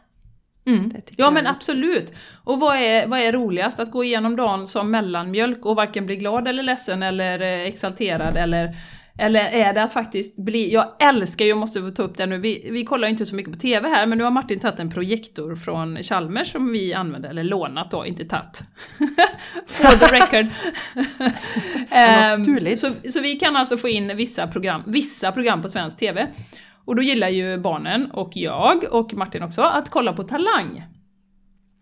Mm. 0.67 0.91
Ja 1.17 1.31
men 1.31 1.47
absolut! 1.47 2.13
Och 2.43 2.59
vad 2.59 2.75
är, 2.75 3.07
vad 3.07 3.19
är 3.19 3.31
roligast? 3.31 3.79
Att 3.79 3.91
gå 3.91 4.03
igenom 4.03 4.35
dagen 4.35 4.67
som 4.67 4.91
mellanmjölk 4.91 5.65
och 5.65 5.75
varken 5.75 6.05
bli 6.05 6.15
glad 6.15 6.47
eller 6.47 6.63
ledsen 6.63 7.03
eller 7.03 7.41
eh, 7.41 7.67
exalterad 7.67 8.37
eller 8.37 8.75
eller 9.19 9.39
är 9.39 9.73
det 9.73 9.83
att 9.83 9.93
faktiskt 9.93 10.37
bli... 10.37 10.73
Jag 10.73 10.95
älskar 10.99 11.45
ju, 11.45 11.49
jag 11.49 11.57
måste 11.57 11.91
ta 11.91 12.03
upp 12.03 12.17
det 12.17 12.25
nu, 12.25 12.37
vi, 12.37 12.67
vi 12.71 12.85
kollar 12.85 13.07
inte 13.07 13.25
så 13.25 13.35
mycket 13.35 13.53
på 13.53 13.59
TV 13.59 13.89
här, 13.89 14.05
men 14.05 14.17
nu 14.17 14.23
har 14.23 14.31
Martin 14.31 14.59
tagit 14.59 14.79
en 14.79 14.89
projektor 14.89 15.55
från 15.55 16.03
Chalmers 16.03 16.51
som 16.51 16.71
vi 16.71 16.93
använder, 16.93 17.29
eller 17.29 17.43
lånat 17.43 17.91
då, 17.91 18.05
inte 18.05 18.25
tagit. 18.25 18.63
For 19.67 19.97
the 19.97 20.15
record. 20.15 20.45
um, 22.69 22.77
så, 22.77 22.91
så 23.11 23.21
vi 23.21 23.35
kan 23.35 23.55
alltså 23.55 23.77
få 23.77 23.87
in 23.87 24.17
vissa 24.17 24.47
program, 24.47 24.83
vissa 24.85 25.31
program 25.31 25.61
på 25.61 25.69
svensk 25.69 25.99
TV. 25.99 26.27
Och 26.87 26.95
då 26.95 27.01
gillar 27.01 27.29
ju 27.29 27.57
barnen, 27.57 28.11
och 28.11 28.29
jag, 28.33 28.83
och 28.91 29.13
Martin 29.13 29.43
också, 29.43 29.61
att 29.61 29.89
kolla 29.89 30.13
på 30.13 30.23
Talang. 30.23 30.83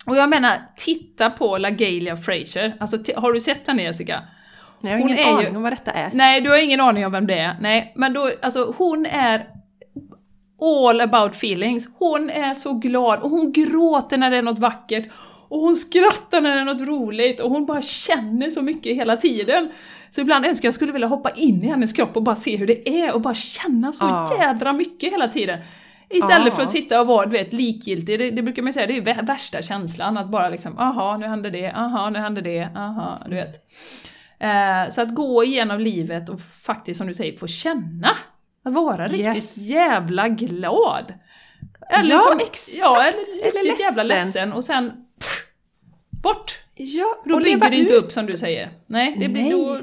Och 0.06 0.18
jag 0.18 0.30
menar, 0.30 0.52
titta 0.76 1.30
på 1.30 1.58
LaGalia 1.58 2.18
Fraser. 2.18 2.78
Alltså, 2.80 2.98
har 3.15 3.34
du 3.34 3.39
sett 3.39 3.68
henne 3.68 3.84
Jessica? 3.84 4.24
Nej, 4.82 4.94
jag 4.94 5.00
har 5.00 5.10
ingen 5.10 5.34
aning 5.34 5.48
ju, 5.52 5.56
om 5.56 5.63
vad 5.63 5.72
detta 5.72 5.91
är. 5.91 6.12
Nej, 6.13 6.41
du 6.41 6.50
har 6.50 6.63
ingen 6.63 6.82
aning 6.82 7.06
om 7.06 7.12
vem 7.12 7.28
det 7.28 7.38
är. 7.38 7.56
Nej, 7.60 7.94
men 7.96 8.13
då, 8.13 8.32
alltså 8.41 8.74
hon 8.78 9.06
är 9.06 9.48
all 10.62 11.02
about 11.02 11.32
feelings. 11.32 11.89
Hon 11.98 12.30
är 12.30 12.54
så 12.54 12.74
glad 12.74 13.20
och 13.20 13.30
hon 13.30 13.52
gråter 13.52 14.18
när 14.18 14.32
det 14.32 14.38
är 14.38 14.41
något 14.41 14.60
vackert. 14.60 15.06
Och 15.56 15.62
hon 15.62 15.76
skrattar 15.76 16.41
när 16.41 16.56
det 16.56 16.62
är 16.62 16.65
något 16.65 16.82
roligt 16.82 17.39
och 17.39 17.50
hon 17.50 17.65
bara 17.65 17.82
känner 17.82 18.50
så 18.50 18.62
mycket 18.62 18.96
hela 18.96 19.18
tiden. 19.18 19.72
Så 20.10 20.22
ibland 20.22 20.46
önskar 20.46 20.68
jag 20.68 20.74
skulle 20.74 20.91
vilja 20.91 21.08
hoppa 21.08 21.30
in 21.30 21.63
i 21.63 21.68
hennes 21.68 21.94
kropp 21.94 22.18
och 22.18 22.24
bara 22.24 22.36
se 22.36 22.58
hur 22.58 22.68
det 22.68 22.89
är 22.89 23.13
och 23.13 23.22
bara 23.22 23.34
känna 23.34 23.91
så 23.91 24.06
ah. 24.06 24.38
jädra 24.39 24.74
mycket 24.74 25.12
hela 25.13 25.28
tiden. 25.28 25.60
Istället 26.10 26.54
ah. 26.54 26.56
för 26.56 26.63
att 26.63 26.70
sitta 26.70 27.02
och 27.02 27.08
vara 27.08 27.26
du 27.26 27.32
vet, 27.32 27.54
likgiltig, 27.54 28.20
det, 28.20 28.32
det 28.32 28.41
brukar 28.41 28.62
man 28.62 28.74
säga, 28.74 28.88
det 28.88 28.94
är 28.94 29.15
ju 29.15 29.26
värsta 29.26 29.62
känslan 29.62 30.18
att 30.18 30.30
bara 30.30 30.50
liksom 30.50 30.78
aha, 30.78 31.18
nu 31.18 31.26
händer 31.26 31.52
det, 31.52 31.72
aha, 31.72 32.10
nu 32.10 32.20
händer 32.20 32.41
det, 32.41 32.70
aha, 32.76 33.22
du 33.30 33.36
vet. 33.36 33.56
Eh, 34.39 34.94
så 34.94 35.02
att 35.02 35.15
gå 35.15 35.44
igenom 35.44 35.80
livet 35.80 36.30
och 36.30 36.41
faktiskt 36.41 36.98
som 36.98 37.08
du 37.08 37.13
säger 37.13 37.38
få 37.38 37.48
känna. 37.48 38.10
Att 38.65 38.74
vara 38.74 39.08
riktigt 39.08 39.26
yes. 39.26 39.58
jävla 39.58 40.28
glad. 40.28 41.13
Eller 41.89 42.12
ja, 42.12 42.20
som, 42.20 42.39
exakt! 42.39 42.78
Ja, 42.82 43.02
eller 43.02 43.44
riktigt 43.44 43.56
eller 43.56 43.80
jävla 43.80 44.04
ledsen 44.04 44.54
och 44.54 44.63
sen 44.63 45.05
bort! 46.26 46.60
Ja, 46.76 47.22
då 47.26 47.40
bygger 47.40 47.70
det 47.70 47.78
inte 47.78 47.94
upp 47.94 48.12
som 48.12 48.26
du 48.26 48.38
säger. 48.38 48.70
Nej, 48.88 49.16
det 49.20 49.30
blir 49.30 49.52
då... 49.52 49.82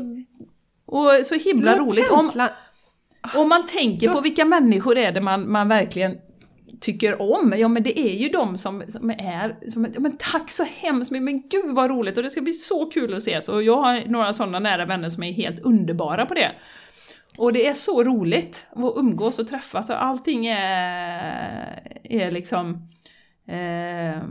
Och 0.86 1.26
så 1.26 1.34
himla 1.34 1.78
roligt. 1.78 2.10
Om, 2.10 2.48
om 3.36 3.48
man 3.48 3.66
tänker 3.66 4.08
på 4.08 4.20
vilka 4.20 4.44
människor 4.44 4.98
är 4.98 5.12
det 5.12 5.20
man, 5.20 5.52
man 5.52 5.68
verkligen 5.68 6.18
tycker 6.80 7.22
om, 7.22 7.54
ja 7.56 7.68
men 7.68 7.82
det 7.82 7.98
är 7.98 8.14
ju 8.14 8.28
de 8.28 8.58
som, 8.58 8.82
som 8.88 9.10
är, 9.10 9.70
som, 9.70 9.86
ja, 9.94 10.00
men 10.00 10.16
tack 10.16 10.50
så 10.50 10.64
hemskt 10.64 11.10
mycket, 11.10 11.24
men 11.24 11.42
gud 11.48 11.74
vad 11.74 11.90
roligt. 11.90 12.16
Och 12.16 12.22
det 12.22 12.30
ska 12.30 12.40
bli 12.40 12.52
så 12.52 12.86
kul 12.86 13.14
att 13.14 13.22
ses. 13.22 13.48
Och 13.48 13.62
jag 13.62 13.76
har 13.76 14.02
några 14.06 14.32
sådana 14.32 14.58
nära 14.58 14.84
vänner 14.84 15.08
som 15.08 15.22
är 15.22 15.32
helt 15.32 15.60
underbara 15.60 16.26
på 16.26 16.34
det. 16.34 16.52
Och 17.36 17.52
det 17.52 17.66
är 17.66 17.74
så 17.74 18.04
roligt 18.04 18.66
att 18.70 18.92
umgås 18.96 19.38
och 19.38 19.48
träffas. 19.48 19.90
Och 19.90 20.02
allting 20.02 20.46
är, 20.46 22.00
är 22.04 22.30
liksom... 22.30 22.88
Eh, 23.46 24.22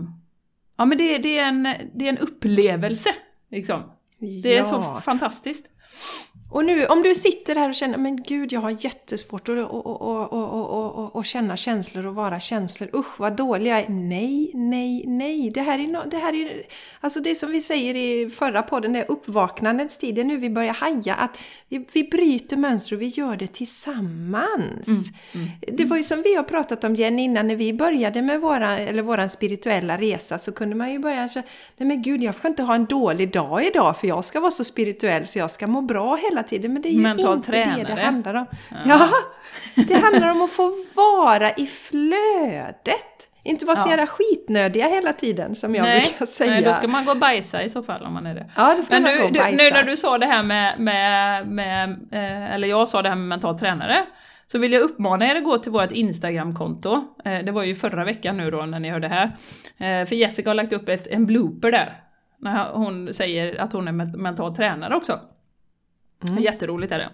ja 0.81 0.85
men 0.85 0.97
det, 0.97 1.17
det, 1.17 1.37
är 1.37 1.47
en, 1.47 1.63
det 1.93 2.05
är 2.05 2.09
en 2.09 2.17
upplevelse, 2.17 3.09
liksom. 3.51 3.91
Det 4.43 4.53
är 4.53 4.57
ja. 4.57 4.65
så 4.65 4.81
fantastiskt. 4.81 5.65
Och 6.51 6.65
nu 6.65 6.85
om 6.85 7.01
du 7.01 7.15
sitter 7.15 7.55
här 7.55 7.69
och 7.69 7.75
känner 7.75 7.97
men 7.97 8.23
gud 8.23 8.53
jag 8.53 8.61
har 8.61 8.85
jättesvårt 8.85 9.49
att 9.49 9.57
och, 9.57 10.01
och, 10.01 10.33
och, 10.33 11.15
och, 11.15 11.25
känna 11.25 11.57
känslor 11.57 12.05
och 12.05 12.15
vara 12.15 12.39
känslor. 12.39 12.89
Usch 12.93 13.19
vad 13.19 13.35
dålig 13.35 13.71
jag 13.71 13.79
är. 13.79 13.89
Nej, 13.89 14.51
nej, 14.53 15.03
nej. 15.07 15.49
Det 15.49 15.61
här 15.61 15.79
är, 15.79 15.87
no, 15.87 15.99
det 16.11 16.17
här 16.17 16.33
är 16.33 16.63
alltså 16.99 17.19
det 17.19 17.35
som 17.35 17.51
vi 17.51 17.61
säger 17.61 17.95
i 17.95 18.29
förra 18.29 18.63
podden, 18.63 18.93
det 18.93 18.99
är 18.99 19.11
uppvaknandets 19.11 19.97
tid. 19.97 20.15
Det 20.15 20.21
är 20.21 20.25
nu 20.25 20.37
vi 20.37 20.49
börjar 20.49 20.73
haja 20.73 21.15
att 21.15 21.39
vi, 21.69 21.85
vi 21.93 22.03
bryter 22.03 22.57
mönster 22.57 22.95
och 22.95 23.01
vi 23.01 23.07
gör 23.07 23.35
det 23.35 23.47
tillsammans. 23.47 24.87
Mm, 24.87 25.03
mm, 25.33 25.47
det 25.77 25.85
var 25.85 25.97
ju 25.97 26.03
som 26.03 26.21
vi 26.21 26.35
har 26.35 26.43
pratat 26.43 26.83
om 26.83 26.95
Jenny 26.95 27.21
innan, 27.21 27.47
när 27.47 27.55
vi 27.55 27.73
började 27.73 28.21
med 28.21 28.41
våra, 28.41 28.79
eller 28.79 29.01
våran 29.01 29.29
spirituella 29.29 29.97
resa 29.97 30.37
så 30.37 30.51
kunde 30.51 30.75
man 30.75 30.91
ju 30.91 30.99
börja 30.99 31.27
säga 31.27 31.43
nej 31.77 31.87
men 31.87 32.01
gud 32.01 32.23
jag 32.23 32.35
får 32.35 32.49
inte 32.49 32.63
ha 32.63 32.75
en 32.75 32.85
dålig 32.85 33.33
dag 33.33 33.65
idag 33.65 33.97
för 33.97 34.07
jag 34.07 34.25
ska 34.25 34.39
vara 34.39 34.51
så 34.51 34.63
spirituell 34.63 35.27
så 35.27 35.39
jag 35.39 35.51
ska 35.51 35.67
må 35.67 35.81
bra 35.81 36.15
hela 36.15 36.40
tiden. 36.43 36.73
Men 36.73 36.81
det 36.81 36.89
är 36.89 36.93
ju 36.93 37.01
Mental 37.01 37.35
inte 37.35 37.51
tränare. 37.51 37.83
det 37.83 37.95
det 37.95 38.01
handlar 38.01 38.33
om. 38.33 38.45
Ja. 38.69 38.77
ja, 38.85 39.09
det 39.87 39.93
handlar 39.93 40.31
om 40.31 40.41
att 40.41 40.51
få 40.51 40.71
vara 40.95 41.51
i 41.51 41.65
flödet. 41.65 43.31
Inte 43.43 43.65
vara 43.65 43.77
så 43.77 43.89
jävla 43.89 44.07
skitnödiga 44.07 44.87
hela 44.87 45.13
tiden 45.13 45.55
som 45.55 45.75
jag 45.75 45.83
nej, 45.83 46.01
brukar 46.01 46.25
säga. 46.25 46.51
Nej, 46.51 46.63
då 46.63 46.73
ska 46.73 46.87
man 46.87 47.05
gå 47.05 47.11
och 47.11 47.17
bajsa 47.17 47.63
i 47.63 47.69
så 47.69 47.83
fall 47.83 48.05
om 48.05 48.13
man 48.13 48.25
är 48.25 48.35
det. 48.35 48.49
Ja, 48.55 48.75
det 48.77 48.83
ska 48.83 48.95
Men 48.95 49.03
man 49.03 49.11
nu, 49.11 49.21
gå 49.21 49.27
och 49.27 49.33
bajsa. 49.33 49.63
Nu 49.63 49.69
när 49.71 49.83
du 49.83 49.97
sa 49.97 50.17
det 50.17 50.25
här 50.25 50.43
med, 50.43 50.79
med, 50.79 51.47
med 51.47 51.89
eh, 52.11 52.53
eller 52.53 52.67
jag 52.67 52.87
sa 52.87 53.01
det 53.01 53.09
här 53.09 53.15
med 53.15 53.27
mental 53.27 53.59
tränare, 53.59 54.05
så 54.47 54.59
vill 54.59 54.73
jag 54.73 54.81
uppmana 54.81 55.25
er 55.25 55.35
att 55.35 55.43
gå 55.43 55.57
till 55.57 55.71
vårt 55.71 55.91
Instagramkonto. 55.91 56.93
Eh, 57.25 57.45
det 57.45 57.51
var 57.51 57.63
ju 57.63 57.75
förra 57.75 58.05
veckan 58.05 58.37
nu 58.37 58.51
då 58.51 58.65
när 58.65 58.79
ni 58.79 58.89
hörde 58.89 59.07
det 59.07 59.13
här. 59.13 59.31
Eh, 59.77 60.07
för 60.07 60.15
Jessica 60.15 60.49
har 60.49 60.55
lagt 60.55 60.73
upp 60.73 60.89
ett, 60.89 61.07
en 61.07 61.25
blooper 61.25 61.71
där. 61.71 62.01
När 62.39 62.73
hon 62.73 63.13
säger 63.13 63.61
att 63.61 63.73
hon 63.73 63.87
är 63.87 64.17
mental 64.17 64.55
tränare 64.55 64.95
också. 64.95 65.19
Mm. 66.29 66.43
Jätteroligt 66.43 66.91
är 66.91 66.97
det. 66.97 67.09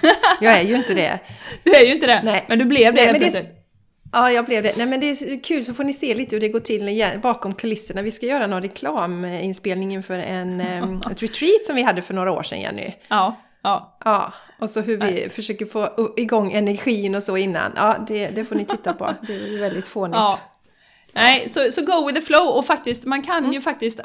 jag 0.40 0.54
är 0.54 0.62
ju 0.62 0.74
inte 0.74 0.94
det. 0.94 1.20
Du 1.62 1.74
är 1.74 1.86
ju 1.86 1.92
inte 1.92 2.06
det, 2.06 2.22
Nej. 2.24 2.44
men 2.48 2.58
du 2.58 2.64
blev 2.64 2.94
det 2.94 3.00
Nej, 3.00 3.06
helt 3.06 3.18
plötsligt. 3.18 3.52
Ja, 4.12 4.30
jag 4.30 4.44
blev 4.44 4.62
det. 4.62 4.76
Nej, 4.76 4.86
men 4.86 5.00
det 5.00 5.06
är 5.06 5.42
kul 5.42 5.64
så 5.64 5.74
får 5.74 5.84
ni 5.84 5.92
se 5.92 6.14
lite 6.14 6.36
hur 6.36 6.40
det 6.40 6.48
går 6.48 6.60
till 6.60 7.20
bakom 7.22 7.54
kulisserna. 7.54 8.02
Vi 8.02 8.10
ska 8.10 8.26
göra 8.26 8.46
någon 8.46 8.62
reklaminspelning 8.62 9.92
inför 9.92 10.18
en, 10.18 10.60
ett 11.10 11.22
retreat 11.22 11.64
som 11.64 11.76
vi 11.76 11.82
hade 11.82 12.02
för 12.02 12.14
några 12.14 12.32
år 12.32 12.42
sedan, 12.42 12.60
Jenny. 12.60 12.92
Ja. 13.08 13.36
Ja. 13.62 13.98
ja. 14.04 14.32
Och 14.58 14.70
så 14.70 14.80
hur 14.80 14.96
vi 14.96 15.04
Nej. 15.04 15.30
försöker 15.30 15.66
få 15.66 16.12
igång 16.16 16.52
energin 16.52 17.14
och 17.14 17.22
så 17.22 17.36
innan. 17.36 17.72
Ja, 17.76 18.04
det, 18.08 18.28
det 18.28 18.44
får 18.44 18.54
ni 18.54 18.64
titta 18.64 18.92
på. 18.92 19.14
Det 19.26 19.32
är 19.32 19.60
väldigt 19.60 19.86
fånigt. 19.86 20.16
Ja. 20.16 20.38
Nej, 21.12 21.48
så, 21.48 21.72
så 21.72 21.82
go 21.82 22.06
with 22.06 22.20
the 22.20 22.26
flow. 22.26 22.48
Och 22.48 22.64
faktiskt, 22.64 23.04
man 23.04 23.22
kan 23.22 23.38
mm. 23.38 23.52
ju 23.52 23.60
faktiskt 23.60 24.00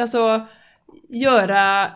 alltså, 0.00 0.46
göra 1.08 1.90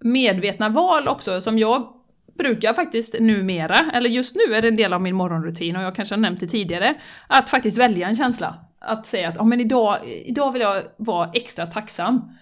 medvetna 0.00 0.68
val 0.68 1.08
också, 1.08 1.40
som 1.40 1.58
jag 1.58 1.92
brukar 2.38 2.74
faktiskt 2.74 3.14
numera, 3.20 3.90
eller 3.92 4.10
just 4.10 4.34
nu 4.34 4.54
är 4.54 4.62
det 4.62 4.68
en 4.68 4.76
del 4.76 4.92
av 4.92 5.02
min 5.02 5.14
morgonrutin 5.14 5.76
och 5.76 5.82
jag 5.82 5.94
kanske 5.94 6.14
har 6.14 6.20
nämnt 6.20 6.40
det 6.40 6.46
tidigare, 6.46 6.94
att 7.26 7.50
faktiskt 7.50 7.78
välja 7.78 8.08
en 8.08 8.14
känsla. 8.14 8.54
Att 8.78 9.06
säga 9.06 9.28
att 9.28 9.38
oh, 9.38 9.46
men 9.46 9.60
idag, 9.60 9.98
idag 10.24 10.52
vill 10.52 10.62
jag 10.62 10.82
vara 10.96 11.30
extra 11.32 11.66
tacksam. 11.66 12.32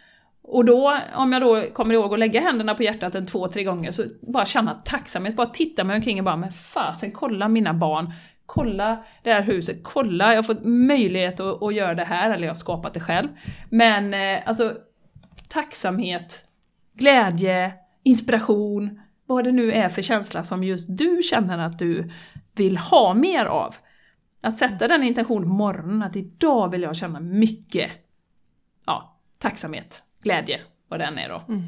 Och 0.43 0.65
då, 0.65 0.99
om 1.15 1.33
jag 1.33 1.43
då 1.43 1.63
kommer 1.73 1.95
ihåg 1.95 2.13
att 2.13 2.19
lägga 2.19 2.41
händerna 2.41 2.75
på 2.75 2.83
hjärtat 2.83 3.15
en 3.15 3.27
två, 3.27 3.49
tre 3.49 3.65
gånger, 3.65 3.91
så 3.91 4.03
bara 4.21 4.47
känna 4.47 4.75
tacksamhet, 4.75 5.37
bara 5.37 5.47
titta 5.47 5.85
mig 5.85 5.97
omkring 5.97 6.19
och 6.19 6.25
bara 6.25 6.37
men 6.37 6.53
fasen, 6.53 7.13
kolla 7.13 7.49
mina 7.49 7.75
barn, 7.75 8.13
kolla 8.47 9.05
det 9.23 9.33
här 9.33 9.43
huset, 9.43 9.81
kolla, 9.83 10.29
jag 10.29 10.39
har 10.39 10.43
fått 10.43 10.65
möjlighet 10.65 11.41
att, 11.41 11.63
att 11.63 11.75
göra 11.75 11.95
det 11.95 12.05
här, 12.05 12.31
eller 12.31 12.43
jag 12.43 12.51
har 12.51 12.59
skapat 12.59 12.95
det 12.95 13.01
själv. 13.01 13.29
Men 13.71 14.15
eh, 14.15 14.49
alltså, 14.49 14.73
tacksamhet, 15.49 16.45
glädje, 16.99 17.73
inspiration, 18.03 19.01
vad 19.27 19.45
det 19.45 19.53
nu 19.53 19.73
är 19.73 19.89
för 19.89 20.03
känsla 20.03 20.45
som 20.45 20.65
just 20.65 20.87
du 20.99 21.21
känner 21.23 21.59
att 21.59 21.79
du 21.79 22.11
vill 22.55 22.77
ha 22.77 23.15
mer 23.15 23.47
av. 23.47 23.77
Att 24.43 24.59
sätta 24.59 24.89
den 24.89 25.03
intentionen 25.03 25.49
på 25.49 25.55
morgonen, 25.55 26.03
att 26.03 26.17
idag 26.17 26.71
vill 26.71 26.83
jag 26.83 26.97
känna 26.97 27.21
mycket 27.21 27.91
ja, 28.87 29.19
tacksamhet, 29.39 30.03
glädje, 30.23 30.61
vad 30.89 31.01
den 31.01 31.19
är 31.19 31.29
då. 31.29 31.43
Mm. 31.49 31.63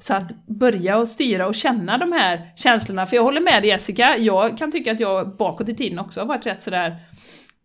Så 0.00 0.14
att 0.14 0.46
börja 0.46 0.98
och 0.98 1.08
styra 1.08 1.46
och 1.46 1.54
känna 1.54 1.98
de 1.98 2.12
här 2.12 2.52
känslorna, 2.56 3.06
för 3.06 3.16
jag 3.16 3.22
håller 3.22 3.40
med 3.40 3.62
dig 3.62 3.70
Jessica, 3.70 4.16
jag 4.16 4.58
kan 4.58 4.72
tycka 4.72 4.92
att 4.92 5.00
jag 5.00 5.36
bakåt 5.36 5.68
i 5.68 5.74
tiden 5.74 5.98
också 5.98 6.20
har 6.20 6.26
varit 6.26 6.46
rätt 6.46 6.62
sådär 6.62 6.96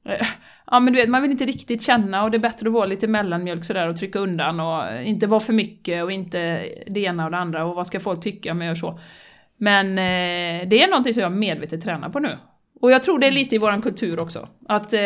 eh, 0.05 0.27
Ja 0.71 0.79
men 0.79 0.93
du 0.93 0.99
vet, 0.99 1.09
man 1.09 1.21
vill 1.21 1.31
inte 1.31 1.45
riktigt 1.45 1.81
känna 1.81 2.23
och 2.23 2.31
det 2.31 2.37
är 2.37 2.39
bättre 2.39 2.67
att 2.67 2.73
vara 2.73 2.85
lite 2.85 3.07
mellanmjölk 3.07 3.65
sådär 3.65 3.87
och 3.87 3.97
trycka 3.97 4.19
undan 4.19 4.59
och 4.59 5.01
inte 5.03 5.27
vara 5.27 5.39
för 5.39 5.53
mycket 5.53 6.03
och 6.03 6.11
inte 6.11 6.65
det 6.87 6.99
ena 6.99 7.25
och 7.25 7.31
det 7.31 7.37
andra 7.37 7.65
och 7.65 7.75
vad 7.75 7.87
ska 7.87 7.99
folk 7.99 8.23
tycka 8.23 8.51
om 8.51 8.61
jag 8.61 8.67
gör 8.67 8.75
så. 8.75 8.99
Men 9.57 9.87
eh, 9.87 10.67
det 10.67 10.83
är 10.83 10.87
någonting 10.87 11.13
som 11.13 11.23
jag 11.23 11.31
medvetet 11.31 11.83
tränar 11.83 12.09
på 12.09 12.19
nu. 12.19 12.37
Och 12.81 12.91
jag 12.91 13.03
tror 13.03 13.19
det 13.19 13.27
är 13.27 13.31
lite 13.31 13.55
i 13.55 13.57
våran 13.57 13.81
kultur 13.81 14.19
också. 14.19 14.47
Att, 14.67 14.93
eh, 14.93 15.01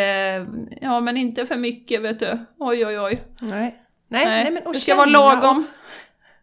ja 0.82 1.00
men 1.00 1.18
inte 1.18 1.46
för 1.46 1.58
mycket 1.58 2.02
vet 2.02 2.20
du. 2.20 2.46
Oj 2.58 2.86
oj 2.86 3.00
oj. 3.00 3.24
Nej. 3.40 3.76
Nej, 4.08 4.26
nej, 4.26 4.44
nej 4.44 4.52
men 4.52 4.64
och 4.64 4.74
Det 4.74 4.80
ska 4.80 4.96
vara 4.96 5.06
lagom. 5.06 5.58
Och, 5.58 5.64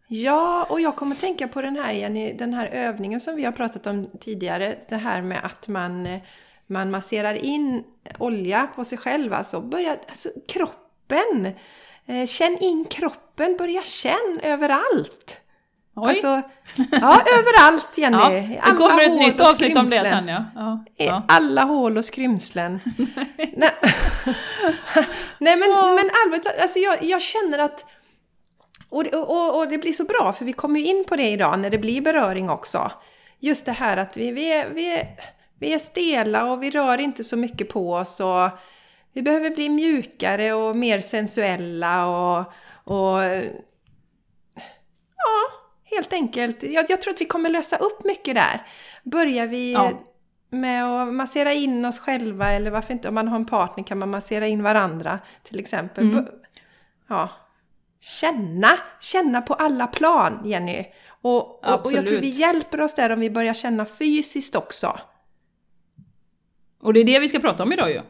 ja, 0.08 0.66
och 0.70 0.80
jag 0.80 0.96
kommer 0.96 1.14
tänka 1.14 1.48
på 1.48 1.62
den 1.62 1.76
här, 1.76 1.92
Jenny, 1.92 2.32
den 2.32 2.54
här 2.54 2.66
övningen 2.66 3.20
som 3.20 3.36
vi 3.36 3.44
har 3.44 3.52
pratat 3.52 3.86
om 3.86 4.10
tidigare. 4.20 4.74
Det 4.88 4.96
här 4.96 5.22
med 5.22 5.40
att 5.44 5.68
man 5.68 6.06
eh, 6.06 6.20
man 6.66 6.90
masserar 6.90 7.34
in 7.34 7.84
olja 8.18 8.68
på 8.74 8.84
sig 8.84 8.98
själv, 8.98 9.32
alltså, 9.32 9.60
börja, 9.60 9.96
alltså 10.08 10.28
kroppen. 10.48 11.52
Eh, 12.06 12.26
känn 12.26 12.58
in 12.60 12.84
kroppen, 12.84 13.56
börja 13.56 13.82
känn 13.82 14.40
överallt. 14.42 15.42
Oj. 15.96 16.08
Alltså, 16.08 16.42
ja, 16.90 17.22
överallt 17.38 17.88
Jenny. 17.98 18.16
ja, 18.16 18.28
det 18.30 18.58
Alla 18.62 18.88
kommer 18.88 19.02
ett 19.02 19.18
nytt 19.18 19.40
avsnitt 19.40 19.76
om 19.76 19.84
det 19.84 19.90
sen 19.90 20.28
ja. 20.28 20.44
ja, 20.54 20.84
I 20.96 21.06
ja. 21.06 21.22
Alla 21.28 21.62
hål 21.62 21.96
och 21.96 22.04
skrymslen. 22.04 22.80
Nej, 23.36 23.50
Nej 25.38 25.56
men, 25.56 25.70
men 25.94 26.10
allvarligt 26.24 26.46
alltså 26.60 26.78
jag, 26.78 27.02
jag 27.02 27.22
känner 27.22 27.58
att... 27.58 27.84
Och, 28.88 29.06
och, 29.06 29.58
och 29.58 29.68
det 29.68 29.78
blir 29.78 29.92
så 29.92 30.04
bra, 30.04 30.32
för 30.32 30.44
vi 30.44 30.52
kommer 30.52 30.80
ju 30.80 30.86
in 30.86 31.04
på 31.08 31.16
det 31.16 31.28
idag 31.28 31.58
när 31.58 31.70
det 31.70 31.78
blir 31.78 32.00
beröring 32.00 32.50
också. 32.50 32.92
Just 33.40 33.66
det 33.66 33.72
här 33.72 33.96
att 33.96 34.16
vi, 34.16 34.32
vi, 34.32 34.64
vi, 34.74 34.94
är, 34.94 35.06
vi 35.62 35.72
är 35.72 35.78
stela 35.78 36.44
och 36.44 36.62
vi 36.62 36.70
rör 36.70 37.00
inte 37.00 37.24
så 37.24 37.36
mycket 37.36 37.68
på 37.68 37.94
oss. 37.94 38.20
Och 38.20 38.48
vi 39.12 39.22
behöver 39.22 39.50
bli 39.50 39.68
mjukare 39.68 40.52
och 40.52 40.76
mer 40.76 41.00
sensuella 41.00 42.06
och... 42.06 42.38
och 42.84 43.22
ja, 45.16 45.42
helt 45.84 46.12
enkelt. 46.12 46.62
Jag, 46.62 46.86
jag 46.88 47.02
tror 47.02 47.14
att 47.14 47.20
vi 47.20 47.24
kommer 47.24 47.50
lösa 47.50 47.76
upp 47.76 48.04
mycket 48.04 48.34
där. 48.34 48.66
Börjar 49.04 49.46
vi 49.46 49.72
Ja. 49.72 49.90
med 50.50 50.84
att 50.84 51.14
massera 51.14 51.52
in 51.52 51.84
oss 51.84 51.98
själva 51.98 52.52
eller 52.52 52.70
varför 52.70 52.92
inte, 52.92 53.08
om 53.08 53.14
man 53.14 53.28
har 53.28 53.36
en 53.36 53.46
partner 53.46 53.84
kan 53.84 53.98
man 53.98 54.10
massera 54.10 54.46
in 54.46 54.62
varandra 54.62 55.18
till 55.42 55.60
exempel. 55.60 56.10
Mm. 56.10 56.26
Ja. 57.08 57.28
Känna, 58.00 58.68
känna 59.00 59.42
på 59.42 59.54
alla 59.54 59.86
plan 59.86 60.42
Jenny. 60.44 60.84
Och, 61.20 61.64
och, 61.64 61.86
och 61.86 61.92
jag 61.92 62.06
tror 62.06 62.18
vi 62.18 62.28
hjälper 62.28 62.80
oss 62.80 62.94
där 62.94 63.10
om 63.10 63.20
vi 63.20 63.30
börjar 63.30 63.54
känna 63.54 63.86
fysiskt 63.86 64.56
också. 64.56 64.98
Och 66.82 66.92
det 66.94 67.00
är 67.00 67.04
det 67.04 67.18
vi 67.18 67.28
ska 67.28 67.38
prata 67.40 67.62
om 67.62 67.72
idag 67.72 67.90
ju. 67.90 68.00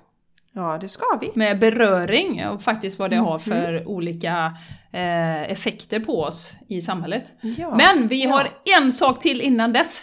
Ja, 0.55 0.79
det 0.81 0.89
ska 0.89 1.05
vi. 1.21 1.31
Med 1.35 1.59
beröring 1.59 2.47
och 2.49 2.63
faktiskt 2.63 2.99
vad 2.99 3.11
det 3.11 3.17
Mm. 3.17 3.27
har 3.27 3.39
för 3.39 3.89
olika 3.89 4.57
eh, 4.93 5.43
effekter 5.53 6.01
på 6.01 6.23
oss 6.23 6.53
i 6.69 6.81
samhället. 6.81 7.33
Ja, 7.41 7.75
Men 7.77 8.09
vi 8.09 8.25
ja. 8.25 8.31
har 8.31 8.49
en 8.79 8.93
sak 8.93 9.21
till 9.21 9.41
innan 9.41 9.73
dess. 9.73 10.03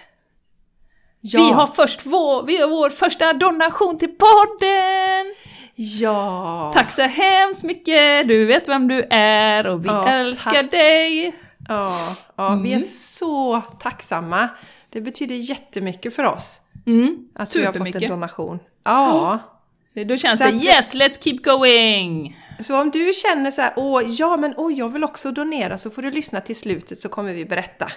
Ja, 1.21 1.39
Vi 1.39 1.51
har 1.51 1.67
först 1.67 2.05
vår, 2.05 2.43
vi 2.45 2.61
har 2.61 2.69
vår 2.69 2.89
första 2.89 3.33
donation 3.33 3.97
till 3.97 4.09
podden! 4.09 5.35
ja. 5.75 6.71
Tack 6.75 6.91
så 6.91 7.01
hemskt 7.01 7.63
mycket! 7.63 8.27
Du 8.27 8.45
vet 8.45 8.67
vem 8.67 8.87
du 8.87 9.07
är 9.09 9.67
och 9.67 9.85
vi 9.85 9.89
älskar 9.89 10.51
tack. 10.51 10.71
dig! 10.71 11.35
Ja, 11.67 11.97
ja 12.35 12.49
vi 12.63 12.69
är 12.69 12.75
Mm. 12.75 12.79
så 12.87 13.61
tacksamma. 13.61 14.49
Det 14.89 15.01
betyder 15.01 15.35
jättemycket 15.35 16.15
för 16.15 16.23
oss 16.23 16.61
Mm, 16.91 17.27
att 17.35 17.55
vi 17.55 17.65
har 17.65 17.73
fått 17.73 17.95
en 17.95 18.07
donation. 18.07 18.59
Ja. 18.83 19.39
Då 20.07 20.17
känns 20.17 20.39
Så 20.39 20.43
det 20.43 20.49
att- 20.57 20.63
yes, 20.63 20.95
let's 20.95 21.23
keep 21.23 21.37
going! 21.43 22.37
Så 22.59 22.81
om 22.81 22.89
du 22.91 23.11
känner 23.13 23.51
så 23.51 23.61
här, 23.61 23.73
åh, 23.75 24.01
ja 24.07 24.37
men 24.37 24.53
åh, 24.57 24.73
jag 24.73 24.89
vill 24.89 25.03
också 25.03 25.31
donera, 25.31 25.77
så 25.77 25.89
får 25.89 26.01
du 26.01 26.11
lyssna 26.11 26.41
till 26.41 26.55
slutet 26.55 26.99
så 26.99 27.09
kommer 27.09 27.33
vi 27.33 27.45
berätta 27.45 27.91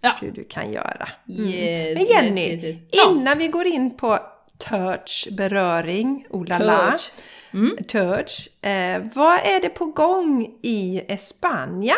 Ja. 0.00 0.16
hur 0.20 0.30
du 0.30 0.44
kan 0.44 0.72
göra. 0.72 1.08
Mm. 1.28 1.46
Yes, 1.46 1.98
Men 1.98 2.06
Jenny, 2.06 2.40
yes, 2.52 2.64
yes, 2.64 2.80
yes. 2.80 2.88
Ja. 2.92 3.10
innan 3.10 3.38
vi 3.38 3.48
går 3.48 3.66
in 3.66 3.96
på 3.96 4.18
touch, 4.58 5.28
beröring, 5.32 6.26
oh 6.30 6.46
la 6.46 6.58
la, 6.58 6.90
Touch. 6.90 7.12
Mm. 7.54 7.76
touch, 7.88 8.64
eh, 8.66 9.02
vad 9.14 9.38
är 9.44 9.60
det 9.62 9.68
på 9.68 9.84
gång 9.86 10.46
i 10.62 11.02
Espanja? 11.08 11.94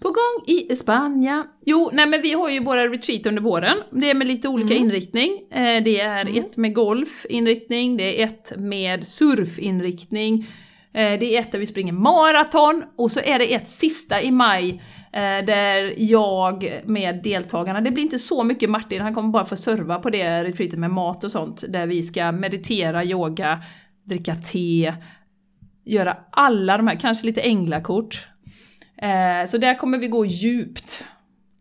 På 0.00 0.08
gång 0.08 0.44
i 0.56 0.76
Spanien. 0.76 1.44
Jo, 1.66 1.90
nej 1.92 2.06
men 2.06 2.22
vi 2.22 2.32
har 2.32 2.48
ju 2.50 2.64
våra 2.64 2.88
retreat 2.88 3.26
under 3.26 3.42
våren. 3.42 3.76
Det 3.92 4.10
är 4.10 4.14
med 4.14 4.26
lite 4.26 4.48
olika 4.48 4.74
Mm. 4.74 4.84
inriktning. 4.86 5.30
Eh, 5.50 5.82
det 5.84 6.00
är 6.00 6.38
ett 6.38 6.56
med 6.56 6.74
golfinriktning, 6.74 7.96
det 7.96 8.22
är 8.22 8.26
ett 8.26 8.52
med 8.56 9.06
surfinriktning, 9.06 10.46
eh, 10.94 11.18
det 11.20 11.36
är 11.36 11.40
ett 11.40 11.52
där 11.52 11.58
vi 11.58 11.66
springer 11.66 11.92
maraton 11.92 12.84
och 12.96 13.12
så 13.12 13.20
är 13.20 13.38
det 13.38 13.54
ett 13.54 13.68
sista 13.68 14.22
i 14.22 14.30
maj 14.30 14.82
eh, 15.12 15.44
där 15.46 15.94
jag 15.96 16.72
med 16.84 17.22
deltagarna, 17.22 17.80
det 17.80 17.90
blir 17.90 18.02
inte 18.04 18.18
så 18.18 18.44
mycket 18.44 18.70
Martin, 18.70 19.02
han 19.02 19.14
kommer 19.14 19.28
bara 19.28 19.44
få 19.44 19.56
serva 19.56 19.98
på 19.98 20.10
det 20.10 20.44
retreatet 20.44 20.78
med 20.78 20.90
mat 20.90 21.24
och 21.24 21.30
sånt, 21.30 21.64
där 21.68 21.86
vi 21.86 22.02
ska 22.02 22.32
meditera, 22.32 23.04
yoga, 23.04 23.62
dricka 24.04 24.34
te, 24.34 24.94
göra 25.84 26.16
alla 26.30 26.76
de 26.76 26.86
här, 26.86 26.96
kanske 27.00 27.26
lite 27.26 27.40
änglakort. 27.40 28.28
Eh, 29.02 29.48
så 29.48 29.58
där 29.58 29.78
kommer 29.78 29.98
vi 29.98 30.08
gå 30.08 30.24
djupt. 30.24 31.04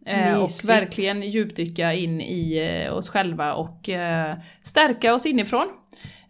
Eh, 0.06 0.42
och 0.42 0.50
verkligen 0.68 1.22
djupdyka 1.22 1.94
in 1.94 2.22
i 2.22 2.58
eh, 2.58 2.94
oss 2.94 3.10
själva 3.10 3.54
och 3.54 3.90
eh, 3.90 4.38
stärka 4.64 5.14
oss 5.14 5.26
inifrån. 5.26 5.68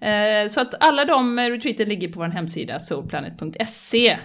Eh, 0.01 0.49
så 0.49 0.61
att 0.61 0.83
alla 0.83 1.05
de 1.05 1.39
retreaten 1.39 1.89
ligger 1.89 2.07
på 2.07 2.19
vår 2.19 2.27
hemsida 2.27 2.79
soulplanet.se. 2.79 4.17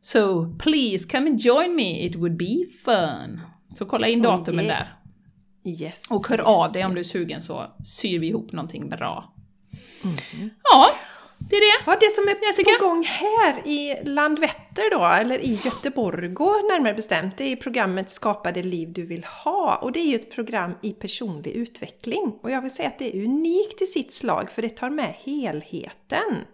So 0.00 0.54
please 0.58 1.08
come 1.08 1.30
and 1.30 1.40
join 1.40 1.74
me, 1.74 2.06
it 2.06 2.16
would 2.16 2.36
be 2.36 2.66
fun. 2.84 3.40
Så 3.74 3.86
kolla 3.86 4.08
in 4.08 4.22
datumen 4.22 4.64
yeah. 4.64 4.78
där. 4.78 4.94
Yes. 5.70 6.10
Och 6.10 6.28
hör 6.28 6.38
yes, 6.38 6.46
av 6.46 6.72
dig 6.72 6.84
om 6.84 6.96
yes. 6.96 7.12
du 7.12 7.18
är 7.18 7.22
sugen 7.22 7.42
så 7.42 7.76
syr 7.84 8.18
vi 8.18 8.28
ihop 8.28 8.52
någonting 8.52 8.88
bra. 8.88 9.34
Mhm. 10.02 10.50
Ja, 10.62 10.86
det 11.38 11.56
är 11.56 11.60
det. 11.60 11.84
Ja, 11.86 11.96
det 12.00 12.12
som 12.12 12.28
är 12.28 12.46
Jessica? 12.46 12.70
på 12.78 12.86
gång 12.86 13.04
här 13.04 13.68
i 13.68 13.96
Landvetter 14.04 14.90
då, 14.90 15.04
eller 15.04 15.38
i 15.38 15.54
Göteborg 15.64 16.28
närmare 16.28 16.94
bestämt, 16.94 17.36
det 17.36 17.52
är 17.52 17.56
programmet 17.56 18.10
Skapa 18.10 18.52
det 18.52 18.62
liv 18.62 18.92
du 18.92 19.06
vill 19.06 19.24
ha. 19.24 19.76
Och 19.76 19.92
det 19.92 20.00
är 20.00 20.06
ju 20.06 20.14
ett 20.14 20.30
program 20.30 20.72
i 20.82 20.92
personlig 20.92 21.50
utveckling. 21.50 22.38
Och 22.42 22.50
jag 22.50 22.62
vill 22.62 22.70
säga 22.70 22.88
att 22.88 22.98
det 22.98 23.16
är 23.16 23.24
unikt 23.24 23.82
i 23.82 23.86
sitt 23.86 24.12
slag, 24.12 24.50
för 24.50 24.62
det 24.62 24.68
tar 24.68 24.90
med 24.90 25.14
helheten. 25.24 26.44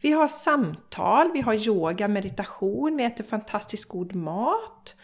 Vi 0.00 0.12
har 0.12 0.28
samtal, 0.28 1.32
vi 1.32 1.40
har 1.40 1.68
yoga, 1.68 2.08
meditation, 2.08 2.96
vi 2.96 3.04
äter 3.04 3.24
fantastiskt 3.24 3.88
god 3.88 4.14
mat. 4.14 4.94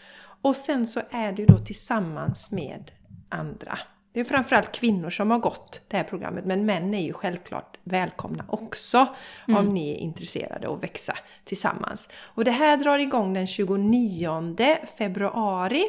Och 0.41 0.55
sen 0.55 0.87
så 0.87 1.01
är 1.11 1.31
det 1.31 1.41
ju 1.41 1.45
då 1.45 1.57
tillsammans 1.57 2.51
med 2.51 2.91
andra. 3.29 3.79
Det 4.13 4.19
är 4.19 4.23
framförallt 4.23 4.71
kvinnor 4.71 5.09
som 5.09 5.31
har 5.31 5.39
gått 5.39 5.81
det 5.87 5.97
här 5.97 6.03
programmet, 6.03 6.45
men 6.45 6.65
män 6.65 6.93
är 6.93 7.01
ju 7.01 7.13
självklart 7.13 7.78
välkomna 7.89 8.45
också 8.47 9.07
om 9.47 9.73
ni 9.73 9.91
är 9.91 9.95
intresserade 9.95 10.73
att 10.73 10.83
växa 10.83 11.17
tillsammans. 11.45 12.09
Och 12.15 12.43
det 12.43 12.51
här 12.51 12.77
drar 12.77 12.99
igång 12.99 13.33
den 13.33 13.47
29 13.47 14.77
februari 14.97 15.83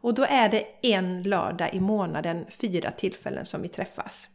och 0.00 0.14
då 0.14 0.24
är 0.28 0.48
det 0.48 0.64
en 0.82 1.22
lördag 1.22 1.74
i 1.74 1.80
månaden, 1.80 2.46
fyra 2.48 2.90
tillfällen 2.90 3.46
som 3.46 3.62
vi 3.62 3.68
träffas. 3.68 4.28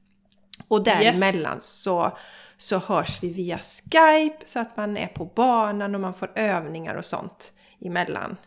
Och 0.67 0.84
däremellan 0.84 1.58
så, 1.60 2.17
så 2.58 2.78
hörs 2.78 3.23
vi 3.23 3.30
via 3.34 3.58
Skype 3.58 4.38
så 4.43 4.60
att 4.60 4.78
man 4.78 4.97
är 4.97 5.08
på 5.08 5.26
banan 5.26 5.95
och 5.95 6.02
man 6.02 6.13
får 6.13 6.32
övningar 6.36 6.95
och 6.95 7.06
sånt 7.06 7.52
emellan. 7.82 8.38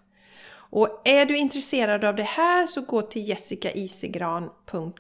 Och 0.49 1.03
är 1.05 1.27
du 1.27 1.37
intresserad 1.37 2.05
av 2.05 2.17
det 2.17 2.23
här 2.23 2.67
så 2.67 2.81
gå 2.81 3.03
till 3.03 3.29
jessicaisigran.com 3.29 4.93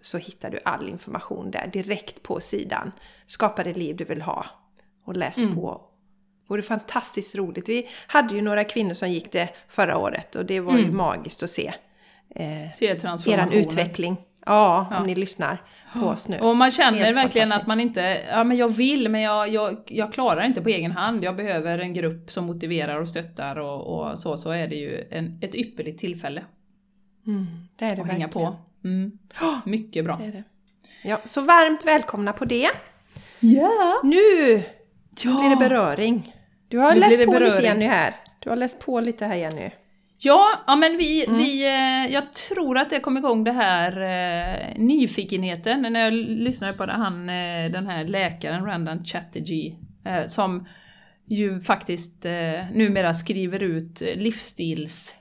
så 0.00 0.18
hittar 0.18 0.50
du 0.50 0.58
all 0.64 0.88
information 0.88 1.50
där 1.50 1.66
direkt 1.72 2.22
på 2.22 2.40
sidan. 2.40 2.92
Skapa 3.26 3.64
det 3.64 3.76
liv 3.76 3.96
du 3.96 4.04
vill 4.04 4.22
ha. 4.22 4.46
Och 5.04 5.16
läs 5.16 5.54
på. 5.54 5.80
Det 6.42 6.54
vore 6.54 6.62
fantastiskt 6.62 7.34
roligt. 7.34 7.68
Vi 7.68 7.88
hade 8.06 8.34
ju 8.34 8.42
några 8.42 8.64
kvinnor 8.64 8.94
som 8.94 9.10
gick 9.10 9.32
det 9.32 9.48
förra 9.68 9.96
året 9.98 10.36
och 10.36 10.46
det 10.46 10.60
var 10.60 10.78
ju 10.78 10.90
magiskt 10.90 11.42
att 11.42 11.50
se 11.50 11.72
eh, 12.34 12.70
Se 12.70 12.86
eran 13.32 13.52
utveckling. 13.52 14.16
Ja, 14.46 14.96
om 14.98 15.06
ni 15.06 15.14
lyssnar 15.14 15.62
på 15.94 16.06
oss 16.06 16.28
nu. 16.28 16.38
Och 16.38 16.56
man 16.56 16.70
känner 16.70 17.12
verkligen 17.12 17.52
att 17.52 17.66
man 17.66 17.80
inte, 17.80 18.20
ja 18.30 18.44
men 18.44 18.56
jag 18.56 18.68
vill 18.68 19.08
men 19.08 19.20
jag, 19.20 19.48
jag, 19.48 19.76
jag 19.86 20.12
klarar 20.12 20.42
inte 20.42 20.62
på 20.62 20.68
egen 20.68 20.92
hand. 20.92 21.24
Jag 21.24 21.36
behöver 21.36 21.78
en 21.78 21.94
grupp 21.94 22.30
som 22.32 22.44
motiverar 22.44 23.00
och 23.00 23.08
stöttar 23.08 23.58
och, 23.58 23.86
och 23.86 24.18
så, 24.18 24.36
så 24.36 24.50
är 24.50 24.68
det 24.68 24.76
ju 24.76 25.04
en, 25.10 25.38
ett 25.42 25.54
ypperligt 25.54 26.00
tillfälle 26.00 26.44
Mm, 27.26 27.46
det 27.76 27.84
är 27.84 27.96
det 27.96 27.96
hänga 27.96 28.26
verkligen. 28.26 28.30
på. 28.30 28.56
Mm. 28.84 29.12
Mycket 29.64 30.04
bra. 30.04 30.16
Det 30.16 30.30
det. 30.30 30.44
Ja, 31.04 31.20
så 31.24 31.40
varmt 31.40 31.84
välkomna 31.86 32.32
på 32.32 32.44
det. 32.44 32.68
Ja! 33.40 34.00
Nu 34.04 34.16
Ja! 35.22 35.40
blir 35.40 35.50
det 35.50 35.56
beröring. 35.68 36.34
Du 36.68 36.78
har 36.78 36.94
Nu 36.94 37.00
läst 37.00 37.24
på 37.24 37.32
lite 37.32 37.40
beröring. 37.44 37.64
Jenny 37.64 37.84
här. 37.84 38.14
Du 38.38 38.48
har 38.50 38.56
läst 38.56 38.80
på 38.80 39.00
lite 39.00 39.26
här 39.26 39.36
Jenny. 39.36 39.70
Ja, 40.18 40.50
ja 40.66 40.76
men 40.76 40.96
vi, 40.96 41.24
Mm. 41.26 41.38
vi, 41.38 41.64
eh, 41.66 42.12
jag 42.14 42.32
tror 42.32 42.78
att 42.78 42.90
det 42.90 43.00
kom 43.00 43.16
igång 43.16 43.44
det 43.44 43.52
här 43.52 43.92
eh, 44.02 44.76
nyfikenheten 44.82 45.82
när 45.82 46.00
jag 46.00 46.12
lyssnade 46.12 46.72
på 46.72 46.86
det, 46.86 46.92
han, 46.92 47.28
eh, 47.28 47.70
den 47.72 47.86
här 47.86 48.04
läkaren 48.04 48.64
Randan 48.66 49.04
Chatterjee 49.04 49.76
eh, 50.06 50.26
som 50.26 50.66
ju 51.26 51.60
faktiskt 51.60 52.24
eh, 52.24 52.32
numera 52.72 53.14
skriver 53.14 53.62
ut 53.62 54.00
livsstils 54.16 55.14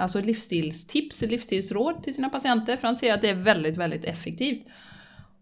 Alltså 0.00 0.20
livsstilstips, 0.20 1.22
livsstilsråd 1.22 2.02
till 2.02 2.14
sina 2.14 2.28
patienter 2.28 2.76
för 2.76 2.88
han 2.88 2.96
ser 2.96 3.14
att 3.14 3.20
det 3.20 3.28
är 3.28 3.34
väldigt, 3.34 3.76
väldigt 3.76 4.04
effektivt. 4.04 4.66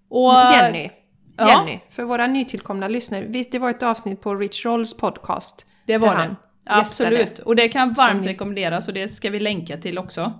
Och, 0.08 0.34
Jenny, 0.52 0.90
ja. 1.36 1.48
Jenny, 1.48 1.80
för 1.90 2.02
våra 2.02 2.26
nytillkomna 2.26 2.88
lyssnare. 2.88 3.24
Visst, 3.28 3.52
det 3.52 3.58
var 3.58 3.70
ett 3.70 3.82
avsnitt 3.82 4.20
på 4.20 4.34
Rich 4.34 4.64
Rolls 4.64 4.96
podcast. 4.96 5.66
Det 5.86 5.98
var 5.98 6.14
det. 6.16 6.20
gästade. 6.20 6.36
Absolut. 6.80 7.38
Och 7.38 7.56
det 7.56 7.68
kan 7.68 7.92
varmt 7.92 8.18
Som 8.18 8.26
rekommenderas 8.26 8.88
och 8.88 8.94
det 8.94 9.08
ska 9.08 9.30
vi 9.30 9.40
länka 9.40 9.76
till 9.76 9.98
också. 9.98 10.32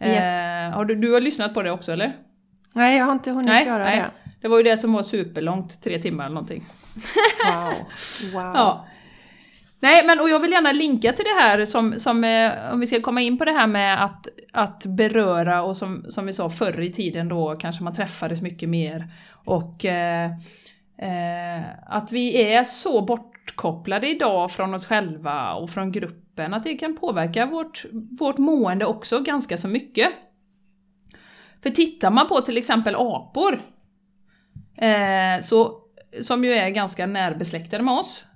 Yes. 0.00 0.42
Eh, 0.42 0.70
har 0.70 0.84
du, 0.84 0.94
du 0.94 1.12
har 1.12 1.20
lyssnat 1.20 1.54
på 1.54 1.62
det 1.62 1.70
också 1.70 1.92
eller? 1.92 2.16
Nej, 2.72 2.98
jag 2.98 3.04
har 3.04 3.12
inte 3.12 3.30
hunnit 3.30 3.66
göra 3.66 3.84
det. 3.84 4.10
Det 4.40 4.48
var 4.48 4.56
ju 4.56 4.62
det 4.62 4.76
som 4.76 4.92
var 4.92 5.02
superlångt, 5.02 5.82
tre 5.82 6.02
timmar 6.02 6.24
eller 6.24 6.34
någonting. 6.34 6.64
Wow. 7.46 7.72
wow. 8.32 8.52
Ja. 8.54 8.86
Nej, 9.84 10.06
men 10.06 10.20
och 10.20 10.30
jag 10.30 10.40
vill 10.40 10.52
gärna 10.52 10.72
linka 10.72 11.12
till 11.12 11.24
det 11.24 11.42
här 11.42 11.64
som, 11.64 11.98
som 11.98 12.24
eh, 12.24 12.72
om 12.72 12.80
vi 12.80 12.86
ska 12.86 13.00
komma 13.00 13.20
in 13.20 13.38
på 13.38 13.44
det 13.44 13.52
här 13.52 13.66
med 13.66 14.04
att, 14.04 14.28
att 14.52 14.86
beröra 14.86 15.62
och 15.62 15.76
som, 15.76 16.06
som 16.08 16.26
vi 16.26 16.32
sa 16.32 16.50
förr 16.50 16.80
i 16.80 16.92
tiden 16.92 17.28
då 17.28 17.56
kanske 17.56 17.84
man 17.84 17.94
träffades 17.94 18.42
mycket 18.42 18.68
mer 18.68 19.12
och 19.44 19.84
eh, 19.84 20.30
eh, 20.98 21.62
att 21.86 22.12
vi 22.12 22.42
är 22.42 22.64
så 22.64 23.02
bortkopplade 23.02 24.08
idag 24.08 24.50
från 24.50 24.74
oss 24.74 24.86
själva 24.86 25.54
och 25.54 25.70
från 25.70 25.92
gruppen 25.92 26.54
att 26.54 26.64
det 26.64 26.74
kan 26.74 26.96
påverka 26.96 27.46
vårt, 27.46 27.84
vårt 28.20 28.38
mående 28.38 28.86
också 28.86 29.20
ganska 29.20 29.56
så 29.56 29.68
mycket. 29.68 30.08
För 31.62 31.70
tittar 31.70 32.10
man 32.10 32.28
på 32.28 32.40
till 32.40 32.56
exempel 32.56 32.94
apor, 32.94 33.60
eh, 34.76 35.42
så, 35.42 35.80
som 36.22 36.44
ju 36.44 36.52
är 36.52 36.68
ganska 36.68 37.06
närbesläktade 37.06 37.82
med 37.82 37.94
oss, 37.94 38.26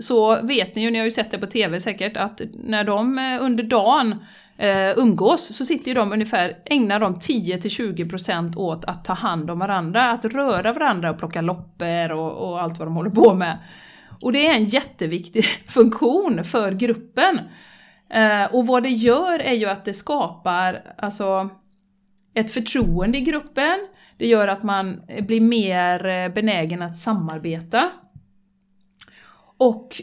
så 0.00 0.42
vet 0.42 0.76
ni 0.76 0.82
ju, 0.82 0.90
ni 0.90 0.98
har 0.98 1.04
ju 1.04 1.10
sett 1.10 1.30
det 1.30 1.38
på 1.38 1.46
TV 1.46 1.80
säkert, 1.80 2.16
att 2.16 2.40
när 2.54 2.84
de 2.84 3.18
eh, 3.18 3.44
under 3.44 3.64
dagen 3.64 4.14
eh, 4.58 4.98
umgås 4.98 5.56
så 5.56 5.64
sitter 5.64 5.88
ju 5.88 5.94
de 5.94 6.12
ungefär, 6.12 6.56
ägnar 6.64 7.00
de 7.00 7.14
10-20% 7.14 8.56
åt 8.56 8.84
att 8.84 9.04
ta 9.04 9.12
hand 9.12 9.50
om 9.50 9.58
varandra, 9.58 10.10
att 10.10 10.24
röra 10.24 10.72
varandra 10.72 11.10
och 11.10 11.18
plocka 11.18 11.40
loppor 11.40 12.12
och, 12.12 12.48
och 12.48 12.62
allt 12.62 12.78
vad 12.78 12.88
de 12.88 12.96
håller 12.96 13.10
på 13.10 13.34
med. 13.34 13.58
Och 14.20 14.32
det 14.32 14.46
är 14.46 14.54
en 14.54 14.64
jätteviktig 14.64 15.44
funktion 15.68 16.44
för 16.44 16.72
gruppen. 16.72 17.40
Eh, 18.10 18.54
och 18.54 18.66
vad 18.66 18.82
det 18.82 18.88
gör 18.88 19.38
är 19.38 19.54
ju 19.54 19.66
att 19.66 19.84
det 19.84 19.94
skapar 19.94 20.94
alltså, 20.98 21.50
ett 22.34 22.50
förtroende 22.50 23.18
i 23.18 23.20
gruppen, 23.20 23.78
det 24.18 24.26
gör 24.26 24.48
att 24.48 24.62
man 24.62 25.02
blir 25.20 25.40
mer 25.40 26.06
eh, 26.06 26.28
benägen 26.28 26.82
att 26.82 26.96
samarbeta. 26.96 27.90
Och 29.58 30.02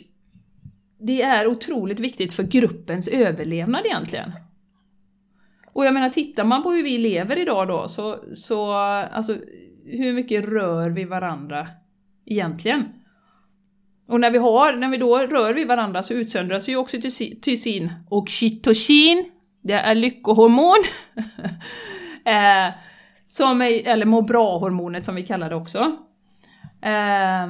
det 0.99 1.21
är 1.21 1.47
otroligt 1.47 1.99
viktigt 1.99 2.33
för 2.33 2.43
gruppens 2.43 3.07
överlevnad 3.07 3.85
egentligen. 3.85 4.31
Och 5.73 5.85
jag 5.85 5.93
menar, 5.93 6.09
tittar 6.09 6.43
man 6.43 6.63
på 6.63 6.71
hur 6.71 6.83
vi 6.83 6.97
lever 6.97 7.37
idag 7.37 7.67
då, 7.67 7.87
så, 7.87 8.19
så 8.35 8.71
alltså, 8.71 9.37
hur 9.85 10.13
mycket 10.13 10.45
rör 10.45 10.89
vi 10.89 11.05
varandra 11.05 11.67
egentligen? 12.25 12.85
Och 14.07 14.19
när 14.19 14.31
vi, 14.31 14.37
har, 14.37 14.73
när 14.73 14.89
vi 14.89 14.97
då 14.97 15.17
rör 15.17 15.53
vid 15.53 15.67
varandra 15.67 16.03
så 16.03 16.13
utsöndras 16.13 16.69
ju 16.69 16.75
oxytocin 16.75 17.93
och 18.09 18.17
oxytocin, 18.17 19.31
det 19.61 19.73
är 19.73 19.95
lyckohormon. 19.95 20.83
eh, 22.25 22.73
som 23.27 23.61
är, 23.61 23.87
eller 23.87 24.05
må 24.05 24.21
bra-hormonet 24.21 25.05
som 25.05 25.15
vi 25.15 25.25
kallar 25.25 25.49
det 25.49 25.55
också. 25.55 25.79
Eh, 26.81 27.47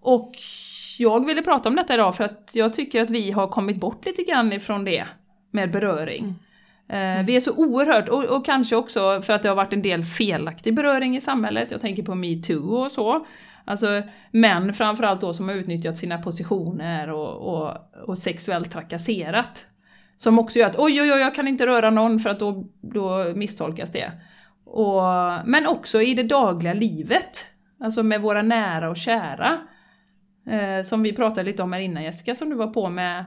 och 0.00 0.32
jag 0.98 1.26
ville 1.26 1.42
prata 1.42 1.68
om 1.68 1.76
detta 1.76 1.94
idag 1.94 2.16
för 2.16 2.24
att 2.24 2.50
jag 2.54 2.72
tycker 2.72 3.02
att 3.02 3.10
vi 3.10 3.30
har 3.30 3.48
kommit 3.48 3.76
bort 3.76 4.06
lite 4.06 4.22
grann 4.22 4.52
ifrån 4.52 4.84
det 4.84 5.04
med 5.50 5.70
beröring. 5.70 6.34
Mm. 6.88 7.26
Vi 7.26 7.36
är 7.36 7.40
så 7.40 7.52
oerhört, 7.52 8.08
och, 8.08 8.24
och, 8.24 8.44
kanske 8.44 8.76
också 8.76 9.22
för 9.22 9.32
att 9.32 9.42
det 9.42 9.48
har 9.48 9.56
varit 9.56 9.72
en 9.72 9.82
del 9.82 10.04
felaktig 10.04 10.74
beröring 10.74 11.16
i 11.16 11.20
samhället, 11.20 11.70
jag 11.70 11.80
tänker 11.80 12.02
på 12.02 12.14
metoo 12.14 12.74
och 12.74 12.92
så. 12.92 13.26
Alltså 13.64 14.02
män 14.30 14.72
framförallt 14.72 15.20
då 15.20 15.34
som 15.34 15.48
har 15.48 15.56
utnyttjat 15.56 15.96
sina 15.96 16.18
positioner 16.18 17.10
och, 17.10 17.54
och, 17.54 17.76
och 18.08 18.18
sexuellt 18.18 18.72
trakasserat. 18.72 19.66
Som 20.16 20.38
också 20.38 20.58
gör 20.58 20.66
att 20.66 20.78
oj, 20.78 21.02
oj, 21.02 21.12
oj, 21.12 21.20
jag 21.20 21.34
kan 21.34 21.48
inte 21.48 21.66
röra 21.66 21.90
någon 21.90 22.18
för 22.18 22.30
att 22.30 22.38
då, 22.38 22.64
då 22.80 23.32
misstolkas 23.34 23.92
det. 23.92 24.12
Och, 24.64 25.02
men 25.44 25.66
också 25.66 26.02
i 26.02 26.14
det 26.14 26.22
dagliga 26.22 26.72
livet, 26.72 27.46
alltså 27.80 28.02
med 28.02 28.20
våra 28.20 28.42
nära 28.42 28.90
och 28.90 28.96
kära. 28.96 29.58
Eh, 30.46 30.82
som 30.82 31.02
vi 31.02 31.12
pratade 31.12 31.42
lite 31.42 31.62
om 31.62 31.72
här 31.72 31.80
innan 31.80 32.02
Jessica, 32.02 32.34
som 32.34 32.50
du 32.50 32.56
var 32.56 32.66
på 32.66 32.88
med. 32.88 33.24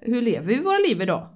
Hur 0.00 0.22
lever 0.22 0.46
vi 0.46 0.60
våra 0.60 0.78
liv 0.78 1.02
idag? 1.02 1.28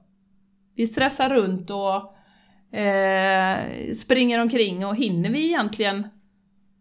Vi 0.74 0.86
stressar 0.86 1.30
runt 1.30 1.70
och 1.70 2.76
eh, 2.78 3.58
springer 3.92 4.42
omkring 4.42 4.86
och 4.86 4.96
hinner 4.96 5.30
vi 5.30 5.46
egentligen 5.46 6.08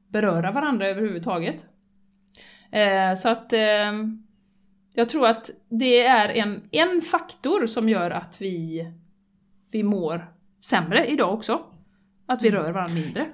beröra 0.07 0.51
varandra 0.51 0.88
överhuvudtaget? 0.88 1.65
Eh, 2.71 3.13
så 3.13 3.29
att 3.29 3.53
eh, 3.53 3.93
jag 4.93 5.10
tror 5.10 5.27
att 5.27 5.49
det 5.69 6.05
är 6.05 6.29
en, 6.29 6.69
en 6.71 7.01
faktor 7.01 7.67
som 7.67 7.89
gör 7.89 8.12
att 8.12 8.41
vi, 8.41 8.88
vi 9.71 9.83
mår 9.83 10.33
sämre 10.65 11.05
idag 11.05 11.33
också. 11.33 11.62
Att 12.25 12.43
vi 12.43 12.51
rör 12.51 12.71
varandra 12.71 12.93
mindre. 12.93 13.25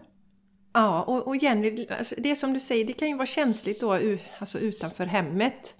Ja, 0.73 1.03
och, 1.03 1.27
och 1.27 1.37
Jenny, 1.37 1.87
alltså 1.89 2.15
det 2.17 2.35
som 2.35 2.53
du 2.53 2.59
säger, 2.59 2.85
det 2.85 2.93
kan 2.93 3.07
ju 3.07 3.15
vara 3.15 3.25
känsligt 3.25 3.79
då 3.79 3.99
alltså 4.39 4.59
utanför 4.59 5.05
hemmet. 5.05 5.75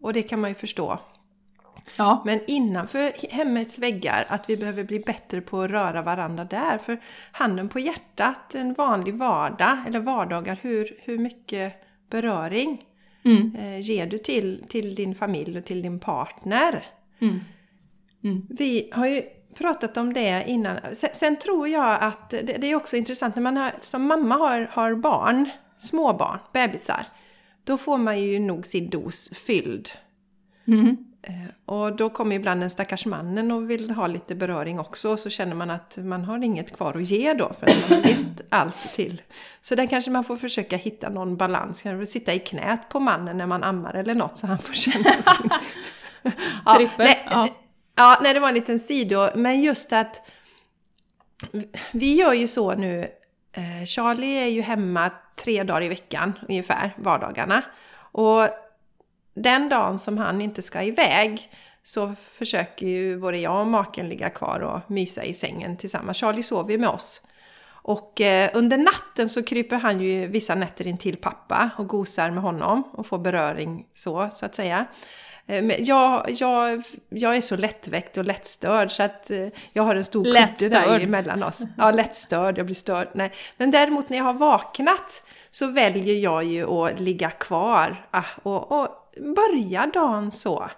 Och 0.00 0.12
det 0.12 0.22
kan 0.22 0.40
man 0.40 0.50
ju 0.50 0.54
förstå. 0.54 1.00
Ja. 1.98 2.22
Men 2.24 2.40
innanför 2.46 3.12
hemmets 3.30 3.78
väggar, 3.78 4.26
att 4.28 4.50
vi 4.50 4.56
behöver 4.56 4.84
bli 4.84 5.00
bättre 5.00 5.40
på 5.40 5.60
att 5.60 5.70
röra 5.70 6.02
varandra 6.02 6.44
där. 6.44 6.78
För 6.78 7.00
handen 7.32 7.68
på 7.68 7.78
hjärtat, 7.78 8.54
en 8.54 8.74
vanlig 8.74 9.14
vardag, 9.14 9.78
eller 9.86 10.00
vardagar, 10.00 10.58
hur, 10.62 10.96
hur 11.02 11.18
mycket 11.18 11.74
beröring 12.10 12.84
mm. 13.24 13.56
eh, 13.56 13.80
ger 13.80 14.06
du 14.06 14.18
till, 14.18 14.64
till 14.68 14.94
din 14.94 15.14
familj 15.14 15.58
och 15.58 15.64
till 15.64 15.82
din 15.82 16.00
partner? 16.00 16.86
Mm. 17.20 17.40
Mm. 18.24 18.46
Vi 18.50 18.90
har 18.92 19.06
ju 19.06 19.22
pratat 19.54 19.96
om 19.96 20.12
det 20.12 20.44
innan. 20.46 20.78
Sen, 20.92 21.10
sen 21.12 21.36
tror 21.36 21.68
jag 21.68 21.98
att 22.00 22.30
det, 22.30 22.42
det, 22.42 22.66
är 22.66 22.74
också 22.74 22.96
intressant 22.96 23.34
när 23.34 23.42
man 23.42 23.56
har, 23.56 23.72
som 23.80 24.02
mamma 24.02 24.34
har, 24.34 24.68
har 24.72 24.94
barn, 24.94 25.50
småbarn, 25.78 26.38
bebisar. 26.52 27.06
Då 27.64 27.78
får 27.78 27.98
man 27.98 28.20
ju 28.20 28.38
nog 28.38 28.66
sin 28.66 28.90
dos 28.90 29.30
fylld. 29.46 29.88
Mm. 30.66 30.96
Och 31.66 31.96
då 31.96 32.10
kommer 32.10 32.36
ibland 32.36 32.60
den 32.60 32.70
stackars 32.70 33.06
mannen 33.06 33.50
och 33.52 33.70
vill 33.70 33.90
ha 33.90 34.06
lite 34.06 34.34
beröring 34.34 34.78
också. 34.80 35.10
Och 35.10 35.18
så 35.18 35.30
känner 35.30 35.54
man 35.54 35.70
att 35.70 35.98
man 36.02 36.24
har 36.24 36.44
inget 36.44 36.76
kvar 36.76 36.96
att 36.96 37.10
ge 37.10 37.34
då 37.34 37.52
för 37.60 37.66
att 37.66 37.90
man 37.90 37.98
har 37.98 38.08
gett 38.08 38.46
allt 38.48 38.94
till. 38.94 39.22
Så 39.60 39.74
där 39.74 39.86
kanske 39.86 40.10
man 40.10 40.24
får 40.24 40.36
försöka 40.36 40.76
hitta 40.76 41.08
någon 41.08 41.36
balans. 41.36 41.82
Kanske 41.82 42.06
sitta 42.06 42.34
i 42.34 42.38
knät 42.38 42.88
på 42.88 43.00
mannen 43.00 43.36
när 43.36 43.46
man 43.46 43.64
ammar 43.64 43.94
eller 43.94 44.14
något 44.14 44.36
så 44.36 44.46
han 44.46 44.58
får 44.58 44.74
känna 44.74 45.10
sin... 45.10 45.50
ja, 46.64 46.74
Trippel. 46.76 47.06
Nej, 47.06 47.26
ja. 47.30 47.48
Ja, 47.96 48.18
nej, 48.22 48.34
det 48.34 48.40
var 48.40 48.48
en 48.48 48.54
liten 48.54 48.80
sido. 48.80 49.28
Men 49.34 49.60
just 49.60 49.92
att 49.92 50.30
vi 51.92 52.14
gör 52.14 52.32
ju 52.32 52.46
så 52.46 52.74
nu. 52.74 53.10
Eh, 53.52 53.86
Charlie 53.86 54.36
är 54.36 54.46
ju 54.46 54.62
hemma 54.62 55.10
tre 55.36 55.62
dagar 55.62 55.82
i 55.82 55.88
veckan 55.88 56.32
ungefär, 56.48 56.92
vardagarna. 56.96 57.62
Och 57.96 58.48
den 59.34 59.68
dagen 59.68 59.98
som 59.98 60.18
han 60.18 60.40
inte 60.40 60.62
ska 60.62 60.82
iväg 60.82 61.50
så 61.82 62.14
försöker 62.14 62.86
ju 62.86 63.18
både 63.18 63.38
jag 63.38 63.60
och 63.60 63.66
maken 63.66 64.08
ligga 64.08 64.30
kvar 64.30 64.60
och 64.60 64.90
mysa 64.90 65.24
i 65.24 65.34
sängen 65.34 65.76
tillsammans. 65.76 66.16
Charlie 66.16 66.42
sover 66.42 66.72
ju 66.72 66.78
med 66.78 66.88
oss. 66.88 67.22
Och 67.66 68.20
eh, 68.20 68.50
under 68.54 68.78
natten 68.78 69.28
så 69.28 69.42
kryper 69.42 69.76
han 69.76 70.00
ju 70.00 70.26
vissa 70.26 70.54
nätter 70.54 70.86
in 70.86 70.98
till 70.98 71.16
pappa 71.16 71.70
och 71.78 71.86
gosar 71.86 72.30
med 72.30 72.42
honom 72.42 72.82
och 72.92 73.06
får 73.06 73.18
beröring 73.18 73.86
så, 73.94 74.30
så 74.32 74.46
att 74.46 74.54
säga. 74.54 74.86
Eh, 75.46 75.62
men 75.62 75.84
jag, 75.84 76.30
jag, 76.30 76.82
jag 77.08 77.36
är 77.36 77.40
så 77.40 77.56
lättväckt 77.56 78.16
och 78.16 78.24
lättstörd 78.24 78.90
så 78.90 79.02
att 79.02 79.30
eh, 79.30 79.48
jag 79.72 79.82
har 79.82 79.96
en 79.96 80.04
stor 80.04 80.24
kudde 80.24 80.68
där 80.68 81.00
emellan 81.00 81.42
oss. 81.42 81.62
Ja, 81.78 81.90
lättstörd, 81.90 82.58
jag 82.58 82.66
blir 82.66 82.76
störd. 82.76 83.08
Nej. 83.14 83.32
Men 83.56 83.70
däremot 83.70 84.08
när 84.08 84.16
jag 84.16 84.24
har 84.24 84.34
vaknat 84.34 85.22
så 85.50 85.66
väljer 85.66 86.14
jag 86.14 86.44
ju 86.44 86.70
att 86.70 87.00
ligga 87.00 87.30
kvar 87.30 88.06
ah, 88.10 88.24
och, 88.42 88.72
och 88.72 88.88
börja 89.36 89.86
dagen 89.86 90.30
så. 90.30 90.70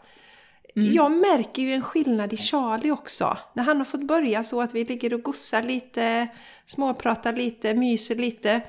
Mm. 0.76 0.92
Jag 0.92 1.12
märker 1.12 1.62
ju 1.62 1.74
en 1.74 1.82
skillnad 1.82 2.32
i 2.32 2.36
Charlie 2.36 2.90
också. 2.90 3.38
När 3.52 3.64
han 3.64 3.76
har 3.76 3.84
fått 3.84 4.02
börja 4.02 4.44
så 4.44 4.60
att 4.62 4.74
vi 4.74 4.84
ligger 4.84 5.14
och 5.14 5.22
gossar 5.22 5.62
lite, 5.62 6.28
småpratar 6.66 7.32
lite, 7.32 7.74
myser 7.74 8.14
lite. 8.14 8.60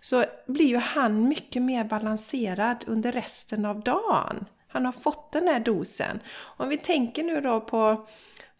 Så 0.00 0.24
blir 0.46 0.66
ju 0.66 0.76
han 0.76 1.28
mycket 1.28 1.62
mer 1.62 1.84
balanserad 1.84 2.84
under 2.86 3.12
resten 3.12 3.64
av 3.64 3.80
dagen. 3.80 4.44
Han 4.74 4.84
har 4.84 4.92
fått 4.92 5.32
den 5.32 5.48
här 5.48 5.60
dosen. 5.60 6.20
Om 6.56 6.68
vi 6.68 6.76
tänker 6.76 7.22
nu 7.22 7.40
då 7.40 7.60
på, 7.60 8.06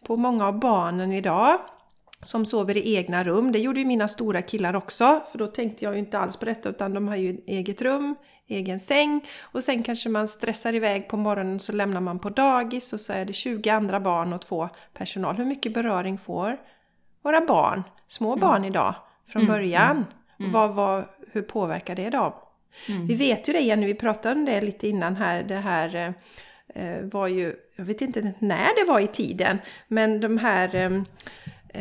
på 0.07 0.17
många 0.17 0.47
av 0.47 0.59
barnen 0.59 1.13
idag 1.13 1.59
som 2.23 2.47
sover 2.47 2.77
i 2.77 2.97
egna 2.97 3.25
rum. 3.25 3.53
Det 3.53 3.59
gjorde 3.59 3.81
ju 3.81 3.87
mina 3.87 4.09
stora 4.09 4.43
killar 4.43 4.77
också, 4.77 5.21
för 5.31 5.39
då 5.39 5.49
tänkte 5.49 5.85
jag 5.85 5.95
ju 5.95 5.99
inte 5.99 6.19
alls 6.19 6.37
på 6.37 6.45
detta 6.45 6.69
utan 6.69 6.95
de 6.95 7.09
har 7.09 7.17
ju 7.17 7.41
eget 7.47 7.83
rum, 7.83 8.17
egen 8.49 8.81
säng 8.81 9.25
och 9.43 9.65
sen 9.65 9.83
kanske 9.83 10.09
man 10.09 10.29
stressar 10.29 10.75
iväg 10.75 11.09
på 11.09 11.17
morgonen 11.17 11.61
så 11.61 11.73
lämnar 11.73 12.01
man 12.01 12.19
på 12.19 12.31
dagis 12.31 12.93
och 12.93 13.01
så 13.01 13.13
är 13.13 13.25
det 13.25 13.33
20 13.33 13.71
andra 13.71 14.01
barn 14.01 14.33
och 14.33 14.43
två 14.43 14.69
personal. 14.93 15.37
Hur 15.37 15.45
mycket 15.45 15.75
beröring 15.75 16.19
får 16.19 16.57
våra 17.23 17.41
barn, 17.41 17.83
små 18.09 18.33
mm. 18.33 18.41
barn 18.41 18.65
idag, 18.65 18.95
från 19.29 19.43
mm. 19.43 19.55
början? 19.55 19.97
Mm. 19.97 20.07
Mm. 20.41 20.53
Vad, 20.53 20.75
vad, 20.75 21.05
hur 21.33 21.43
påverkar 21.43 21.97
det 21.97 22.11
dem? 22.11 22.33
Mm. 22.89 23.07
Vi 23.07 23.15
vet 23.15 23.49
ju 23.49 23.53
det 23.53 23.61
Jenny, 23.61 23.87
vi 23.87 23.95
pratade 23.95 24.35
om 24.35 24.45
det 24.45 24.61
lite 24.61 24.89
innan 24.89 25.17
här. 25.17 25.43
Det 25.43 25.57
här 25.57 26.15
eh, 26.75 27.01
var 27.03 27.29
ju, 27.29 27.55
jag 27.77 27.85
vet 27.85 28.01
inte 28.01 28.33
när 28.39 28.85
det 28.85 28.93
var 28.93 29.01
i 29.01 29.07
tiden, 29.07 29.59
men 29.89 30.21
de 30.21 30.39
här 30.39 30.75
eh, 30.75 30.93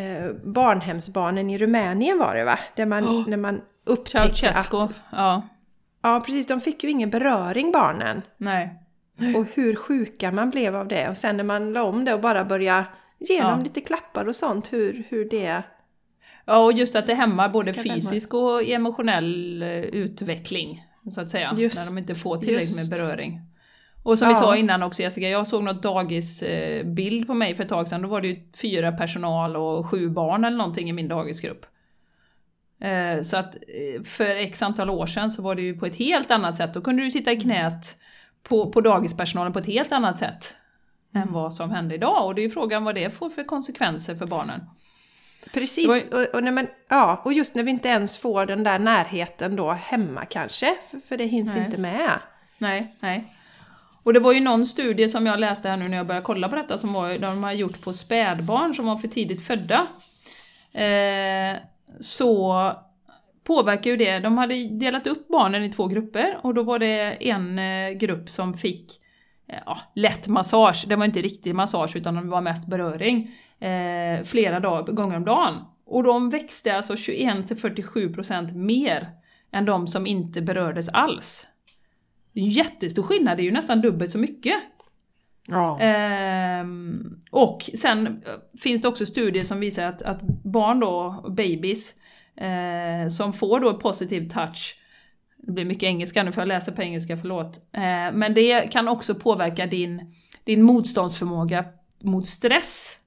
eh 0.01 0.31
barnhemsbarnen 0.43 1.49
i 1.49 1.57
Rumänien 1.57 2.19
var 2.19 2.35
det 2.35 2.43
va? 2.43 2.59
Där 2.75 2.85
man, 2.85 3.05
oh. 3.05 3.29
när 3.29 3.37
man 3.37 3.61
upptäckte 3.85 4.49
att... 4.49 5.01
ja. 5.11 5.41
Ja, 6.03 6.23
precis. 6.25 6.47
De 6.47 6.61
fick 6.61 6.83
ju 6.83 6.89
ingen 6.89 7.09
beröring, 7.09 7.71
barnen. 7.71 8.21
Nej. 8.37 8.69
Och 9.35 9.45
hur 9.53 9.75
sjuka 9.75 10.31
man 10.31 10.49
blev 10.49 10.75
av 10.75 10.87
det. 10.87 11.09
Och 11.09 11.17
sen 11.17 11.37
när 11.37 11.43
man 11.43 11.73
la 11.73 11.83
om 11.83 12.05
det 12.05 12.13
och 12.13 12.19
bara 12.19 12.45
började 12.45 12.85
ge 13.19 13.37
Ja. 13.37 13.59
lite 13.63 13.81
klappar 13.81 14.27
och 14.27 14.35
sånt, 14.35 14.73
hur, 14.73 15.03
hur 15.09 15.29
det... 15.29 15.63
Ja, 16.45 16.57
och 16.57 16.73
just 16.73 16.95
att 16.95 17.07
det 17.07 17.13
hämmar 17.13 17.49
både 17.49 17.73
fysisk 17.73 18.33
och 18.33 18.63
emotionell 18.63 19.61
eh, 19.61 19.69
utveckling, 19.69 20.85
så 21.11 21.21
att 21.21 21.29
säga. 21.29 21.53
Just- 21.57 21.75
när 21.89 21.95
de 21.95 21.99
inte 21.99 22.15
får 22.15 22.37
tillräckligt 22.37 22.77
just. 22.77 22.91
med 22.91 22.99
beröring. 22.99 23.41
Och 24.03 24.19
som 24.19 24.27
vi 24.27 24.33
Ja. 24.33 24.39
sa 24.39 24.55
innan 24.57 24.83
också 24.83 25.01
Jessica, 25.01 25.29
jag 25.29 25.47
såg 25.47 25.63
något 25.63 25.83
dagisbild 25.83 27.27
på 27.27 27.33
mig 27.33 27.55
för 27.55 27.63
ett 27.63 27.69
tag 27.69 27.87
sedan, 27.87 28.01
då 28.01 28.07
var 28.07 28.21
det 28.21 28.27
ju 28.27 28.47
fyra 28.61 28.91
personal 28.91 29.55
och 29.55 29.85
sju 29.89 30.09
barn 30.09 30.43
eller 30.45 30.57
någonting 30.57 30.89
i 30.89 30.93
min 30.93 31.07
dagisgrupp. 31.07 31.65
Eh, 32.81 33.21
Så 33.21 33.37
att 33.37 33.55
eh, 33.55 34.03
för 34.03 34.25
x 34.25 34.61
antal 34.61 34.89
år 34.89 35.05
sedan 35.05 35.31
så 35.31 35.41
var 35.41 35.55
det 35.55 35.61
ju 35.61 35.77
på 35.79 35.85
ett 35.85 35.95
helt 35.95 36.31
annat 36.31 36.57
sätt, 36.57 36.73
då 36.73 36.81
kunde 36.81 37.03
du 37.03 37.11
sitta 37.11 37.31
i 37.31 37.39
knät 37.39 37.95
på, 38.43 38.71
på 38.71 38.81
dagispersonalen 38.81 39.53
på 39.53 39.59
ett 39.59 39.65
helt 39.67 39.91
annat 39.91 40.17
sätt 40.17 40.55
än 41.15 41.31
vad 41.33 41.53
som 41.53 41.71
händer 41.71 41.95
idag. 41.95 42.25
Och 42.27 42.35
det 42.35 42.41
är 42.41 42.43
ju 42.43 42.49
frågan 42.49 42.83
vad 42.83 42.95
det 42.95 43.09
får 43.09 43.29
för 43.29 43.43
konsekvenser 43.43 44.15
för 44.15 44.25
barnen. 44.25 44.61
Precis, 45.51 46.11
och, 46.11 46.35
och, 46.35 46.43
när 46.43 46.51
man, 46.51 46.67
ja, 46.89 47.21
och 47.25 47.33
just 47.33 47.55
när 47.55 47.63
vi 47.63 47.71
inte 47.71 47.89
ens 47.89 48.17
får 48.17 48.45
den 48.45 48.63
där 48.63 48.79
närheten 48.79 49.55
då 49.55 49.71
hemma 49.71 50.25
kanske, 50.25 50.75
för, 50.91 50.97
för 50.97 51.17
det 51.17 51.25
hinns 51.25 51.55
Nej. 51.55 51.65
inte 51.65 51.77
med. 51.77 52.19
Nej, 52.57 52.95
nej. 52.99 53.35
Och 54.03 54.13
det 54.13 54.19
var 54.19 54.33
ju 54.33 54.39
någon 54.39 54.65
studie 54.65 55.09
som 55.09 55.25
jag 55.25 55.39
läste 55.39 55.69
här 55.69 55.77
nu 55.77 55.87
när 55.87 55.97
jag 55.97 56.07
började 56.07 56.25
kolla 56.25 56.49
på 56.49 56.55
detta 56.55 56.77
som 56.77 56.93
var, 56.93 57.17
de 57.17 57.43
har 57.43 57.51
gjort 57.51 57.81
på 57.81 57.93
spädbarn 57.93 58.75
som 58.75 58.85
var 58.85 58.97
för 58.97 59.07
tidigt 59.07 59.47
födda. 59.47 59.87
Eh, 60.73 61.57
så 61.99 62.71
påverkar 63.43 63.91
ju 63.91 63.97
det, 63.97 64.19
de 64.19 64.37
hade 64.37 64.69
delat 64.69 65.07
upp 65.07 65.27
barnen 65.27 65.63
i 65.63 65.71
två 65.71 65.87
grupper 65.87 66.37
och 66.41 66.53
då 66.53 66.63
var 66.63 66.79
det 66.79 67.29
en 67.29 67.59
eh, 67.59 67.91
grupp 67.91 68.29
som 68.29 68.53
fick 68.53 69.02
ja, 69.47 69.79
lätt 69.95 70.27
massage, 70.27 70.85
det 70.87 70.95
var 70.95 71.05
inte 71.05 71.21
riktig 71.21 71.55
massage 71.55 71.95
utan 71.95 72.15
det 72.15 72.21
var 72.21 72.41
mest 72.41 72.67
beröring, 72.67 73.31
eh, 73.59 74.23
flera 74.23 74.59
dag, 74.59 74.95
gånger 74.95 75.17
om 75.17 75.25
dagen. 75.25 75.55
Och 75.85 76.03
de 76.03 76.29
växte 76.29 76.75
alltså 76.75 76.93
21-47% 76.93 78.53
mer 78.53 79.09
än 79.51 79.65
de 79.65 79.87
som 79.87 80.07
inte 80.07 80.41
berördes 80.41 80.89
alls. 80.89 81.47
Det 82.33 82.39
är 82.39 82.43
en 82.43 82.49
jättestor 82.49 83.03
skillnad, 83.03 83.37
det 83.37 83.41
är 83.41 83.45
ju 83.45 83.51
nästan 83.51 83.81
dubbelt 83.81 84.11
så 84.11 84.17
mycket. 84.17 84.55
Ja. 85.47 85.79
Ehm, 85.79 87.21
och 87.31 87.69
sen 87.73 88.07
eh, 88.07 88.59
finns 88.59 88.81
det 88.81 88.87
också 88.87 89.05
studier 89.05 89.43
som 89.43 89.59
visar 89.59 89.85
att, 89.85 90.01
att 90.01 90.21
barn 90.43 90.79
då, 90.79 91.25
babies, 91.29 91.95
eh, 92.35 93.07
som 93.09 93.33
får 93.33 93.59
då 93.59 93.73
positiv 93.73 94.29
touch, 94.29 94.75
det 95.45 95.51
blir 95.51 95.65
mycket 95.65 95.83
engelska 95.83 96.23
nu 96.23 96.31
för 96.31 96.41
jag 96.41 96.47
läser 96.47 96.71
på 96.71 96.81
engelska, 96.81 97.17
förlåt. 97.17 97.57
Eh, 97.71 97.81
men 98.13 98.33
det 98.33 98.71
kan 98.71 98.87
också 98.87 99.15
påverka 99.15 99.65
din, 99.65 100.13
din 100.43 100.61
motståndsförmåga 100.61 101.65
mot 102.03 102.27
stress 102.27 102.97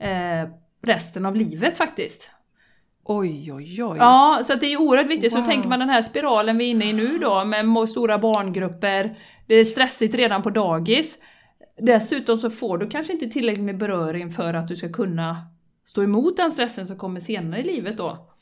eh, 0.00 0.48
resten 0.82 1.26
av 1.26 1.36
livet 1.36 1.78
faktiskt. 1.78 2.30
Oj, 3.04 3.52
oj, 3.52 3.84
oj. 3.84 3.96
Ja, 3.98 4.40
så 4.44 4.54
det 4.54 4.66
är 4.72 4.80
oerhört 4.80 5.10
viktigt. 5.10 5.32
Så 5.32 5.38
Wow. 5.38 5.46
tänker 5.46 5.68
man 5.68 5.78
den 5.78 5.88
här 5.88 6.02
spiralen 6.02 6.58
vi 6.58 6.64
är 6.66 6.70
inne 6.70 6.84
i 6.84 6.92
nu 6.92 7.18
då, 7.18 7.44
med 7.44 7.88
stora 7.88 8.18
barngrupper, 8.18 9.18
det 9.46 9.54
är 9.54 9.64
stressigt 9.64 10.14
redan 10.14 10.42
på 10.42 10.50
dagis. 10.50 11.18
Dessutom 11.80 12.38
så 12.38 12.50
får 12.50 12.78
du 12.78 12.88
kanske 12.88 13.12
inte 13.12 13.26
tillräckligt 13.26 13.64
med 13.64 13.78
beröring 13.78 14.30
för 14.32 14.54
att 14.54 14.68
du 14.68 14.76
ska 14.76 14.92
kunna 14.92 15.36
stå 15.84 16.02
emot 16.02 16.36
den 16.36 16.50
stressen 16.50 16.86
som 16.86 16.98
kommer 16.98 17.20
senare 17.20 17.60
i 17.60 17.64
livet 17.64 17.96
då. 17.96 18.35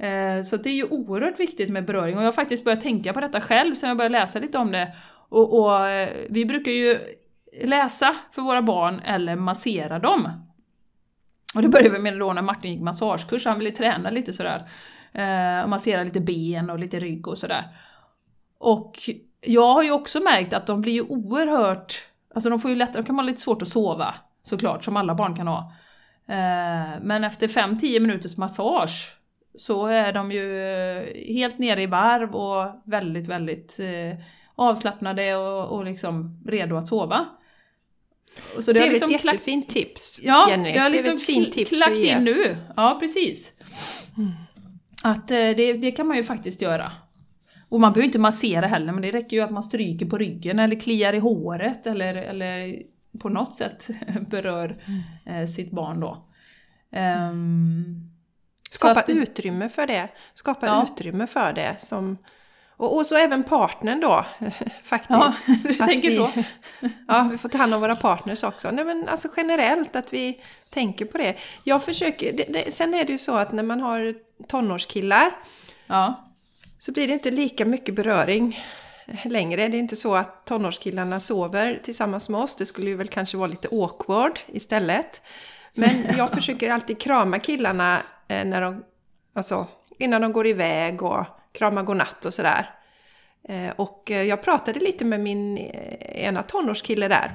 Eh, 0.00 0.42
så 0.42 0.56
det 0.56 0.70
är 0.70 0.74
ju 0.74 0.84
oerhört 0.84 1.40
viktigt 1.40 1.70
med 1.70 1.84
beröring 1.84 2.16
och 2.16 2.22
jag 2.22 2.26
har 2.26 2.32
faktiskt 2.32 2.64
börjat 2.64 2.80
tänka 2.80 3.12
på 3.12 3.20
detta 3.20 3.40
själv 3.40 3.74
sen 3.74 3.88
jag 3.88 3.96
började 3.98 4.18
läsa 4.18 4.38
lite 4.38 4.58
om 4.58 4.72
det. 4.72 4.94
Och, 5.28 5.60
och 5.60 5.88
eh, 5.88 6.08
vi 6.30 6.44
brukar 6.44 6.72
ju 6.72 6.98
läsa 7.62 8.16
för 8.30 8.42
våra 8.42 8.62
barn 8.62 9.00
eller 9.00 9.36
massera 9.36 9.98
dem. 9.98 10.28
Och 11.54 11.62
det 11.62 11.68
började 11.68 11.90
vi 11.90 11.98
med 11.98 12.18
då 12.18 12.32
när 12.32 12.42
Martin 12.42 12.72
gick 12.72 12.80
massagekurs, 12.80 13.46
han 13.46 13.58
ville 13.58 13.70
träna 13.70 14.10
lite 14.10 14.32
sådär. 14.32 14.68
Eh, 15.12 15.62
och 15.62 15.68
massera 15.68 16.02
lite 16.02 16.20
ben 16.20 16.70
och 16.70 16.78
lite 16.78 16.98
rygg 16.98 17.28
och 17.28 17.38
sådär. 17.38 17.68
Och 18.58 18.98
jag 19.40 19.74
har 19.74 19.82
ju 19.82 19.90
också 19.90 20.20
märkt 20.20 20.52
att 20.52 20.66
de 20.66 20.80
blir 20.80 20.92
ju 20.92 21.02
oerhört, 21.02 21.94
alltså 22.34 22.50
de 22.50 22.60
får 22.60 22.70
ju 22.70 22.76
lättare, 22.76 23.02
de 23.02 23.06
kan 23.06 23.14
ha 23.14 23.22
lite 23.22 23.40
svårt 23.40 23.62
att 23.62 23.68
sova 23.68 24.14
såklart, 24.42 24.84
som 24.84 24.96
alla 24.96 25.14
barn 25.14 25.36
kan 25.36 25.46
ha. 25.48 25.72
Eh, 26.28 27.00
men 27.02 27.24
efter 27.24 27.48
5-10 27.48 28.00
minuters 28.00 28.36
massage 28.36 29.19
så 29.56 29.86
är 29.86 30.12
de 30.12 30.32
ju 30.32 30.62
eh, 30.62 31.34
helt 31.34 31.58
nere 31.58 31.82
i 31.82 31.86
varv 31.86 32.34
och 32.34 32.82
väldigt, 32.84 33.28
väldigt 33.28 33.80
eh, 33.80 34.18
avslappnade 34.54 35.36
och, 35.36 35.78
och 35.78 35.84
liksom 35.84 36.42
redo 36.46 36.76
att 36.76 36.88
sova. 36.88 37.26
Så 38.60 38.72
det 38.72 38.78
är 38.78 38.84
har 38.84 38.90
liksom 38.90 39.14
ett 39.14 39.24
jättefint 39.24 39.68
tips, 39.68 40.20
Ja, 40.22 40.50
Jenny. 40.50 40.72
det 40.72 40.78
har 40.78 40.90
det 40.90 40.96
liksom 40.96 41.12
är 41.12 41.16
ett 41.16 41.22
fint 41.22 41.52
tips 41.52 41.70
klackt 41.70 41.96
in 41.96 42.24
nu. 42.24 42.56
Ja, 42.76 42.96
precis. 43.00 43.52
Att 45.02 45.30
eh, 45.30 45.36
det, 45.36 45.72
det 45.72 45.92
kan 45.92 46.06
man 46.06 46.16
ju 46.16 46.24
faktiskt 46.24 46.62
göra. 46.62 46.92
Och 47.68 47.80
man 47.80 47.92
behöver 47.92 48.06
inte 48.06 48.18
massera 48.18 48.66
heller, 48.66 48.92
men 48.92 49.02
det 49.02 49.10
räcker 49.10 49.36
ju 49.36 49.42
att 49.42 49.50
man 49.50 49.62
stryker 49.62 50.06
på 50.06 50.18
ryggen 50.18 50.58
eller 50.58 50.80
kliar 50.80 51.12
i 51.12 51.18
håret 51.18 51.86
eller, 51.86 52.14
eller 52.14 52.82
på 53.18 53.28
något 53.28 53.54
sätt 53.54 53.88
berör 54.30 54.82
eh, 55.26 55.44
sitt 55.46 55.70
barn 55.70 56.00
då. 56.00 56.26
Så 56.92 56.98
Skapa 58.70 59.00
att- 59.00 59.08
utrymme 59.08 59.68
för 59.68 59.86
det. 59.86 60.08
Skapa 60.34 60.66
Ja. 60.66 60.86
utrymme 60.92 61.26
för 61.26 61.52
det. 61.52 61.76
Som, 61.78 62.18
och, 62.76 62.96
och 62.96 63.06
så 63.06 63.16
även 63.16 63.42
partnern 63.42 64.00
då, 64.00 64.24
faktiskt. 64.82 65.10
Ja, 65.10 65.34
du 65.62 65.70
Att 65.70 65.78
tänker 65.78 66.10
vi, 66.10 66.16
så. 66.16 66.30
Ja, 67.08 67.28
vi 67.30 67.38
får 67.38 67.48
ta 67.48 67.58
hand 67.58 67.74
om 67.74 67.80
våra 67.80 67.96
partners 67.96 68.44
också. 68.44 68.70
Nej, 68.70 68.84
men 68.84 69.08
alltså 69.08 69.28
generellt 69.36 69.96
att 69.96 70.12
vi 70.12 70.40
tänker 70.70 71.04
på 71.04 71.18
det. 71.18 71.34
Jag 71.64 71.84
försöker, 71.84 72.32
det, 72.32 72.44
det, 72.48 72.74
sen 72.74 72.94
är 72.94 73.04
det 73.04 73.12
ju 73.12 73.18
så 73.18 73.34
att 73.36 73.52
när 73.52 73.62
man 73.62 73.80
har 73.80 74.14
tonårskillar 74.46 75.30
Ja, 75.86 76.24
så 76.78 76.92
blir 76.92 77.08
det 77.08 77.14
inte 77.14 77.30
lika 77.30 77.64
mycket 77.64 77.94
beröring 77.94 78.64
längre. 79.24 79.68
Det 79.68 79.76
är 79.76 79.78
inte 79.78 79.96
så 79.96 80.14
att 80.14 80.44
tonårskillarna 80.46 81.20
sover 81.20 81.80
tillsammans 81.82 82.28
med 82.28 82.40
oss. 82.40 82.54
Det 82.54 82.66
skulle 82.66 82.90
ju 82.90 82.96
väl 82.96 83.08
kanske 83.08 83.36
vara 83.36 83.46
lite 83.48 83.68
awkward 83.72 84.38
istället. 84.46 85.22
Men 85.74 86.06
jag 86.16 86.30
försöker 86.30 86.70
alltid 86.70 87.00
krama 87.00 87.38
killarna 87.38 87.98
när 88.44 88.60
de, 88.60 88.84
alltså, 89.34 89.66
innan 89.98 90.22
de 90.22 90.32
går 90.32 90.46
iväg 90.46 91.02
och 91.02 91.24
krama 91.52 91.82
godnatt 91.82 92.24
och 92.24 92.34
sådär. 92.34 92.70
Eh, 93.48 93.70
Och 93.76 94.10
eh, 94.10 94.22
jag 94.22 94.42
pratade 94.42 94.80
lite 94.80 95.04
med 95.04 95.20
min 95.20 95.58
eh, 95.58 96.24
ena 96.26 96.42
tonårskille 96.42 97.08
där. 97.08 97.34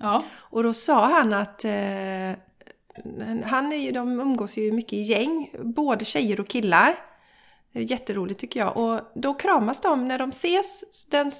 ja, 0.00 0.22
Och 0.34 0.62
då 0.62 0.72
sa 0.72 1.06
han 1.06 1.32
att 1.32 1.64
eh, 1.64 2.32
han 3.44 3.72
är 3.72 3.76
ju, 3.76 3.92
de 3.92 4.20
umgås 4.20 4.56
ju 4.56 4.72
mycket 4.72 4.92
i 4.92 5.00
gäng, 5.00 5.50
både 5.62 6.04
tjejer 6.04 6.40
och 6.40 6.48
killar. 6.48 6.98
Jätteroligt 7.74 8.40
tycker 8.40 8.60
jag. 8.60 8.76
Och 8.76 9.00
då 9.14 9.34
kramas 9.34 9.80
de 9.80 10.08
när 10.08 10.18
de 10.18 10.30
ses. 10.30 10.82
Den, 11.10 11.30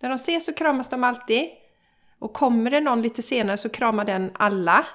när 0.00 0.08
de 0.08 0.14
ses 0.14 0.46
så 0.46 0.52
kramas 0.52 0.88
de 0.88 1.04
alltid. 1.04 1.48
Och 2.18 2.32
kommer 2.32 2.70
det 2.70 2.80
någon 2.80 3.02
lite 3.02 3.22
senare 3.22 3.56
så 3.56 3.68
kramar 3.68 4.04
den 4.04 4.30
alla. 4.34 4.86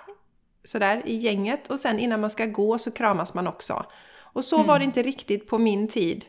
Sådär 0.68 1.02
i 1.06 1.16
gänget. 1.16 1.68
Och 1.68 1.80
sen 1.80 2.00
innan 2.00 2.22
man 2.22 2.30
ska 2.30 2.46
gå 2.46 2.78
så 2.78 2.92
kramas 2.92 3.34
man 3.34 3.48
också. 3.48 3.86
Och 4.20 4.44
så 4.44 4.64
var 4.64 4.80
det 4.80 4.86
inte 4.86 5.04
riktigt 5.04 5.48
på 5.48 5.58
min 5.58 5.88
tid. 5.88 6.26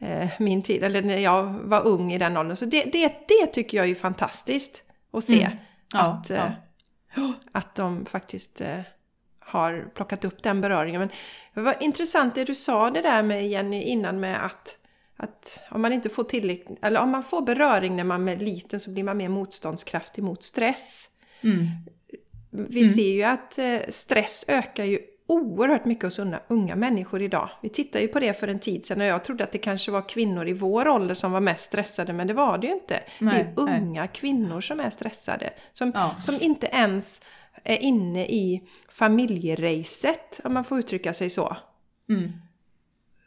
Eh, 0.00 0.28
min 0.38 0.62
tid, 0.62 0.84
eller 0.84 1.02
när 1.02 1.18
jag 1.18 1.44
var 1.44 1.86
ung 1.86 2.12
i 2.12 2.18
den 2.18 2.36
åldern. 2.36 2.56
Så 2.56 2.64
det, 2.64 2.84
det, 2.84 3.28
det 3.28 3.46
tycker 3.46 3.78
jag 3.78 3.90
är 3.90 3.94
fantastiskt 3.94 4.82
att 5.12 5.24
se. 5.24 5.42
Mm. 5.42 5.58
Ja, 5.92 6.00
att, 6.00 6.30
ja. 6.30 6.52
eh, 7.16 7.30
att 7.52 7.74
de 7.74 8.06
faktiskt 8.06 8.60
eh, 8.60 8.80
har 9.38 9.90
plockat 9.94 10.24
upp 10.24 10.42
den 10.42 10.60
beröringen. 10.60 11.00
Men 11.00 11.10
det 11.54 11.60
var 11.60 11.82
intressant 11.82 12.34
det 12.34 12.44
du 12.44 12.54
sa 12.54 12.90
det 12.90 13.02
där 13.02 13.22
med 13.22 13.48
Jenny 13.48 13.82
innan 13.82 14.20
med 14.20 14.44
att, 14.44 14.78
att 15.16 15.64
om 15.70 15.82
man 15.82 15.92
inte 15.92 16.08
får 16.08 16.24
tillräckligt, 16.24 16.78
eller 16.82 17.00
om 17.00 17.10
man 17.10 17.22
får 17.22 17.42
beröring 17.42 17.96
när 17.96 18.04
man 18.04 18.28
är 18.28 18.36
liten 18.36 18.80
så 18.80 18.90
blir 18.90 19.04
man 19.04 19.16
mer 19.16 19.28
motståndskraftig 19.28 20.24
mot 20.24 20.42
stress. 20.42 21.08
mm, 21.40 21.66
Vi 22.50 22.84
ser 22.84 23.10
ju 23.12 23.22
att 23.22 23.58
eh, 23.58 23.78
stress 23.88 24.44
ökar 24.48 24.84
ju 24.84 24.98
oerhört 25.26 25.84
mycket 25.84 26.04
hos 26.04 26.18
unga, 26.18 26.40
unga 26.48 26.76
människor 26.76 27.22
idag. 27.22 27.50
Vi 27.62 27.68
tittade 27.68 28.02
ju 28.04 28.08
på 28.08 28.20
det 28.20 28.32
för 28.40 28.48
en 28.48 28.58
tid 28.58 28.86
sedan 28.86 29.00
och 29.00 29.06
jag 29.06 29.24
trodde 29.24 29.44
att 29.44 29.52
det 29.52 29.58
kanske 29.58 29.90
var 29.90 30.08
kvinnor 30.08 30.48
i 30.48 30.52
vår 30.52 30.88
ålder 30.88 31.14
som 31.14 31.32
var 31.32 31.40
mest 31.40 31.64
stressade, 31.64 32.12
men 32.12 32.26
det 32.26 32.34
var 32.34 32.58
det 32.58 32.66
ju 32.66 32.72
inte. 32.72 33.00
det 33.18 33.24
är 33.24 33.28
Nej, 33.28 33.54
ju 33.56 33.64
nej. 33.64 33.80
unga 33.80 34.06
kvinnor 34.06 34.60
som 34.60 34.80
är 34.80 34.90
stressade. 34.90 35.50
Som, 35.72 35.92
Ja. 35.94 36.14
som 36.22 36.34
inte 36.40 36.66
ens 36.66 37.22
är 37.64 37.76
inne 37.82 38.26
i 38.26 38.62
familjeracet, 38.88 40.40
om 40.44 40.54
man 40.54 40.64
får 40.64 40.78
uttrycka 40.78 41.14
sig 41.14 41.30
så. 41.30 41.56
mm. 42.08 42.32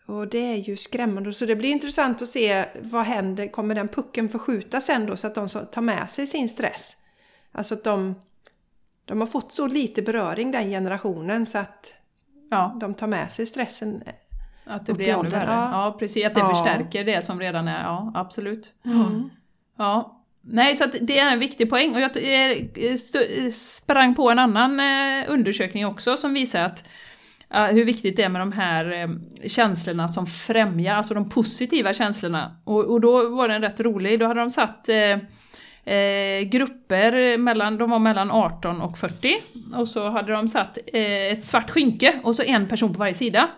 Och 0.08 0.28
det 0.28 0.38
är 0.54 0.56
ju 0.56 0.78
skrämmande. 0.78 1.34
Så 1.34 1.46
det 1.46 1.56
blir 1.56 1.70
intressant 1.70 2.22
att 2.22 2.28
se 2.30 2.66
vad 2.82 3.06
händer. 3.06 3.48
Kommer 3.48 3.76
den 3.76 3.88
pucken 3.88 4.30
förskjuta 4.30 4.82
sen 4.82 5.06
då 5.06 5.18
så 5.18 5.28
att 5.28 5.36
de 5.36 5.48
tar 5.50 5.82
med 5.82 6.10
sig 6.10 6.28
sin 6.28 6.50
stress? 6.50 6.98
Alltså 7.52 7.74
att 7.74 7.84
de, 7.84 8.16
de 9.06 9.20
har 9.20 9.28
fått 9.28 9.52
så 9.52 9.68
lite 9.68 10.02
beröring 10.02 10.52
den 10.52 10.70
generationen 10.70 11.46
så 11.46 11.58
att 11.58 11.94
ja. 12.52 12.78
de 12.80 12.94
tar 12.94 13.08
med 13.08 13.32
sig 13.32 13.46
stressen 13.46 14.04
Att 14.66 14.86
det 14.86 14.94
blir 14.94 15.08
ännu 15.10 15.30
värre. 15.30 15.46
ja. 15.52 15.70
Ja. 15.86 15.96
precis. 16.00 16.26
Att 16.26 16.34
det 16.34 16.40
Ja. 16.40 16.50
förstärker 16.50 17.04
det 17.04 17.22
som 17.22 17.40
redan 17.40 17.68
är, 17.68 17.84
ja 17.84 18.12
absolut. 18.16 18.74
Mm. 18.86 19.30
Ja. 19.78 20.20
Nej, 20.46 20.76
så 20.76 20.84
att 20.84 20.96
det 21.02 21.20
är 21.20 21.32
en 21.32 21.40
viktig 21.40 21.70
poäng. 21.70 21.96
Och 21.96 22.02
jag 22.02 22.12
eh, 22.18 23.52
sprang 23.54 24.16
på 24.16 24.30
en 24.30 24.40
annan 24.40 24.80
eh, 24.80 25.26
undersökning 25.32 25.86
också 25.86 26.18
som 26.18 26.34
visar 26.34 26.64
att 26.64 26.86
hur 27.72 27.86
viktigt 27.86 28.16
det 28.18 28.24
är 28.24 28.30
med 28.30 28.42
de 28.42 28.52
här 28.52 28.92
eh, 28.92 29.08
känslorna 29.48 30.08
som 30.08 30.26
främjar, 30.28 30.96
alltså 30.96 31.14
de 31.14 31.30
positiva 31.30 31.94
känslorna. 31.94 32.56
Och, 32.64 32.86
och 32.86 33.02
då 33.02 33.30
var 33.30 33.48
den 33.48 33.62
rätt 33.62 33.80
rolig, 33.80 34.20
då 34.20 34.26
hade 34.28 34.40
de 34.40 34.50
satt 34.52 34.90
eh, 35.86 36.42
grupper 36.42 37.38
mellan, 37.38 37.78
de 37.78 37.90
var 37.90 38.00
mellan 38.00 38.32
18 38.32 38.82
och 38.82 38.98
40 38.98 39.36
och 39.76 39.88
så 39.88 40.10
hade 40.10 40.32
de 40.32 40.48
satt 40.48 40.78
eh, 40.94 41.32
ett 41.32 41.44
svart 41.44 41.70
skynke 41.70 42.20
och 42.24 42.36
så 42.36 42.44
en 42.44 42.68
person 42.68 42.94
på 42.94 43.00
varje 43.00 43.14
sida. 43.14 43.50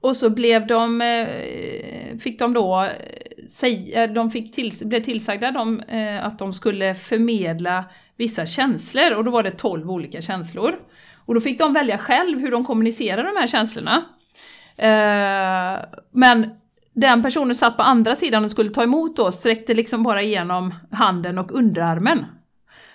Och 0.00 0.16
så 0.16 0.30
blev 0.30 0.66
de, 0.66 1.00
eh, 1.00 2.18
fick 2.18 2.38
de 2.38 2.52
då, 2.52 2.82
eh, 2.82 3.46
säga, 3.48 4.04
eh, 4.04 4.12
de 4.12 4.30
fick 4.30 4.54
till, 4.54 4.72
blev 4.80 5.00
tillsagda 5.00 5.50
de, 5.50 5.80
eh, 5.80 6.26
att 6.26 6.38
de 6.38 6.52
skulle 6.52 6.94
förmedla 6.94 7.84
vissa 8.16 8.46
känslor 8.46 9.12
och 9.12 9.24
då 9.24 9.30
var 9.30 9.42
det 9.42 9.50
12 9.50 9.90
olika 9.90 10.20
känslor. 10.20 10.74
Och 11.26 11.34
då 11.34 11.40
fick 11.40 11.58
de 11.58 11.72
välja 11.72 11.98
själv 11.98 12.40
hur 12.40 12.50
de 12.50 12.64
kommunicerade 12.64 13.28
de 13.28 13.36
här 13.40 13.46
känslorna. 13.46 14.04
Eh, 14.76 15.84
men 16.10 16.50
den 16.94 17.22
personen 17.22 17.54
satt 17.54 17.76
på 17.76 17.82
andra 17.82 18.14
sidan 18.14 18.44
och 18.44 18.50
skulle 18.50 18.70
ta 18.70 18.82
emot 18.82 19.18
oss 19.18 19.36
sträckte 19.36 19.74
liksom 19.74 20.02
bara 20.02 20.22
igenom 20.22 20.74
handen 20.90 21.38
och 21.38 21.52
underarmen. 21.52 22.24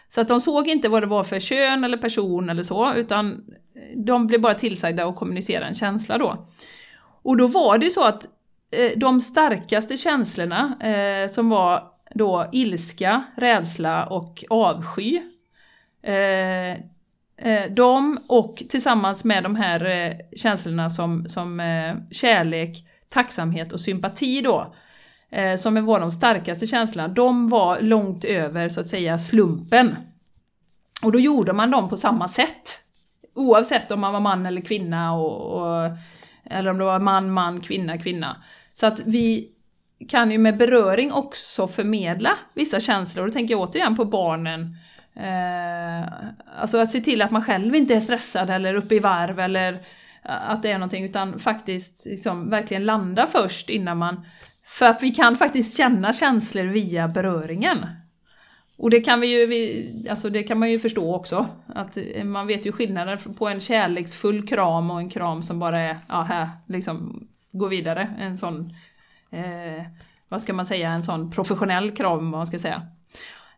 Så 0.10 0.22
att 0.22 0.28
de 0.28 0.40
såg 0.40 0.68
inte 0.68 0.90
vad 0.90 1.04
det 1.04 1.08
var 1.08 1.24
för 1.24 1.40
kön 1.40 1.84
eller 1.84 1.98
person 1.98 2.50
eller 2.50 2.64
så, 2.64 2.94
utan 2.94 3.44
de 3.96 4.28
blev 4.28 4.42
bara 4.42 4.54
tillsagda 4.54 5.06
att 5.06 5.16
kommunicera 5.16 5.68
en 5.68 5.76
känsla 5.76 6.18
då. 6.18 6.48
Och 7.24 7.38
då 7.38 7.48
var 7.48 7.78
det 7.78 7.86
ju 7.86 7.92
så 7.92 8.04
att 8.04 8.26
eh, 8.72 8.92
de 8.98 9.22
starkaste 9.22 9.98
känslorna, 9.98 10.78
eh, 10.82 11.30
som 11.30 11.50
var 11.50 11.84
då 12.16 12.50
ilska, 12.52 13.24
rädsla 13.38 14.06
och 14.06 14.44
avsky, 14.50 15.22
eh, 16.04 16.72
eh, 17.38 17.72
de 17.72 18.20
och 18.28 18.64
tillsammans 18.70 19.24
med 19.24 19.44
de 19.44 19.56
här 19.56 19.86
eh, 19.86 20.14
känslorna 20.36 20.90
som, 20.90 21.28
som 21.28 21.60
eh, 21.60 21.96
kärlek, 22.12 22.86
tacksamhet 23.16 23.74
och 23.74 23.80
sympati 23.80 24.42
då, 24.42 24.76
eh, 25.30 25.56
som 25.56 25.86
var 25.86 26.00
de 26.00 26.12
starkaste 26.12 26.68
känslorna, 26.68 27.08
de 27.08 27.50
var 27.50 27.82
långt 27.82 28.24
över 28.24 28.70
så 28.70 28.82
att 28.82 28.88
säga 28.88 29.18
slumpen. 29.18 29.96
Och 31.04 31.12
då 31.12 31.20
gjorde 31.20 31.54
man 31.54 31.72
dem 31.72 31.90
på 31.90 31.98
samma 31.98 32.28
sätt. 32.28 32.82
Oavsett 33.36 33.92
om 33.92 34.00
man 34.00 34.14
var 34.14 34.20
man 34.20 34.46
eller 34.46 34.62
kvinna 34.62 35.14
och, 35.14 35.62
och 35.62 35.92
eller 36.46 36.72
om 36.72 36.78
det 36.78 36.84
var 36.84 37.00
man, 37.00 37.32
man, 37.32 37.62
kvinna, 37.62 37.98
kvinna. 37.98 38.44
Så 38.74 38.86
att 38.86 39.02
vi 39.06 39.52
kan 40.10 40.32
ju 40.32 40.38
med 40.38 40.58
beröring 40.58 41.12
också 41.12 41.68
förmedla 41.68 42.32
vissa 42.54 42.80
känslor. 42.80 43.28
Då 43.28 43.34
tänker 43.34 43.54
jag 43.54 43.62
återigen 43.62 43.96
på 43.96 44.06
barnen. 44.06 44.78
Eh, 45.16 46.08
alltså 46.62 46.78
att 46.78 46.92
se 46.92 47.02
till 47.02 47.22
att 47.22 47.32
man 47.32 47.42
själv 47.42 47.76
inte 47.76 47.96
är 47.96 48.00
stressad 48.00 48.50
eller 48.50 48.76
uppe 48.76 48.96
i 48.96 49.00
varv 49.00 49.40
eller 49.40 49.82
att 50.26 50.62
det 50.62 50.72
är 50.72 50.78
någonting, 50.78 51.06
utan 51.06 51.40
faktiskt 51.40 52.06
liksom 52.06 52.50
verkligen 52.50 52.86
landa 52.86 53.26
först 53.26 53.70
innan 53.70 53.98
man... 53.98 54.26
För 54.68 54.86
att 54.86 55.04
vi 55.04 55.10
kan 55.10 55.36
faktiskt 55.36 55.78
känna 55.78 56.14
känslor 56.14 56.64
via 56.64 57.08
beröringen. 57.08 57.86
Och 58.78 58.90
det 58.90 59.02
kan, 59.02 59.22
vi 59.22 59.28
ju, 59.28 59.46
vi, 59.46 60.08
alltså 60.10 60.30
det 60.30 60.44
kan 60.44 60.60
man 60.60 60.72
ju 60.72 60.80
förstå 60.80 61.16
också, 61.16 61.48
att 61.68 61.98
man 62.24 62.48
vet 62.48 62.66
ju 62.66 62.72
skillnaden 62.72 63.18
på 63.38 63.48
en 63.48 63.60
kärleksfull 63.60 64.48
kram 64.48 64.92
och 64.92 65.00
en 65.00 65.10
kram 65.10 65.44
som 65.44 65.60
bara 65.60 65.76
är, 65.82 65.98
ja 66.08 66.22
här, 66.22 66.50
liksom, 66.68 67.28
gå 67.52 67.68
vidare. 67.68 68.16
En 68.20 68.38
sån, 68.38 68.74
eh, 69.32 69.84
vad 70.30 70.42
ska 70.42 70.54
man 70.54 70.66
säga, 70.66 70.90
en 70.90 71.04
sån 71.04 71.32
professionell 71.32 71.92
kram, 71.92 72.32
vad 72.32 72.40
man 72.40 72.48
ska 72.48 72.60
säga. 72.60 72.82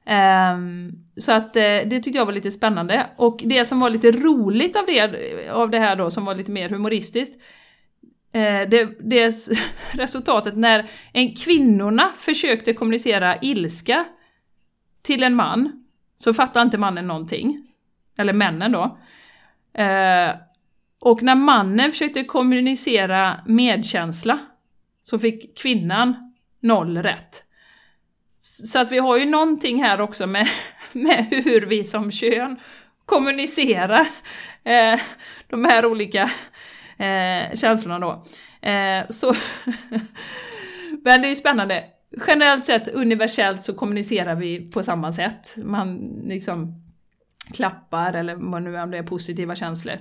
Ehm, 0.09 0.91
så 1.17 1.31
att 1.31 1.55
eh, 1.55 1.61
det 1.61 1.99
tyckte 1.99 2.17
jag 2.17 2.25
var 2.25 2.33
lite 2.33 2.51
spännande. 2.51 3.09
Och 3.15 3.41
det 3.45 3.65
som 3.65 3.79
var 3.79 3.89
lite 3.89 4.11
roligt 4.11 4.75
av 4.75 4.85
det, 4.85 5.49
av 5.51 5.69
det 5.69 5.79
här 5.79 5.95
då, 5.95 6.11
som 6.11 6.25
var 6.25 6.35
lite 6.35 6.51
mer 6.51 6.69
humoristiskt, 6.69 7.41
eh, 8.33 8.69
det, 8.69 8.89
det 8.99 9.35
resultatet 9.93 10.57
när 10.57 10.89
en 11.13 11.35
kvinnorna 11.35 12.11
försökte 12.17 12.73
kommunicera 12.73 13.37
ilska 13.41 14.05
till 15.01 15.23
en 15.23 15.35
man, 15.35 15.85
så 16.23 16.33
fattade 16.33 16.63
inte 16.63 16.77
mannen 16.77 17.07
någonting. 17.07 17.67
Eller 18.17 18.33
männen 18.33 18.71
då. 18.71 18.97
Eh, 19.81 20.35
och 21.03 21.23
när 21.23 21.35
mannen 21.35 21.91
försökte 21.91 22.23
kommunicera 22.23 23.39
medkänsla, 23.45 24.39
så 25.01 25.19
fick 25.19 25.57
kvinnan 25.57 26.33
noll 26.59 26.97
rätt. 26.97 27.46
Så 28.65 28.79
att 28.79 28.91
vi 28.91 28.97
har 28.97 29.17
ju 29.17 29.25
någonting 29.25 29.83
här 29.83 30.01
också 30.01 30.27
med, 30.27 30.47
med 30.91 31.25
hur 31.29 31.61
vi 31.61 31.83
som 31.83 32.11
kön 32.11 32.59
kommunicerar 33.05 34.07
eh, 34.63 34.99
de 35.47 35.65
här 35.65 35.85
olika 35.85 36.29
eh, 36.97 37.55
känslorna 37.55 37.99
då. 37.99 38.25
Eh, 38.69 39.07
så 39.09 39.33
Men 41.03 41.21
det 41.21 41.27
är 41.27 41.29
ju 41.29 41.35
spännande. 41.35 41.83
Generellt 42.27 42.65
sett, 42.65 42.87
universellt, 42.87 43.63
så 43.63 43.73
kommunicerar 43.73 44.35
vi 44.35 44.71
på 44.71 44.83
samma 44.83 45.11
sätt. 45.11 45.55
Man 45.57 45.97
liksom 46.23 46.83
klappar, 47.53 48.13
eller 48.13 48.35
vad 48.35 48.63
nu 48.63 48.77
är, 48.77 48.83
om 48.83 48.91
det 48.91 48.97
är 48.97 49.03
positiva 49.03 49.55
känslor. 49.55 49.95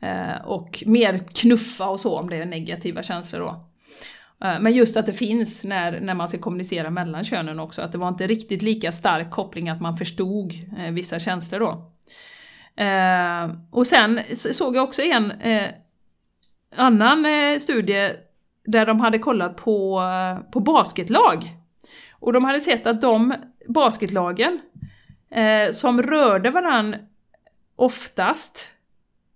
Eh, 0.00 0.44
och 0.44 0.82
mer 0.86 1.18
knuffa 1.34 1.88
och 1.88 2.00
så 2.00 2.18
om 2.18 2.30
det 2.30 2.36
är 2.36 2.44
negativa 2.44 3.02
känslor 3.02 3.40
då. 3.40 3.70
Eh, 4.44 4.60
men 4.60 4.72
just 4.72 4.96
att 4.96 5.06
det 5.06 5.12
finns 5.12 5.64
när, 5.64 6.00
när 6.00 6.14
man 6.14 6.28
ska 6.28 6.38
kommunicera 6.38 6.90
mellan 6.90 7.24
könen 7.24 7.60
också, 7.60 7.82
att 7.82 7.92
det 7.92 7.98
var 7.98 8.08
inte 8.08 8.26
riktigt 8.26 8.62
lika 8.62 8.92
stark 8.92 9.30
koppling 9.30 9.68
att 9.68 9.80
man 9.80 9.96
förstod 9.96 10.52
eh, 10.78 10.92
vissa 10.92 11.18
känslor 11.18 11.60
då. 11.60 11.90
Eh, 12.82 13.50
och 13.70 13.86
sen 13.86 14.20
såg 14.34 14.76
jag 14.76 14.84
också 14.84 15.02
en 15.02 15.30
eh, 15.30 15.68
annan 16.76 17.26
eh, 17.26 17.58
studie 17.58 18.10
där 18.64 18.86
de 18.86 19.00
hade 19.00 19.18
kollat 19.18 19.56
på, 19.56 20.00
eh, 20.00 20.50
på 20.50 20.60
basketlag. 20.60 21.42
Och 22.12 22.32
de 22.32 22.44
hade 22.44 22.60
sett 22.60 22.86
att 22.86 23.00
de 23.00 23.34
basketlagen 23.68 24.60
eh, 25.30 25.72
som 25.72 26.02
rörde 26.02 26.50
varann 26.50 26.96
oftast 27.76 28.73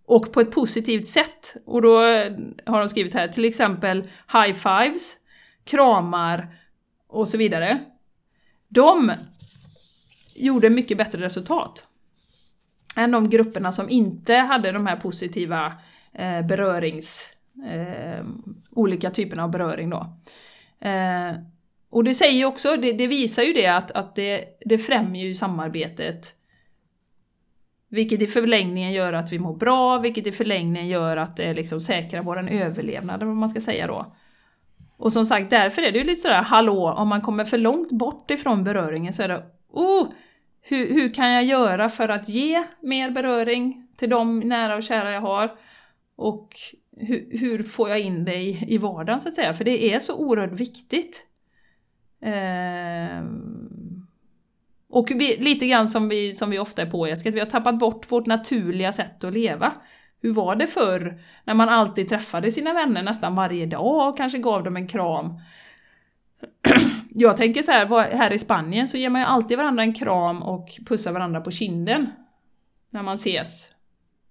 och 0.08 0.32
på 0.32 0.40
ett 0.40 0.50
positivt 0.50 1.06
sätt. 1.06 1.56
Och 1.66 1.82
då 1.82 2.02
eh, 2.02 2.32
har 2.66 2.78
de 2.78 2.88
skrivit 2.88 3.14
här 3.14 3.28
till 3.28 3.44
exempel 3.44 4.02
high 4.32 4.52
fives, 4.52 5.16
kramar 5.64 6.56
och 7.08 7.28
så 7.28 7.36
vidare. 7.36 7.78
De 8.68 9.12
gjorde 10.34 10.70
mycket 10.70 10.98
bättre 10.98 11.20
resultat 11.20 11.86
än 12.96 13.10
de 13.10 13.30
grupperna 13.30 13.72
som 13.72 13.90
inte 13.90 14.34
hade 14.34 14.72
de 14.72 14.86
här 14.86 14.96
positiva 14.96 15.72
eh, 16.12 16.46
berörings... 16.46 17.28
Eh, 17.70 18.24
olika 18.70 19.10
typerna 19.10 19.44
av 19.44 19.50
beröring 19.50 19.90
då. 19.90 20.12
Eh, 20.88 21.32
och 21.90 22.04
det 22.04 22.14
säger 22.14 22.38
ju 22.38 22.44
också, 22.44 22.76
det, 22.76 22.92
det 22.92 23.06
visar 23.06 23.42
ju 23.42 23.52
det 23.52 23.66
att, 23.66 23.90
att 23.90 24.14
det, 24.14 24.44
det 24.60 24.78
främjar 24.78 25.24
ju 25.24 25.34
samarbetet 25.34 26.37
vilket 27.88 28.22
i 28.22 28.26
förlängningen 28.26 28.92
gör 28.92 29.12
att 29.12 29.32
vi 29.32 29.38
mår 29.38 29.56
bra, 29.56 29.98
vilket 29.98 30.26
i 30.26 30.32
förlängningen 30.32 30.88
gör 30.88 31.16
att 31.16 31.36
det 31.36 31.54
liksom 31.54 31.80
säkrar 31.80 32.22
vår 32.22 32.48
överlevnad, 32.50 33.22
vad 33.22 33.36
man 33.36 33.48
ska 33.48 33.60
säga 33.60 33.86
då. 33.86 34.14
Och 34.96 35.12
som 35.12 35.24
sagt, 35.24 35.50
därför 35.50 35.82
är 35.82 35.92
det 35.92 35.98
ju 35.98 36.04
lite 36.04 36.20
sådär, 36.20 36.42
hallå, 36.42 36.92
om 36.92 37.08
man 37.08 37.20
kommer 37.20 37.44
för 37.44 37.58
långt 37.58 37.92
bort 37.92 38.30
ifrån 38.30 38.64
beröringen 38.64 39.12
så 39.12 39.22
är 39.22 39.28
det, 39.28 39.42
oh, 39.68 40.08
hur, 40.60 40.94
hur 40.94 41.14
kan 41.14 41.30
jag 41.30 41.44
göra 41.44 41.88
för 41.88 42.08
att 42.08 42.28
ge 42.28 42.64
mer 42.80 43.10
beröring 43.10 43.88
till 43.96 44.10
de 44.10 44.40
nära 44.40 44.76
och 44.76 44.82
kära 44.82 45.12
jag 45.12 45.20
har? 45.20 45.58
Och 46.16 46.56
hur, 46.96 47.38
hur 47.38 47.62
får 47.62 47.88
jag 47.88 48.00
in 48.00 48.24
det 48.24 48.36
i, 48.36 48.74
i 48.74 48.78
vardagen 48.78 49.20
så 49.20 49.28
att 49.28 49.34
säga? 49.34 49.54
För 49.54 49.64
det 49.64 49.94
är 49.94 49.98
så 49.98 50.16
oerhört 50.16 50.60
viktigt. 50.60 51.26
Eh, 52.22 53.22
och 54.90 55.10
vi, 55.10 55.36
lite 55.36 55.66
grann 55.66 55.88
som 55.88 56.08
vi, 56.08 56.34
som 56.34 56.50
vi 56.50 56.58
ofta 56.58 56.82
är 56.82 56.86
på 56.86 57.16
vi 57.24 57.40
har 57.40 57.46
tappat 57.46 57.78
bort 57.78 58.12
vårt 58.12 58.26
naturliga 58.26 58.92
sätt 58.92 59.24
att 59.24 59.32
leva. 59.32 59.72
Hur 60.22 60.32
var 60.32 60.56
det 60.56 60.66
förr 60.66 61.20
när 61.44 61.54
man 61.54 61.68
alltid 61.68 62.08
träffade 62.08 62.50
sina 62.50 62.72
vänner 62.72 63.02
nästan 63.02 63.34
varje 63.34 63.66
dag 63.66 64.08
och 64.08 64.16
kanske 64.16 64.38
gav 64.38 64.64
dem 64.64 64.76
en 64.76 64.88
kram? 64.88 65.40
Jag 67.10 67.36
tänker 67.36 67.62
så 67.62 67.72
här, 67.72 68.16
här 68.16 68.32
i 68.32 68.38
Spanien 68.38 68.88
så 68.88 68.96
ger 68.96 69.10
man 69.10 69.20
ju 69.20 69.26
alltid 69.26 69.58
varandra 69.58 69.82
en 69.82 69.94
kram 69.94 70.42
och 70.42 70.78
pussar 70.86 71.12
varandra 71.12 71.40
på 71.40 71.50
kinden. 71.50 72.10
När 72.90 73.02
man 73.02 73.14
ses. 73.14 73.70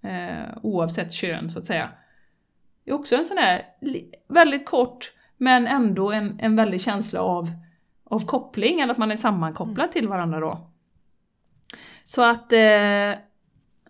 Eh, 0.04 0.58
oavsett 0.64 1.14
kön 1.14 1.52
så 1.52 1.60
att 1.60 1.66
säga. 1.66 1.90
Det 2.86 2.92
är 2.92 2.96
också 2.96 3.16
en 3.16 3.26
sån 3.26 3.38
här 3.38 3.62
väldigt 4.28 4.66
kort 4.66 5.14
men 5.38 5.68
ändå 5.68 6.12
en, 6.12 6.40
en 6.40 6.56
väldig 6.56 6.82
känsla 6.82 7.22
av, 7.22 7.48
av 8.10 8.26
koppling, 8.26 8.80
eller 8.80 8.94
att 8.94 8.98
man 9.00 9.12
är 9.12 9.16
sammankopplad 9.16 9.92
till 9.92 10.08
varandra 10.08 10.40
då. 10.40 10.70
Så 12.04 12.24
att, 12.24 12.54
eh, 12.54 13.14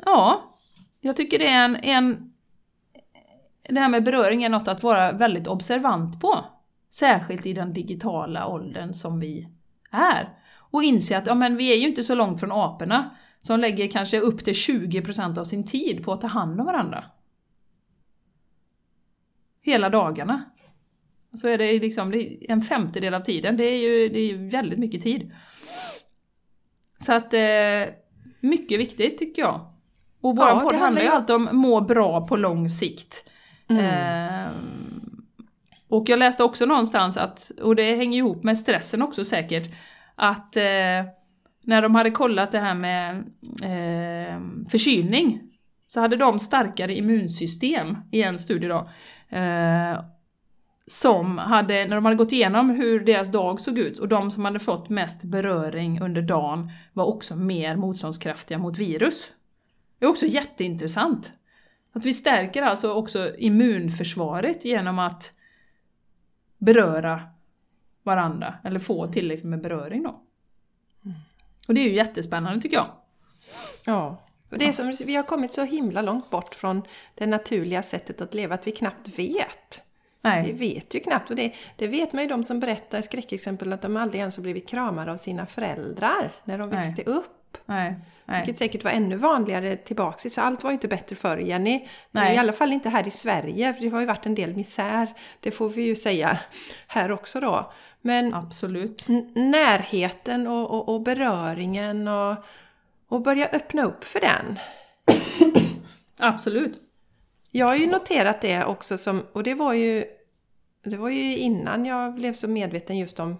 ja, 0.05 0.55
jag 0.99 1.15
tycker 1.15 1.39
det 1.39 1.47
är 1.47 1.65
en, 1.65 1.75
en, 1.75 2.33
det 3.69 3.79
här 3.79 3.89
med 3.89 4.03
beröring 4.03 4.43
är 4.43 4.49
något 4.49 4.67
att 4.67 4.83
vara 4.83 5.11
väldigt 5.11 5.47
observant 5.47 6.21
på. 6.21 6.45
Särskilt 6.89 7.45
i 7.45 7.53
den 7.53 7.73
digitala 7.73 8.47
åldern 8.47 8.93
som 8.93 9.19
vi 9.19 9.47
är. 9.91 10.29
Och 10.71 10.83
inse 10.83 11.17
att 11.17 11.27
ja, 11.27 11.35
men 11.35 11.57
vi 11.57 11.73
är 11.73 11.77
ju 11.77 11.87
inte 11.87 12.03
så 12.03 12.15
långt 12.15 12.39
från 12.39 12.51
aporna 12.51 13.15
som 13.39 13.59
lägger 13.59 13.87
kanske 13.87 14.19
upp 14.19 14.43
till 14.43 14.53
20% 14.53 15.39
av 15.39 15.43
sin 15.43 15.65
tid 15.67 16.05
på 16.05 16.13
att 16.13 16.21
ta 16.21 16.27
hand 16.27 16.59
om 16.59 16.65
varandra. 16.65 17.05
Hela 19.61 19.89
dagarna. 19.89 20.43
Så 21.37 21.47
är 21.47 21.57
det 21.57 21.79
liksom 21.79 22.13
en 22.41 22.61
femtedel 22.61 23.13
av 23.13 23.21
tiden, 23.21 23.57
det 23.57 23.63
är 23.63 23.77
ju 23.77 24.09
det 24.09 24.19
är 24.19 24.51
väldigt 24.51 24.79
mycket 24.79 25.01
tid. 25.01 25.31
Så 26.99 27.13
att, 27.13 27.33
eh, 27.33 27.93
mycket 28.39 28.79
viktigt 28.79 29.17
tycker 29.17 29.41
jag. 29.41 29.73
Och 30.21 30.35
vår 30.35 30.47
ja, 30.47 30.59
podd 30.59 30.75
handlar 30.75 31.01
ju 31.01 31.07
alltid 31.07 31.35
om 31.35 31.49
må 31.51 31.81
bra 31.81 32.27
på 32.27 32.35
lång 32.35 32.69
sikt. 32.69 33.29
Mm. 33.69 33.85
Eh, 33.85 34.51
och 35.87 36.09
jag 36.09 36.19
läste 36.19 36.43
också 36.43 36.65
någonstans 36.65 37.17
att, 37.17 37.51
och 37.61 37.75
det 37.75 37.95
hänger 37.95 38.17
ihop 38.17 38.43
med 38.43 38.57
stressen 38.57 39.01
också 39.01 39.25
säkert, 39.25 39.69
att 40.15 40.57
eh, 40.57 40.63
när 41.63 41.81
de 41.81 41.95
hade 41.95 42.11
kollat 42.11 42.51
det 42.51 42.59
här 42.59 42.73
med 42.75 43.15
eh, 43.63 44.41
förkylning 44.69 45.41
så 45.85 45.99
hade 45.99 46.15
de 46.15 46.39
starkare 46.39 46.95
immunsystem 46.95 47.97
i 48.11 48.23
en 48.23 48.39
studie 48.39 48.67
då. 48.67 48.89
Eh, 49.29 49.99
som 50.87 51.37
hade, 51.37 51.85
när 51.85 51.95
de 51.95 52.05
hade 52.05 52.17
gått 52.17 52.31
igenom 52.31 52.69
hur 52.69 52.99
deras 52.99 53.31
dag 53.31 53.61
såg 53.61 53.77
ut 53.77 53.99
och 53.99 54.07
de 54.07 54.31
som 54.31 54.45
hade 54.45 54.59
fått 54.59 54.89
mest 54.89 55.23
beröring 55.23 56.01
under 56.01 56.21
dagen 56.21 56.71
var 56.93 57.05
också 57.05 57.35
mer 57.35 57.75
motståndskraftiga 57.75 58.57
mot 58.57 58.77
virus. 58.77 59.31
Det 59.99 60.05
är 60.05 60.09
också 60.09 60.25
jätteintressant. 60.25 61.33
Att 61.93 62.05
vi 62.05 62.13
stärker 62.13 62.63
alltså 62.63 62.93
också 62.93 63.35
immunförsvaret 63.37 64.65
genom 64.65 64.99
att 64.99 65.33
beröra 66.57 67.21
varandra, 68.03 68.55
eller 68.63 68.79
få 68.79 69.07
tillräckligt 69.07 69.45
med 69.45 69.61
beröring 69.61 70.03
då. 70.03 70.21
Och 71.67 71.73
det 71.73 71.81
är 71.81 71.89
ju 71.89 71.95
jättespännande 71.95 72.61
tycker 72.61 72.77
jag. 72.77 72.87
Ja. 73.85 74.19
Det 74.49 74.67
är 74.67 74.71
som, 74.71 74.95
vi 75.05 75.15
har 75.15 75.23
kommit 75.23 75.51
så 75.51 75.63
himla 75.63 76.01
långt 76.01 76.29
bort 76.29 76.55
från 76.55 76.81
det 77.15 77.25
naturliga 77.25 77.83
sättet 77.83 78.21
att 78.21 78.33
leva 78.33 78.55
att 78.55 78.67
vi 78.67 78.71
knappt 78.71 79.19
vet. 79.19 79.86
Nej. 80.27 80.53
Vi 80.53 80.73
vet 80.73 80.95
ju 80.95 80.99
knappt. 80.99 81.29
Och 81.29 81.35
det, 81.35 81.53
det 81.75 81.87
vet 81.87 82.13
man 82.13 82.23
ju 82.23 82.29
de 82.29 82.43
som 82.43 82.59
berättar 82.59 83.01
skräckexempel 83.01 83.73
att 83.73 83.81
de 83.81 83.97
aldrig 83.97 84.19
ens 84.19 84.37
har 84.37 84.41
blivit 84.41 84.69
kramade 84.69 85.11
av 85.11 85.17
sina 85.17 85.45
föräldrar 85.45 86.31
när 86.43 86.57
de 86.57 86.69
växte 86.69 87.03
Nej. 87.05 87.15
upp. 87.15 87.57
Nej. 87.65 87.95
Nej. 88.25 88.39
Vilket 88.39 88.57
säkert 88.57 88.83
var 88.83 88.91
ännu 88.91 89.15
vanligare 89.15 89.75
tillbaks 89.75 90.25
i. 90.25 90.29
Så 90.29 90.41
allt 90.41 90.63
var 90.63 90.71
ju 90.71 90.73
inte 90.73 90.87
bättre 90.87 91.15
förr, 91.15 91.37
Jenny. 91.37 91.87
Nej. 92.11 92.35
I 92.35 92.37
alla 92.37 92.53
fall 92.53 92.73
inte 92.73 92.89
här 92.89 93.07
i 93.07 93.11
Sverige, 93.11 93.73
för 93.73 93.81
det 93.81 93.89
har 93.89 93.99
ju 93.99 94.05
varit 94.05 94.25
en 94.25 94.35
del 94.35 94.55
misär. 94.55 95.13
Det 95.39 95.51
får 95.51 95.69
vi 95.69 95.81
ju 95.81 95.95
säga 95.95 96.37
här 96.87 97.11
också 97.11 97.39
då. 97.39 97.71
Men 98.01 98.33
Absolut. 98.33 99.05
närheten 99.35 100.47
och, 100.47 100.69
och, 100.69 100.89
och, 100.89 101.01
beröringen 101.01 102.07
och, 102.07 102.35
och 103.07 103.21
börja 103.21 103.47
öppna 103.47 103.83
upp 103.83 104.03
för 104.03 104.19
den. 104.19 104.59
Absolut. 106.19 106.81
Jag 107.51 107.67
har 107.67 107.75
ju 107.75 107.87
noterat 107.87 108.41
det 108.41 108.65
också 108.65 108.97
som, 108.97 109.23
och 109.33 109.43
det 109.43 109.53
var 109.53 109.73
ju 109.73 110.05
det 110.89 110.97
var 110.97 111.09
ju 111.09 111.37
innan 111.37 111.85
jag 111.85 112.15
blev 112.15 112.33
så 112.33 112.47
medveten 112.47 112.97
just 112.97 113.19
om 113.19 113.37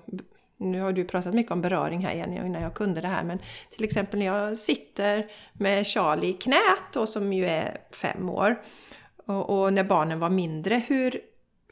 nu 0.58 0.82
har 0.82 0.94
du 0.94 1.06
pratat 1.06 1.34
mycket 1.34 1.52
om 1.52 1.62
beröring 1.62 2.06
här 2.06 2.16
Jenny, 2.16 2.36
innan 2.36 2.62
jag 2.62 2.74
kunde 2.74 3.02
det 3.02 3.08
här, 3.08 3.24
men 3.24 3.40
till 3.72 3.84
exempel 3.84 4.20
när 4.20 4.26
jag 4.26 4.58
sitter 4.58 5.32
med 5.54 5.88
Charlie 5.88 6.30
i 6.30 6.34
knät, 6.34 6.96
och 6.96 7.10
som 7.10 7.34
ju 7.34 7.46
är 7.46 7.78
fem 7.92 8.30
år, 8.30 8.62
och, 9.26 9.50
och 9.50 9.74
när 9.74 9.84
barnen 9.84 10.20
var 10.20 10.30
mindre, 10.30 10.82
hur... 10.88 11.20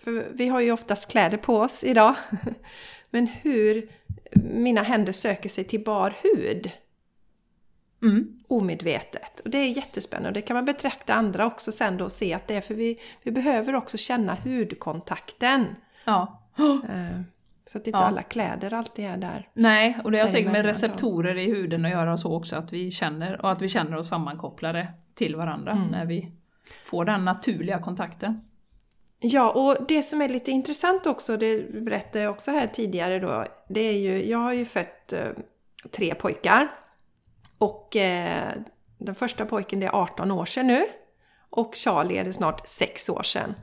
för 0.04 0.26
vi 0.34 0.48
har 0.48 0.62
ju 0.62 0.72
oftast 0.72 1.12
kläder 1.12 1.38
på 1.38 1.58
oss 1.58 1.84
idag. 1.84 2.16
men 3.10 3.28
hur 3.28 3.90
mina 4.36 4.82
händer 4.82 5.12
söker 5.12 5.50
sig 5.50 5.64
till 5.64 5.84
bar 5.84 6.16
hud. 6.24 6.72
Mm. 8.04 8.35
Omedvetet. 8.48 9.40
Och 9.40 9.50
det 9.50 9.58
är 9.58 9.68
jättespännande. 9.68 10.40
Det 10.40 10.42
kan 10.42 10.56
man 10.56 10.66
betrakta 10.66 11.14
andra 11.14 11.46
också 11.46 11.72
sen 11.72 11.98
då 11.98 12.06
och 12.06 12.12
se 12.12 12.34
att 12.34 12.48
det 12.48 12.56
är 12.56 12.62
för 12.62 12.74
vi, 12.74 13.00
vi 13.24 13.32
behöver 13.32 13.76
också 13.76 13.98
känna 13.98 14.36
hudkontakten. 14.36 15.76
Ja. 16.06 16.42
Uh, 16.60 16.76
så 17.66 17.78
att 17.78 17.88
inte 17.88 18.00
ja. 18.00 18.06
alla 18.06 18.22
kläder 18.22 18.74
alltid 18.74 19.06
är 19.06 19.18
där. 19.18 19.50
Nej, 19.54 19.98
och 20.04 20.12
det 20.12 20.20
har 20.20 20.28
säkert 20.28 20.52
med 20.52 20.66
receptorer 20.66 21.36
i 21.36 21.46
huden 21.46 21.86
att 21.86 21.92
göra 21.92 22.18
så 22.18 22.36
också, 22.36 22.56
att 22.56 22.74
vi 22.74 22.92
känner, 22.92 23.42
och 23.42 23.52
att 23.52 23.62
vi 23.62 23.68
känner 23.68 23.98
oss 23.98 24.10
sammankopplade 24.10 24.88
till 25.14 25.36
varandra 25.36 25.72
mm. 25.72 25.88
när 25.88 26.06
vi 26.06 26.32
får 26.86 27.06
den 27.06 27.26
naturliga 27.26 27.80
kontakten. 27.80 28.42
Ja, 29.20 29.52
och 29.52 29.86
det 29.88 30.04
som 30.04 30.22
är 30.22 30.30
lite 30.30 30.52
intressant 30.52 31.06
också, 31.06 31.38
det 31.38 31.74
berättade 31.82 32.24
jag 32.24 32.32
också 32.32 32.52
här 32.52 32.68
tidigare 32.68 33.20
då, 33.20 33.46
det 33.70 33.80
är 33.80 33.98
ju, 33.98 34.30
jag 34.30 34.38
har 34.38 34.54
ju 34.54 34.66
fött 34.66 35.14
eh, 35.14 35.28
tre 35.92 36.16
pojkar. 36.16 36.68
Och 37.58 37.96
eh, 37.96 38.54
den 38.98 39.16
första 39.16 39.46
pojken 39.46 39.80
det 39.80 39.86
är 39.86 39.96
18 39.96 40.32
år 40.32 40.46
sedan 40.46 40.68
nu. 40.68 40.86
Och 41.50 41.76
Charlie 41.76 42.18
är 42.18 42.24
det 42.24 42.34
snart 42.34 42.68
6 42.70 43.10
år 43.10 43.24
sedan. 43.24 43.56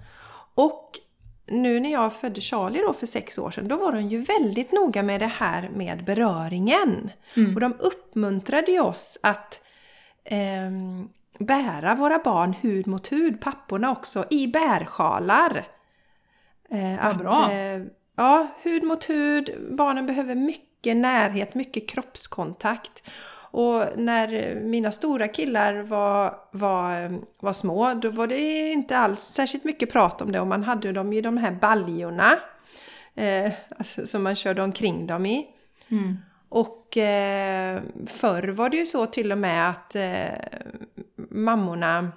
Och 0.54 0.98
nu 1.46 1.80
när 1.80 1.92
jag 1.92 2.12
födde 2.12 2.40
Charlie 2.40 2.82
då 2.86 2.92
för 2.92 3.06
sex 3.06 3.38
år 3.38 3.50
sedan, 3.50 3.68
då 3.68 3.76
var 3.76 3.92
de 3.92 4.08
ju 4.08 4.18
väldigt 4.18 4.72
noga 4.72 5.02
med 5.02 5.20
det 5.20 5.26
här 5.26 5.70
med 5.74 6.04
beröringen. 6.04 7.10
Mm. 7.36 7.54
Och 7.54 7.60
de 7.60 7.74
uppmuntrade 7.78 8.72
ju 8.72 8.80
oss 8.80 9.18
att 9.22 9.60
eh, 10.24 10.70
bära 11.38 11.94
våra 11.94 12.18
barn 12.18 12.52
hud 12.52 12.86
mot 12.86 13.12
hud, 13.12 13.40
papporna 13.40 13.90
också, 13.90 14.24
i 14.30 14.46
bärsjalar. 14.46 15.64
Eh, 16.70 17.06
att, 17.06 17.18
bra! 17.18 17.52
Eh, 17.52 17.82
ja, 18.16 18.46
hud 18.62 18.82
mot 18.82 19.08
hud. 19.08 19.74
Barnen 19.76 20.06
behöver 20.06 20.34
mycket 20.34 20.96
närhet, 20.96 21.54
mycket 21.54 21.88
kroppskontakt. 21.88 23.10
Och 23.52 23.84
när 23.96 24.54
mina 24.54 24.92
stora 24.92 25.28
killar 25.28 25.82
var, 25.82 26.34
var, 26.50 27.20
var 27.40 27.52
små, 27.52 27.94
då 27.94 28.10
var 28.10 28.26
det 28.26 28.70
inte 28.70 28.98
alls 28.98 29.20
särskilt 29.20 29.64
mycket 29.64 29.92
prat 29.92 30.20
om 30.22 30.32
det. 30.32 30.40
Och 30.40 30.46
man 30.46 30.62
hade 30.62 30.92
dem 30.92 31.12
i 31.12 31.20
de 31.20 31.36
här 31.36 31.52
baljorna 31.52 32.38
eh, 33.14 33.52
som 34.04 34.22
man 34.22 34.36
körde 34.36 34.62
omkring 34.62 35.06
dem 35.06 35.26
i. 35.26 35.46
Mm. 35.88 36.18
Och 36.48 36.96
eh, 36.96 37.80
förr 38.06 38.48
var 38.48 38.70
det 38.70 38.76
ju 38.76 38.86
så 38.86 39.06
till 39.06 39.32
och 39.32 39.38
med 39.38 39.70
att 39.70 39.94
eh, 39.94 40.72
mammorna 41.30 42.12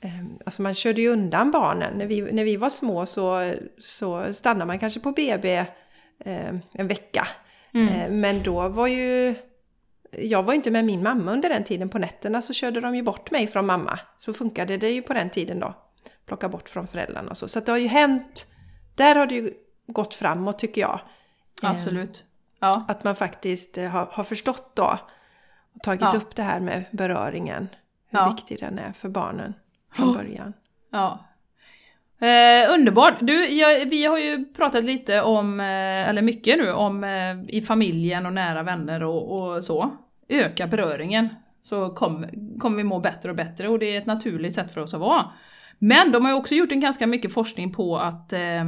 eh, 0.00 0.24
Alltså 0.44 0.62
man 0.62 0.74
körde 0.74 1.02
ju 1.02 1.08
undan 1.08 1.50
barnen. 1.50 1.98
När 1.98 2.06
vi, 2.06 2.20
när 2.20 2.44
vi 2.44 2.56
var 2.56 2.70
små 2.70 3.06
så, 3.06 3.54
så 3.78 4.34
stannade 4.34 4.66
man 4.66 4.78
kanske 4.78 5.00
på 5.00 5.12
BB 5.12 5.56
eh, 6.24 6.54
en 6.72 6.88
vecka. 6.88 7.28
Mm. 7.74 7.88
Eh, 7.88 8.10
men 8.10 8.42
då 8.42 8.68
var 8.68 8.86
ju 8.86 9.34
jag 10.10 10.42
var 10.42 10.54
inte 10.54 10.70
med 10.70 10.84
min 10.84 11.02
mamma 11.02 11.32
under 11.32 11.48
den 11.48 11.64
tiden. 11.64 11.88
På 11.88 11.98
nätterna 11.98 12.42
så 12.42 12.52
körde 12.52 12.80
de 12.80 12.94
ju 12.94 13.02
bort 13.02 13.30
mig 13.30 13.46
från 13.46 13.66
mamma. 13.66 13.98
Så 14.18 14.32
funkade 14.32 14.76
det 14.76 14.90
ju 14.90 15.02
på 15.02 15.14
den 15.14 15.30
tiden 15.30 15.60
då. 15.60 15.74
Plocka 16.26 16.48
bort 16.48 16.68
från 16.68 16.86
föräldrarna 16.86 17.30
och 17.30 17.36
så. 17.36 17.48
Så 17.48 17.60
det 17.60 17.72
har 17.72 17.78
ju 17.78 17.88
hänt. 17.88 18.46
Där 18.94 19.16
har 19.16 19.26
det 19.26 19.34
ju 19.34 19.52
gått 19.86 20.14
framåt 20.14 20.58
tycker 20.58 20.80
jag. 20.80 21.00
Absolut. 21.62 22.24
Ja. 22.60 22.84
Att 22.88 23.04
man 23.04 23.16
faktiskt 23.16 23.78
eh, 23.78 23.88
har, 23.88 24.06
har 24.06 24.24
förstått 24.24 24.76
då. 24.76 24.98
Och 25.74 25.82
tagit 25.82 26.00
ja. 26.00 26.12
upp 26.16 26.36
det 26.36 26.42
här 26.42 26.60
med 26.60 26.84
beröringen. 26.92 27.68
Hur 28.06 28.18
ja. 28.18 28.30
viktig 28.30 28.60
den 28.60 28.78
är 28.78 28.92
för 28.92 29.08
barnen 29.08 29.54
från 29.92 30.14
början. 30.14 30.52
Ja, 30.90 31.29
Eh, 32.20 32.72
underbart! 32.74 33.14
Du, 33.20 33.46
jag, 33.46 33.86
vi 33.86 34.04
har 34.04 34.18
ju 34.18 34.44
pratat 34.44 34.84
lite 34.84 35.22
om, 35.22 35.60
eh, 35.60 36.08
eller 36.08 36.22
mycket 36.22 36.58
nu, 36.58 36.72
om 36.72 37.04
eh, 37.04 37.56
i 37.56 37.60
familjen 37.60 38.26
och 38.26 38.32
nära 38.32 38.62
vänner 38.62 39.02
och, 39.02 39.54
och 39.54 39.64
så. 39.64 39.96
Öka 40.28 40.66
beröringen, 40.66 41.28
så 41.62 41.90
kommer 41.90 42.30
kom 42.58 42.76
vi 42.76 42.84
må 42.84 43.00
bättre 43.00 43.30
och 43.30 43.36
bättre 43.36 43.68
och 43.68 43.78
det 43.78 43.94
är 43.94 43.98
ett 43.98 44.06
naturligt 44.06 44.54
sätt 44.54 44.74
för 44.74 44.80
oss 44.80 44.94
att 44.94 45.00
vara. 45.00 45.32
Men 45.78 46.12
de 46.12 46.24
har 46.24 46.32
ju 46.32 46.38
också 46.38 46.54
gjort 46.54 46.72
en 46.72 46.80
ganska 46.80 47.06
mycket 47.06 47.34
forskning 47.34 47.72
på 47.72 47.98
att 47.98 48.32
eh, 48.32 48.60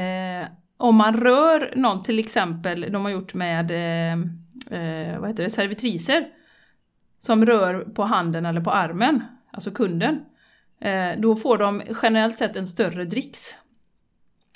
eh, 0.00 0.46
om 0.76 0.96
man 0.96 1.20
rör 1.20 1.72
någon, 1.76 2.02
till 2.02 2.18
exempel, 2.18 2.86
de 2.92 3.02
har 3.02 3.10
gjort 3.10 3.34
med 3.34 3.70
eh, 3.70 4.12
eh 4.78 5.20
vad 5.20 5.30
heter 5.30 5.42
det, 5.42 5.50
servitriser, 5.50 6.26
som 7.18 7.46
rör 7.46 7.80
på 7.80 8.02
handen 8.02 8.46
eller 8.46 8.60
på 8.60 8.70
armen, 8.70 9.22
alltså 9.50 9.70
kunden, 9.70 10.20
Eh, 10.82 11.18
då 11.18 11.36
får 11.36 11.58
de 11.58 11.82
generellt 12.02 12.38
sett 12.38 12.56
en 12.56 12.66
större 12.66 13.04
dricks. 13.04 13.56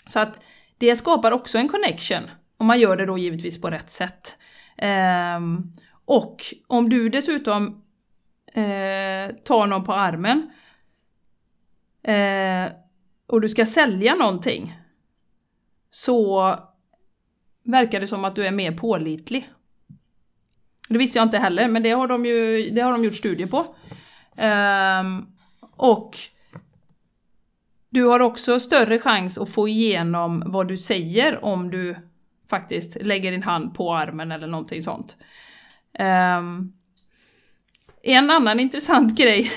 Så 0.06 0.20
att 0.20 0.44
det 0.78 0.96
skapar 0.96 1.32
också 1.32 1.58
en 1.58 1.68
connection, 1.68 2.30
och 2.56 2.64
man 2.64 2.80
gör 2.80 2.96
det 2.96 3.06
då 3.06 3.18
givetvis 3.18 3.60
på 3.60 3.70
rätt 3.70 3.90
sätt. 3.90 4.38
Ehm, 4.76 5.72
och 6.04 6.42
om 6.66 6.88
du 6.88 7.08
dessutom 7.08 7.82
eh, 8.54 9.34
tar 9.44 9.66
någon 9.66 9.84
på 9.84 9.92
armen 9.92 10.50
eh, 12.02 12.72
och 13.26 13.40
du 13.40 13.48
ska 13.48 13.66
sälja 13.66 14.14
någonting 14.14 14.78
så 15.90 16.54
verkar 17.64 18.00
det 18.00 18.06
som 18.06 18.24
att 18.24 18.34
du 18.34 18.46
är 18.46 18.50
mer 18.50 18.72
pålitlig. 18.72 19.50
Det 20.88 20.98
visste 20.98 21.18
jag 21.18 21.26
inte 21.26 21.38
heller, 21.38 21.68
men 21.68 21.82
det 21.82 21.90
har 21.90 22.08
de 22.08 22.26
ju 22.26 22.70
det 22.70 22.80
har 22.80 22.92
de 22.92 23.04
gjort 23.04 23.14
studier 23.14 23.46
på. 23.46 23.58
Um, 24.42 25.35
och 25.76 26.18
du 27.90 28.04
har 28.04 28.20
också 28.20 28.60
större 28.60 28.98
chans 28.98 29.38
att 29.38 29.50
få 29.50 29.68
igenom 29.68 30.42
vad 30.46 30.68
du 30.68 30.76
säger 30.76 31.44
om 31.44 31.70
du 31.70 31.96
faktiskt 32.50 33.02
lägger 33.02 33.32
din 33.32 33.42
hand 33.42 33.74
på 33.74 33.94
armen 33.94 34.32
eller 34.32 34.46
någonting 34.46 34.82
sånt. 34.82 35.16
Um, 35.98 36.72
en 38.02 38.30
annan 38.30 38.60
intressant 38.60 39.18
grej 39.18 39.52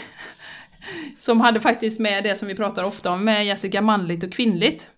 som 1.20 1.42
hade 1.42 1.60
faktiskt 1.60 2.00
med 2.00 2.24
det 2.24 2.36
som 2.36 2.48
vi 2.48 2.56
pratar 2.56 2.84
ofta 2.84 3.12
om 3.12 3.24
med 3.26 3.46
Jessica 3.46 3.82
manligt 3.82 4.24
och 4.24 4.34
kvinnligt. 4.34 4.90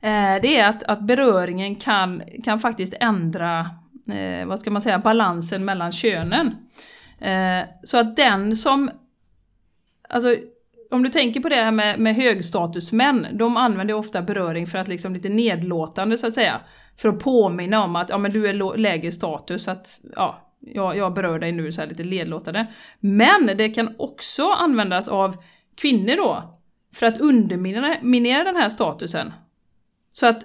Eh, 0.00 0.40
det 0.42 0.58
är 0.58 0.68
att, 0.68 0.82
att 0.82 1.00
beröringen 1.00 1.76
kan, 1.76 2.22
kan 2.44 2.60
faktiskt 2.60 2.94
ändra, 3.00 3.70
eh, 4.12 4.46
vad 4.46 4.60
ska 4.60 4.70
man 4.70 4.82
säga, 4.82 4.98
balansen 4.98 5.64
mellan 5.64 5.92
könen. 5.92 6.56
Eh, 7.20 7.60
så 7.84 7.98
att 7.98 8.16
den 8.16 8.56
som, 8.56 8.90
alltså 10.14 10.36
om 10.90 11.02
du 11.02 11.08
tänker 11.08 11.40
på 11.40 11.48
det 11.48 11.54
här 11.54 11.72
med, 11.72 12.00
med 12.00 12.14
högstatusmän, 12.16 13.26
de 13.32 13.56
använder 13.56 13.94
ofta 13.94 14.22
beröring 14.22 14.66
för 14.66 14.78
att 14.78 14.88
liksom 14.88 15.14
lite 15.14 15.28
nedlåtande 15.28 16.18
så 16.18 16.26
att 16.26 16.34
säga. 16.34 16.60
För 16.96 17.08
att 17.08 17.18
påminna 17.18 17.84
om 17.84 17.96
att 17.96 18.10
ja, 18.10 18.18
men 18.18 18.32
du 18.32 18.48
är 18.48 18.76
lägre 18.76 19.12
status, 19.12 19.64
så 19.64 19.70
att 19.70 20.00
ja, 20.16 20.54
jag, 20.60 20.96
jag 20.96 21.14
berör 21.14 21.38
dig 21.38 21.52
nu 21.52 21.72
så 21.72 21.80
här 21.80 21.88
lite 21.88 22.04
nedlåtande. 22.04 22.66
Men 23.00 23.46
det 23.56 23.68
kan 23.68 23.94
också 23.98 24.50
användas 24.50 25.08
av 25.08 25.36
kvinnor 25.76 26.16
då, 26.16 26.60
för 26.94 27.06
att 27.06 27.20
underminera 27.20 28.44
den 28.44 28.56
här 28.56 28.68
statusen. 28.68 29.32
Så 30.12 30.26
att 30.26 30.42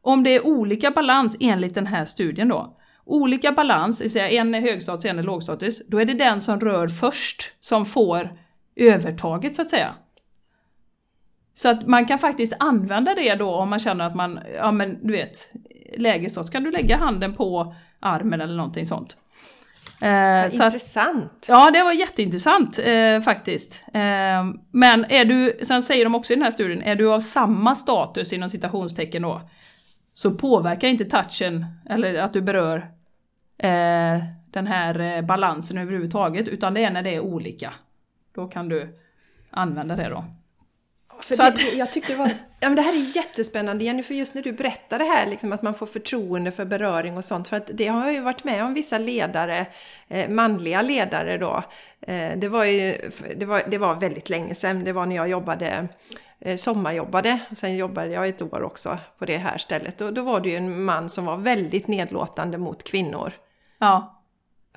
om 0.00 0.22
det 0.22 0.30
är 0.30 0.46
olika 0.46 0.90
balans 0.90 1.36
enligt 1.40 1.74
den 1.74 1.86
här 1.86 2.04
studien 2.04 2.48
då, 2.48 2.78
olika 3.04 3.52
balans, 3.52 3.98
det 3.98 4.04
vill 4.04 4.12
säga 4.12 4.30
en 4.30 4.54
är 4.54 4.60
högstatus 4.60 5.04
och 5.04 5.10
en 5.10 5.18
är 5.18 5.22
lågstatus, 5.22 5.88
då 5.88 6.00
är 6.00 6.04
det 6.04 6.14
den 6.14 6.40
som 6.40 6.60
rör 6.60 6.88
först 6.88 7.54
som 7.60 7.86
får 7.86 8.30
övertaget 8.78 9.54
så 9.54 9.62
att 9.62 9.70
säga. 9.70 9.94
Så 11.54 11.68
att 11.68 11.86
man 11.86 12.06
kan 12.06 12.18
faktiskt 12.18 12.52
använda 12.58 13.14
det 13.14 13.34
då 13.34 13.54
om 13.54 13.68
man 13.68 13.78
känner 13.78 14.04
att 14.04 14.14
man, 14.14 14.40
ja 14.56 14.72
men 14.72 15.06
du 15.06 15.12
vet, 15.12 15.52
lägesstatus 15.96 16.50
kan 16.50 16.62
du 16.62 16.70
lägga 16.70 16.96
handen 16.96 17.34
på 17.34 17.74
armen 18.00 18.40
eller 18.40 18.56
någonting 18.56 18.86
sånt. 18.86 19.16
Eh, 20.00 20.44
intressant! 20.44 21.32
Att, 21.32 21.48
ja, 21.48 21.70
det 21.70 21.82
var 21.82 21.92
jätteintressant 21.92 22.78
eh, 22.78 23.20
faktiskt. 23.20 23.84
Eh, 23.94 24.44
men 24.70 25.04
är 25.08 25.24
du, 25.24 25.58
sen 25.62 25.82
säger 25.82 26.04
de 26.04 26.14
också 26.14 26.32
i 26.32 26.36
den 26.36 26.42
här 26.42 26.50
studien, 26.50 26.82
är 26.82 26.94
du 26.94 27.12
av 27.12 27.20
samma 27.20 27.74
status 27.74 28.32
inom 28.32 28.48
citationstecken 28.48 29.22
då, 29.22 29.40
så 30.14 30.30
påverkar 30.30 30.88
inte 30.88 31.04
touchen, 31.04 31.66
eller 31.90 32.14
att 32.14 32.32
du 32.32 32.40
berör 32.40 32.76
eh, 33.58 34.22
den 34.50 34.66
här 34.66 35.00
eh, 35.00 35.22
balansen 35.22 35.78
överhuvudtaget, 35.78 36.48
utan 36.48 36.74
det 36.74 36.84
är 36.84 36.90
när 36.90 37.02
det 37.02 37.14
är 37.14 37.20
olika. 37.20 37.72
Då 38.38 38.48
kan 38.48 38.68
du 38.68 38.98
använda 39.50 39.96
det 39.96 40.08
då. 40.08 40.24
För 41.22 41.36
det, 41.36 41.46
att... 41.46 41.74
jag 41.74 41.92
tyckte 41.92 42.12
det 42.12 42.18
var... 42.18 42.30
Ja, 42.60 42.68
men 42.68 42.76
det 42.76 42.82
här 42.82 42.92
är 42.92 43.16
jättespännande 43.16 43.84
Jenny, 43.84 44.02
för 44.02 44.14
just 44.14 44.34
när 44.34 44.42
du 44.42 44.52
berättar 44.52 44.98
det 44.98 45.04
här, 45.04 45.26
liksom, 45.26 45.52
att 45.52 45.62
man 45.62 45.74
får 45.74 45.86
förtroende 45.86 46.52
för 46.52 46.64
beröring 46.64 47.16
och 47.16 47.24
sånt. 47.24 47.48
För 47.48 47.56
att 47.56 47.70
det 47.74 47.86
har 47.86 48.04
jag 48.04 48.14
ju 48.14 48.20
varit 48.20 48.44
med 48.44 48.64
om 48.64 48.74
vissa 48.74 48.98
ledare, 48.98 49.66
eh, 50.08 50.28
manliga 50.30 50.82
ledare 50.82 51.38
då. 51.38 51.62
Eh, 52.00 52.38
det, 52.38 52.48
var 52.48 52.64
ju, 52.64 53.10
det, 53.36 53.46
var, 53.46 53.62
det 53.68 53.78
var 53.78 53.94
väldigt 53.94 54.30
länge 54.30 54.54
sedan, 54.54 54.84
det 54.84 54.92
var 54.92 55.06
när 55.06 55.16
jag 55.16 55.28
jobbade 55.28 55.88
eh, 56.40 56.56
sommarjobbade. 56.56 57.38
Sen 57.56 57.76
jobbade 57.76 58.10
jag 58.10 58.28
ett 58.28 58.42
år 58.42 58.62
också 58.62 58.98
på 59.18 59.24
det 59.24 59.36
här 59.36 59.58
stället. 59.58 60.00
Och 60.00 60.12
då 60.12 60.22
var 60.22 60.40
det 60.40 60.50
ju 60.50 60.56
en 60.56 60.84
man 60.84 61.08
som 61.08 61.24
var 61.24 61.36
väldigt 61.36 61.88
nedlåtande 61.88 62.58
mot 62.58 62.82
kvinnor. 62.82 63.32
Ja 63.78 64.17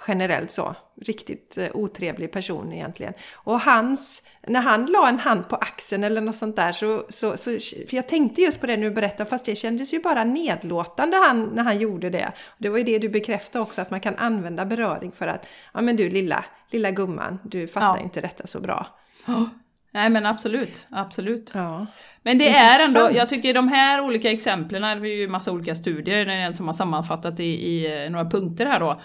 generellt 0.07 0.51
så. 0.51 0.75
Riktigt 1.01 1.57
eh, 1.57 1.67
otrevlig 1.73 2.31
person 2.31 2.73
egentligen. 2.73 3.13
Och 3.33 3.59
hans, 3.59 4.21
när 4.47 4.61
han 4.61 4.85
la 4.85 5.09
en 5.09 5.19
hand 5.19 5.49
på 5.49 5.55
axeln 5.55 6.03
eller 6.03 6.21
något 6.21 6.35
sånt 6.35 6.55
där 6.55 6.71
så, 6.73 7.03
så, 7.09 7.37
så 7.37 7.51
för 7.89 7.95
jag 7.95 8.07
tänkte 8.07 8.41
just 8.41 8.61
på 8.61 8.67
det 8.67 8.77
nu 8.77 8.91
du 8.91 8.95
berättade, 8.95 9.29
fast 9.29 9.45
det 9.45 9.55
kändes 9.55 9.93
ju 9.93 9.99
bara 9.99 10.23
nedlåtande 10.23 11.17
han, 11.17 11.43
när 11.43 11.63
han 11.63 11.79
gjorde 11.79 12.09
det. 12.09 12.31
Och 12.45 12.57
det 12.57 12.69
var 12.69 12.77
ju 12.77 12.83
det 12.83 12.99
du 12.99 13.09
bekräftade 13.09 13.63
också, 13.63 13.81
att 13.81 13.91
man 13.91 13.99
kan 13.99 14.15
använda 14.15 14.65
beröring 14.65 15.11
för 15.11 15.27
att, 15.27 15.49
ja 15.73 15.81
men 15.81 15.95
du 15.95 16.09
lilla, 16.09 16.45
lilla 16.69 16.91
gumman, 16.91 17.39
du 17.43 17.67
fattar 17.67 17.97
ja. 17.97 18.03
inte 18.03 18.21
detta 18.21 18.47
så 18.47 18.59
bra. 18.59 18.87
Oh. 19.27 19.47
Nej 19.93 20.09
men 20.09 20.25
absolut, 20.25 20.87
absolut. 20.89 21.51
Ja. 21.53 21.87
Men 22.23 22.37
det 22.37 22.49
är 22.49 22.87
ändå, 22.87 23.09
jag 23.13 23.29
tycker 23.29 23.53
de 23.53 23.67
här 23.67 24.01
olika 24.01 24.31
exemplen, 24.31 24.81
det 24.81 25.09
är 25.09 25.15
ju 25.15 25.27
massa 25.27 25.51
olika 25.51 25.75
studier, 25.75 26.25
det 26.25 26.33
är 26.33 26.37
en 26.37 26.53
som 26.53 26.65
har 26.65 26.73
sammanfattat 26.73 27.39
i, 27.39 27.43
i 27.43 28.09
några 28.09 28.29
punkter 28.29 28.65
här 28.65 28.79
då. 28.79 29.01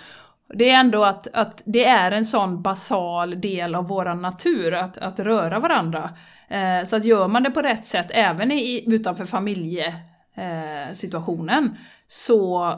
Det 0.55 0.70
är 0.70 0.80
ändå 0.80 1.05
att, 1.05 1.28
att 1.32 1.62
det 1.66 1.84
är 1.84 2.11
en 2.11 2.24
sån 2.24 2.62
basal 2.62 3.40
del 3.40 3.74
av 3.74 3.88
vår 3.88 4.14
natur 4.14 4.74
att, 4.74 4.99
att 4.99 5.20
röra 5.20 5.59
varandra. 5.59 6.16
Eh, 6.49 6.84
så 6.84 6.97
att 6.97 7.05
gör 7.05 7.28
man 7.28 7.42
det 7.42 7.51
på 7.51 7.62
rätt 7.62 7.86
sätt, 7.86 8.07
även 8.11 8.53
i, 8.53 8.84
utanför 8.86 9.24
familjesituationen, 9.24 11.64
eh, 11.64 11.70
så 12.07 12.68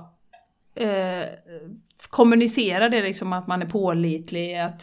eh, 0.75 1.25
kommunicerar 2.11 2.89
det 2.89 3.03
liksom 3.03 3.33
att 3.33 3.47
man 3.47 3.63
är 3.63 3.67
pålitlig, 3.67 4.59
att 4.59 4.83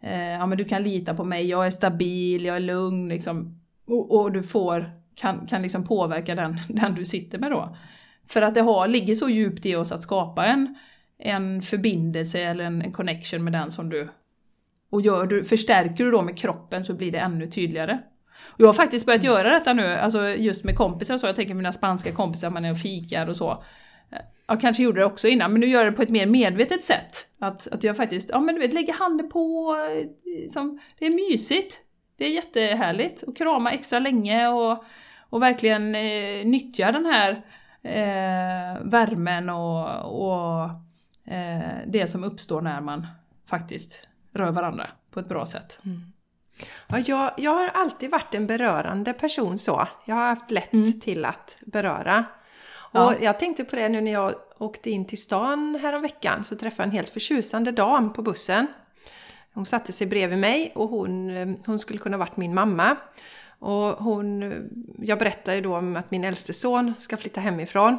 eh, 0.00 0.30
ja, 0.30 0.46
men 0.46 0.58
du 0.58 0.64
kan 0.64 0.82
lita 0.82 1.14
på 1.14 1.24
mig, 1.24 1.46
jag 1.46 1.66
är 1.66 1.70
stabil, 1.70 2.44
jag 2.44 2.56
är 2.56 2.60
lugn, 2.60 3.08
liksom, 3.08 3.60
och, 3.86 4.20
och 4.20 4.32
du 4.32 4.42
får, 4.42 4.90
kan, 5.14 5.46
kan 5.46 5.62
liksom 5.62 5.84
påverka 5.84 6.34
den, 6.34 6.58
den 6.68 6.94
du 6.94 7.04
sitter 7.04 7.38
med 7.38 7.50
då. 7.50 7.76
För 8.28 8.42
att 8.42 8.54
det 8.54 8.60
har, 8.60 8.88
ligger 8.88 9.14
så 9.14 9.28
djupt 9.28 9.66
i 9.66 9.76
oss 9.76 9.92
att 9.92 10.02
skapa 10.02 10.46
en 10.46 10.76
en 11.18 11.62
förbindelse 11.62 12.40
eller 12.40 12.64
en, 12.64 12.82
en 12.82 12.92
connection 12.92 13.44
med 13.44 13.52
den 13.52 13.70
som 13.70 13.88
du... 13.90 14.08
Och 14.90 15.00
gör 15.00 15.26
du, 15.26 15.44
förstärker 15.44 16.04
du 16.04 16.10
då 16.10 16.22
med 16.22 16.38
kroppen 16.38 16.84
så 16.84 16.94
blir 16.94 17.12
det 17.12 17.18
ännu 17.18 17.50
tydligare. 17.50 17.98
Och 18.44 18.60
jag 18.60 18.66
har 18.66 18.72
faktiskt 18.72 19.06
börjat 19.06 19.24
göra 19.24 19.50
detta 19.50 19.72
nu, 19.72 19.86
alltså 19.86 20.28
just 20.28 20.64
med 20.64 20.76
kompisar 20.76 21.18
så. 21.18 21.26
Jag 21.26 21.36
tänker 21.36 21.54
mina 21.54 21.72
spanska 21.72 22.12
kompisar, 22.12 22.50
man 22.50 22.64
är 22.64 22.70
och 22.70 22.78
fikar 22.78 23.28
och 23.28 23.36
så. 23.36 23.64
Jag 24.46 24.60
kanske 24.60 24.82
gjorde 24.82 25.00
det 25.00 25.04
också 25.04 25.28
innan, 25.28 25.52
men 25.52 25.60
nu 25.60 25.66
gör 25.66 25.84
jag 25.84 25.92
det 25.92 25.96
på 25.96 26.02
ett 26.02 26.10
mer 26.10 26.26
medvetet 26.26 26.84
sätt. 26.84 27.26
Att, 27.38 27.68
att 27.72 27.84
jag 27.84 27.96
faktiskt, 27.96 28.30
ja 28.32 28.40
men 28.40 28.54
du 28.54 28.60
vet, 28.60 28.74
lägger 28.74 28.92
handen 28.92 29.28
på, 29.28 29.76
liksom, 30.24 30.80
det 30.98 31.06
är 31.06 31.30
mysigt. 31.30 31.80
Det 32.18 32.24
är 32.24 32.30
jättehärligt 32.30 33.24
att 33.26 33.36
krama 33.36 33.72
extra 33.72 33.98
länge 33.98 34.48
och, 34.48 34.84
och 35.30 35.42
verkligen 35.42 35.94
eh, 35.94 36.46
nyttja 36.46 36.92
den 36.92 37.06
här 37.06 37.30
eh, 37.82 38.82
värmen 38.84 39.48
och, 39.50 39.86
och 40.04 40.70
det 41.86 42.10
som 42.10 42.24
uppstår 42.24 42.60
när 42.60 42.80
man 42.80 43.06
faktiskt 43.46 44.08
rör 44.32 44.50
varandra 44.50 44.86
på 45.10 45.20
ett 45.20 45.28
bra 45.28 45.46
sätt. 45.46 45.78
Mm. 45.84 46.12
Ja, 46.86 46.98
jag, 46.98 47.30
jag 47.36 47.50
har 47.50 47.68
alltid 47.68 48.10
varit 48.10 48.34
en 48.34 48.46
berörande 48.46 49.12
person 49.12 49.58
så. 49.58 49.88
Jag 50.04 50.14
har 50.14 50.28
haft 50.28 50.50
lätt 50.50 50.72
mm. 50.72 51.00
till 51.00 51.24
att 51.24 51.58
beröra. 51.60 52.24
Och 52.92 53.00
ja. 53.00 53.14
jag 53.20 53.38
tänkte 53.38 53.64
på 53.64 53.76
det 53.76 53.88
nu 53.88 54.00
när 54.00 54.12
jag 54.12 54.34
åkte 54.58 54.90
in 54.90 55.04
till 55.04 55.22
stan 55.22 55.78
häromveckan 55.82 56.44
så 56.44 56.56
träffade 56.56 56.82
jag 56.82 56.86
en 56.86 56.96
helt 56.96 57.08
förtjusande 57.08 57.72
dam 57.72 58.12
på 58.12 58.22
bussen. 58.22 58.66
Hon 59.54 59.66
satte 59.66 59.92
sig 59.92 60.06
bredvid 60.06 60.38
mig 60.38 60.72
och 60.74 60.88
hon, 60.88 61.30
eh, 61.30 61.48
hon 61.66 61.78
skulle 61.78 61.98
kunna 61.98 62.16
varit 62.16 62.36
min 62.36 62.54
mamma. 62.54 62.96
Och 63.58 64.04
hon, 64.04 64.54
jag 64.98 65.18
berättade 65.18 65.60
då 65.60 65.76
om 65.76 65.96
att 65.96 66.10
min 66.10 66.24
äldste 66.24 66.52
son 66.52 66.94
ska 66.98 67.16
flytta 67.16 67.40
hemifrån. 67.40 67.98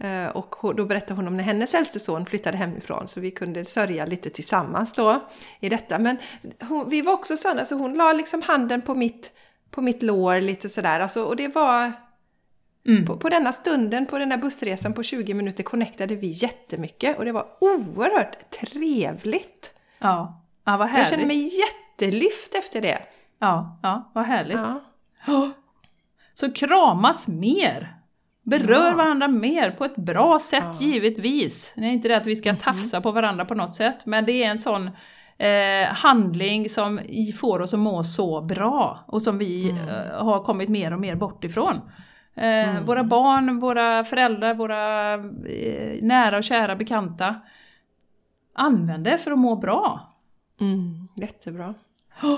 Eh, 0.00 0.28
och 0.28 0.74
då 0.76 0.84
berättade 0.84 1.14
hon 1.14 1.28
om 1.28 1.36
när 1.36 1.44
hennes 1.44 1.74
äldste 1.74 2.00
son 2.00 2.26
flyttade 2.26 2.56
hemifrån 2.56 3.08
så 3.08 3.20
vi 3.20 3.30
kunde 3.30 3.64
sörja 3.64 4.06
lite 4.06 4.30
tillsammans 4.30 4.92
då 4.92 5.28
i 5.60 5.68
detta. 5.68 5.98
Men 5.98 6.16
hon, 6.60 6.88
vi 6.88 7.02
var 7.02 7.12
också 7.12 7.36
sådana, 7.36 7.64
så 7.64 7.74
hon 7.74 7.94
la 7.94 8.12
liksom 8.12 8.42
handen 8.42 8.82
på 8.82 8.94
mitt, 8.94 9.32
på 9.70 9.82
mitt 9.82 10.02
lår 10.02 10.40
lite 10.40 10.68
sådär. 10.68 11.00
Alltså, 11.00 11.24
och 11.24 11.36
det 11.36 11.48
var... 11.48 11.92
Mm. 12.86 13.06
På, 13.06 13.16
på 13.16 13.28
denna 13.28 13.52
stunden, 13.52 14.06
på 14.06 14.18
den 14.18 14.30
här 14.30 14.38
bussresan 14.38 14.94
på 14.94 15.02
20 15.02 15.34
minuter 15.34 15.62
connectade 15.62 16.14
vi 16.16 16.26
jättemycket 16.26 17.18
och 17.18 17.24
det 17.24 17.32
var 17.32 17.46
oerhört 17.60 18.50
trevligt. 18.50 19.74
Ja, 19.98 20.42
ja 20.64 20.76
vad 20.76 20.88
härligt. 20.88 20.98
Jag 20.98 21.08
kände 21.08 21.26
mig 21.26 21.50
jättelyft 21.60 22.54
efter 22.54 22.80
det. 22.80 22.98
Ja, 23.38 23.78
ja 23.82 24.10
vad 24.14 24.24
härligt. 24.24 24.58
Ja. 25.26 25.50
Så 26.32 26.52
kramas 26.52 27.28
mer! 27.28 27.99
Berör 28.42 28.88
ja. 28.88 28.96
varandra 28.96 29.28
mer 29.28 29.70
på 29.70 29.84
ett 29.84 29.96
bra 29.96 30.38
sätt 30.38 30.64
ja. 30.80 30.86
givetvis. 30.86 31.72
Det 31.76 31.84
är 31.84 31.90
inte 31.90 32.08
det 32.08 32.16
att 32.16 32.26
vi 32.26 32.36
ska 32.36 32.52
mhm. 32.52 32.60
tafsa 32.60 33.00
på 33.00 33.10
varandra 33.10 33.44
på 33.44 33.54
något 33.54 33.74
sätt, 33.74 34.06
men 34.06 34.26
det 34.26 34.32
är 34.32 34.50
en 34.50 34.58
sån 34.58 34.90
eh, 35.38 35.88
handling 35.88 36.68
som 36.68 37.00
får 37.40 37.60
oss 37.60 37.74
att 37.74 37.80
må 37.80 38.02
så 38.04 38.40
bra 38.40 39.04
och 39.06 39.22
som 39.22 39.38
vi 39.38 39.70
mm. 39.70 39.88
eh, 39.88 40.24
har 40.24 40.44
kommit 40.44 40.68
mer 40.68 40.92
och 40.92 41.00
mer 41.00 41.14
bort 41.14 41.44
ifrån. 41.44 41.76
Eh, 42.36 42.68
mm. 42.68 42.84
Våra 42.84 43.04
barn, 43.04 43.60
våra 43.60 44.04
föräldrar, 44.04 44.54
våra 44.54 45.14
eh, 45.14 46.02
nära 46.02 46.36
och 46.36 46.44
kära 46.44 46.76
bekanta. 46.76 47.40
Använd 48.54 49.04
det 49.04 49.18
för 49.18 49.30
att 49.30 49.38
må 49.38 49.56
bra. 49.56 50.14
Mm. 50.60 51.08
Jättebra. 51.16 51.74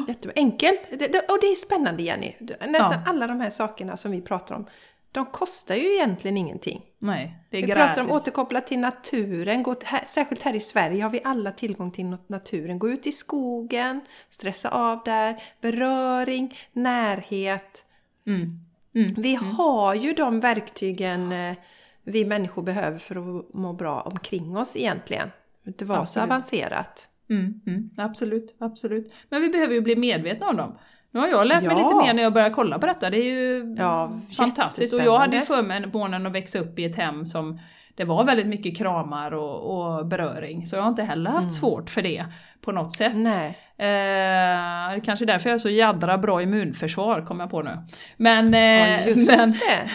Jättebra. 0.09 0.33
Enkelt! 0.37 0.91
Det, 0.99 1.13
det, 1.13 1.19
och 1.19 1.39
det 1.41 1.47
är 1.47 1.55
spännande 1.55 2.03
Jenny. 2.03 2.35
Nästan 2.41 2.73
ja. 2.93 3.03
alla 3.07 3.27
de 3.27 3.41
här 3.41 3.51
sakerna 3.51 3.97
som 3.97 4.13
vi 4.13 4.21
pratar 4.21 4.55
om 4.55 4.67
de 5.13 5.27
kostar 5.27 5.75
ju 5.75 5.95
egentligen 5.95 6.37
ingenting. 6.37 6.83
Nej, 6.99 7.39
det 7.51 7.57
är 7.57 7.61
vi 7.61 7.67
gratis. 7.67 7.87
pratar 7.87 8.03
om 8.03 8.11
återkoppla 8.11 8.61
till 8.61 8.79
naturen. 8.79 9.63
Gå 9.63 9.75
här, 9.85 10.05
särskilt 10.07 10.43
här 10.43 10.55
i 10.55 10.61
Sverige 10.61 11.03
har 11.03 11.11
vi 11.11 11.21
alla 11.25 11.53
tillgång 11.53 11.91
till 11.91 12.17
naturen. 12.27 12.79
Gå 12.79 12.91
ut 12.91 13.07
i 13.07 13.13
skogen, 13.13 14.01
stressa 14.31 14.69
av 14.69 15.01
där, 15.05 15.43
beröring, 15.61 16.55
närhet. 16.73 17.85
Mm. 18.27 18.61
Mm. 18.95 19.15
Vi 19.17 19.35
har 19.35 19.95
ju 19.95 20.13
de 20.13 20.41
verktygen 20.41 21.33
eh, 21.33 21.57
vi 22.05 22.25
människor 22.25 22.63
behöver 22.63 22.99
för 22.99 23.17
att 23.17 23.55
må 23.55 23.73
bra 23.73 24.01
omkring 24.01 24.57
oss 24.57 24.77
egentligen. 24.77 25.31
Det 25.65 25.85
var 25.85 25.97
så 25.97 26.01
Absolut. 26.03 26.25
avancerat. 26.25 27.09
Mm, 27.31 27.61
mm, 27.67 27.91
absolut, 27.97 28.57
absolut. 28.59 29.13
Men 29.29 29.43
vi 29.43 29.49
behöver 29.49 29.75
ju 29.75 29.81
bli 29.81 29.97
medvetna 29.97 30.49
om 30.49 30.57
dem. 30.57 30.79
Nu 31.15 31.21
har 31.21 31.29
jag 31.29 31.47
lärt 31.47 31.63
mig 31.63 31.77
Ja. 31.77 31.83
lite 31.83 31.95
mer 32.07 32.15
när 32.15 32.23
jag 32.23 32.33
börjar 32.33 32.51
kolla 32.51 32.79
på 32.79 32.87
detta. 32.87 33.11
Det 33.11 33.17
är 33.19 33.25
ju 33.25 33.75
Ja, 33.79 34.13
fantastiskt. 34.39 34.95
Och 34.95 35.01
jag 35.03 35.19
hade 35.19 35.37
ju 35.37 35.43
förmånen 35.43 36.27
att 36.27 36.33
växa 36.33 36.59
upp 36.59 36.79
i 36.79 36.85
ett 36.85 36.97
hem 36.97 37.25
som 37.25 37.61
det 37.95 38.05
var 38.05 38.25
väldigt 38.25 38.47
mycket 38.47 38.77
kramar 38.79 39.35
och, 39.35 39.77
och 39.99 40.07
beröring. 40.07 40.67
Så 40.67 40.77
jag 40.77 40.83
har 40.83 40.89
inte 40.89 41.03
heller 41.03 41.31
haft 41.31 41.55
svårt 41.55 41.91
för 41.91 42.03
det 42.03 42.25
på 42.61 42.73
något 42.73 42.95
sätt. 42.95 43.13
Mm. 43.15 43.23
Nej. 43.23 43.59
Eh, 43.79 44.95
det 44.95 45.01
kanske 45.05 45.25
är 45.25 45.27
därför 45.27 45.49
jag 45.51 45.55
har 45.55 45.59
så 45.59 45.69
jädra 45.69 46.19
bra 46.19 46.43
immunförsvar, 46.43 47.23
kom 47.27 47.41
jag 47.41 47.51
på 47.51 47.63
nu. 47.63 47.79
Men... 48.17 48.53
Ja, 48.53 48.59
Eh, 48.59 49.09
just 49.09 49.31
men 49.39 49.51
det. 49.51 49.91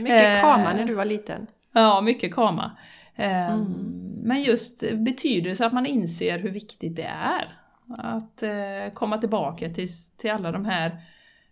Mycket 0.00 0.36
Eh, 0.36 0.40
kama 0.42 0.72
när 0.72 0.84
du 0.84 0.94
var 0.94 1.04
liten. 1.04 1.46
Ja, 1.74 2.00
mycket 2.00 2.34
kama. 2.34 2.70
Eh, 3.16 3.52
Mm. 3.52 3.94
Men 4.22 4.42
just 4.42 4.84
betydelse 4.92 5.66
att 5.66 5.72
man 5.72 5.86
inser 5.86 6.38
hur 6.38 6.50
viktigt 6.50 6.96
det 6.96 7.10
är. 7.24 7.58
Att 7.88 8.42
eh, 8.42 8.92
komma 8.94 9.18
tillbaka 9.18 9.70
till, 9.70 9.88
till 10.16 10.30
alla 10.30 10.52
de 10.52 10.64
här 10.64 11.00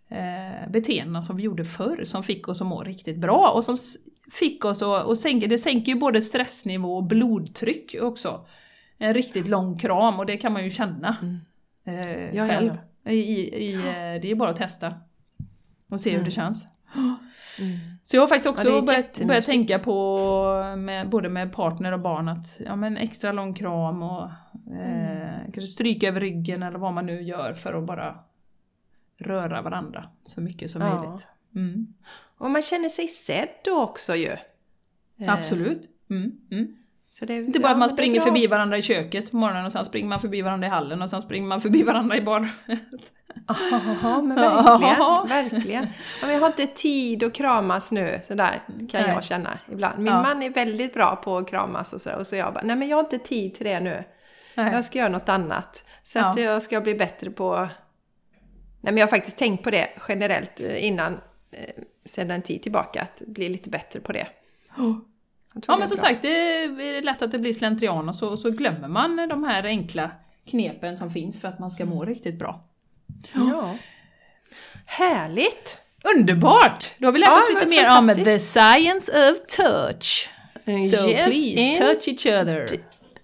eh, 0.07 0.71
beteendena 0.71 1.21
som 1.21 1.37
vi 1.37 1.43
gjorde 1.43 1.65
förr, 1.65 2.03
som 2.03 2.23
fick 2.23 2.47
oss 2.47 2.61
att 2.61 2.67
må 2.67 2.83
riktigt 2.83 3.17
bra 3.17 3.51
och 3.55 3.63
som 3.63 3.77
fick 4.31 4.65
oss 4.65 4.81
att, 4.81 5.05
och 5.05 5.17
sänker, 5.17 5.47
det 5.47 5.57
sänker 5.57 5.91
ju 5.91 5.99
både 5.99 6.21
stressnivå 6.21 6.97
och 6.97 7.03
blodtryck 7.03 7.95
också. 8.01 8.47
En 8.97 9.13
riktigt 9.13 9.47
lång 9.47 9.77
kram 9.77 10.19
och 10.19 10.25
det 10.25 10.37
kan 10.37 10.53
man 10.53 10.63
ju 10.63 10.69
känna 10.69 11.17
eh, 11.83 11.93
Mm. 11.93 12.35
Ja, 12.35 12.45
ja, 12.45 12.47
själv. 12.47 12.77
I, 13.05 13.13
i, 13.13 13.65
i, 13.65 13.75
eh, 13.75 14.21
det 14.21 14.31
är 14.31 14.35
bara 14.35 14.49
att 14.49 14.57
testa 14.57 14.93
och 15.89 15.99
se 15.99 16.17
hur 16.17 16.23
det 16.23 16.31
känns. 16.31 16.65
Så 18.07 18.15
jag 18.15 18.21
har 18.21 18.27
faktiskt 18.27 18.49
också 18.49 18.69
Ja, 18.69 18.81
börjat, 18.81 19.21
börjat 19.27 19.45
tänka 19.45 19.79
på, 19.79 20.75
med, 20.77 21.09
både 21.09 21.29
med 21.29 21.53
partner 21.53 21.91
och 21.91 21.99
barn, 21.99 22.27
att 22.27 22.59
ja, 22.65 22.75
men 22.75 22.97
extra 22.97 23.31
lång 23.31 23.53
kram 23.53 24.03
och 24.03 24.23
eh, 24.73 25.39
kanske 25.43 25.61
stryka 25.61 26.07
över 26.07 26.19
ryggen 26.19 26.63
eller 26.63 26.79
vad 26.79 26.93
man 26.93 27.05
nu 27.05 27.21
gör 27.21 27.53
för 27.53 27.73
att 27.73 27.83
bara 27.83 28.19
röra 29.17 29.61
varandra 29.61 30.09
så 30.23 30.41
mycket 30.41 30.69
som 30.69 30.81
Ja. 30.81 31.01
möjligt. 31.01 31.27
Mm. 31.55 31.93
Och 32.37 32.51
man 32.51 32.61
känner 32.61 32.89
sig 32.89 33.07
sedd 33.07 33.49
då 33.65 33.81
också 33.81 34.15
ju. 34.15 34.31
Eh, 35.19 35.33
Absolut. 35.33 35.89
Mm. 36.09 36.31
Mm. 36.51 36.75
Det, 37.21 37.35
Inte 37.35 37.59
bara 37.59 37.67
ja, 37.67 37.71
att 37.71 37.79
man 37.79 37.89
springer 37.89 38.21
förbi 38.21 38.47
varandra 38.47 38.77
i 38.77 38.81
köket 38.81 39.31
på 39.31 39.37
morgonen 39.37 39.65
och 39.65 39.71
sen 39.71 39.85
springer 39.85 40.09
man 40.09 40.19
förbi 40.19 40.41
varandra 40.41 40.67
i 40.67 40.69
hallen 40.69 41.01
och 41.01 41.09
sen 41.09 41.21
springer 41.21 41.47
man 41.47 41.61
förbi 41.61 41.83
varandra 41.83 42.17
i 42.17 42.21
badrummet. 42.21 43.13
Ja, 44.03 44.21
men 44.21 44.35
verkligen. 44.35 45.27
verkligen. 45.27 45.83
Ja, 46.21 46.25
men 46.27 46.33
jag 46.33 46.39
har 46.41 46.47
inte 46.47 46.67
tid 46.67 47.23
att 47.23 47.33
kramas 47.33 47.91
nu, 47.91 48.19
sådär 48.27 48.61
kan 48.67 49.01
Nej. 49.01 49.11
jag 49.13 49.23
känna 49.23 49.59
ibland. 49.71 49.97
Min 49.97 50.13
Ja. 50.13 50.21
man 50.21 50.43
är 50.43 50.49
väldigt 50.49 50.93
bra 50.93 51.15
på 51.15 51.37
att 51.37 51.49
kramas 51.49 51.93
och 51.93 52.01
sådär. 52.01 52.17
Och 52.17 52.27
så 52.27 52.35
jag 52.35 52.53
bara, 52.53 52.63
nej 52.63 52.75
men 52.75 52.87
jag 52.87 52.97
har 52.97 53.03
inte 53.03 53.17
tid 53.19 53.55
till 53.55 53.65
det 53.65 53.79
nu. 53.79 54.03
Nej. 54.55 54.73
Jag 54.73 54.83
ska 54.85 54.99
göra 54.99 55.09
något 55.09 55.29
annat. 55.29 55.83
Så 56.03 56.19
att 56.19 56.37
Ja. 56.37 56.43
jag 56.43 56.63
ska 56.63 56.81
bli 56.81 56.95
bättre 56.95 57.29
på... 57.31 57.55
Nej 58.81 58.93
men 58.93 58.97
jag 58.97 59.07
har 59.07 59.09
faktiskt 59.11 59.37
tänkt 59.37 59.63
på 59.63 59.71
det 59.71 59.87
generellt 60.07 60.59
eh, 60.61 60.85
innan, 60.85 61.13
eh, 61.51 61.83
sedan 62.05 62.31
en 62.31 62.41
tid 62.41 62.61
tillbaka, 62.63 63.01
att 63.01 63.21
bli 63.27 63.49
lite 63.49 63.69
bättre 63.69 63.99
på 63.99 64.11
det. 64.11 64.27
Tror 64.75 65.01
Ja 65.67 65.77
men 65.77 65.87
som 65.87 65.97
sagt, 65.97 66.21
det 66.21 66.27
är 66.63 67.01
lätt 67.01 67.21
att 67.21 67.31
det 67.31 67.39
blir 67.39 67.53
slentrian 67.53 68.09
och 68.09 68.15
så, 68.15 68.37
så 68.37 68.51
glömmer 68.51 68.87
man 68.87 69.15
de 69.29 69.43
här 69.43 69.63
enkla 69.63 70.11
knepen 70.45 70.97
som 70.97 71.11
finns 71.11 71.41
för 71.41 71.47
att 71.47 71.59
man 71.59 71.71
ska 71.71 71.85
må 71.85 72.05
riktigt 72.05 72.39
bra. 72.39 72.66
Ja. 73.33 73.75
Härligt! 74.85 75.77
Underbart! 76.15 76.91
Då 76.97 77.07
har 77.07 77.11
vi 77.11 77.19
lärt 77.19 77.29
Ja, 77.29 77.37
oss 77.37 77.49
lite 77.53 77.65
mer 77.65 77.97
om 77.97 78.23
the 78.25 78.39
science 78.39 79.31
of 79.31 79.37
touch. 79.47 80.29
So 80.65 81.09
Yes, 81.09 81.25
please, 81.25 81.77
touch 81.77 82.07
each 82.07 82.25
other. 82.41 82.65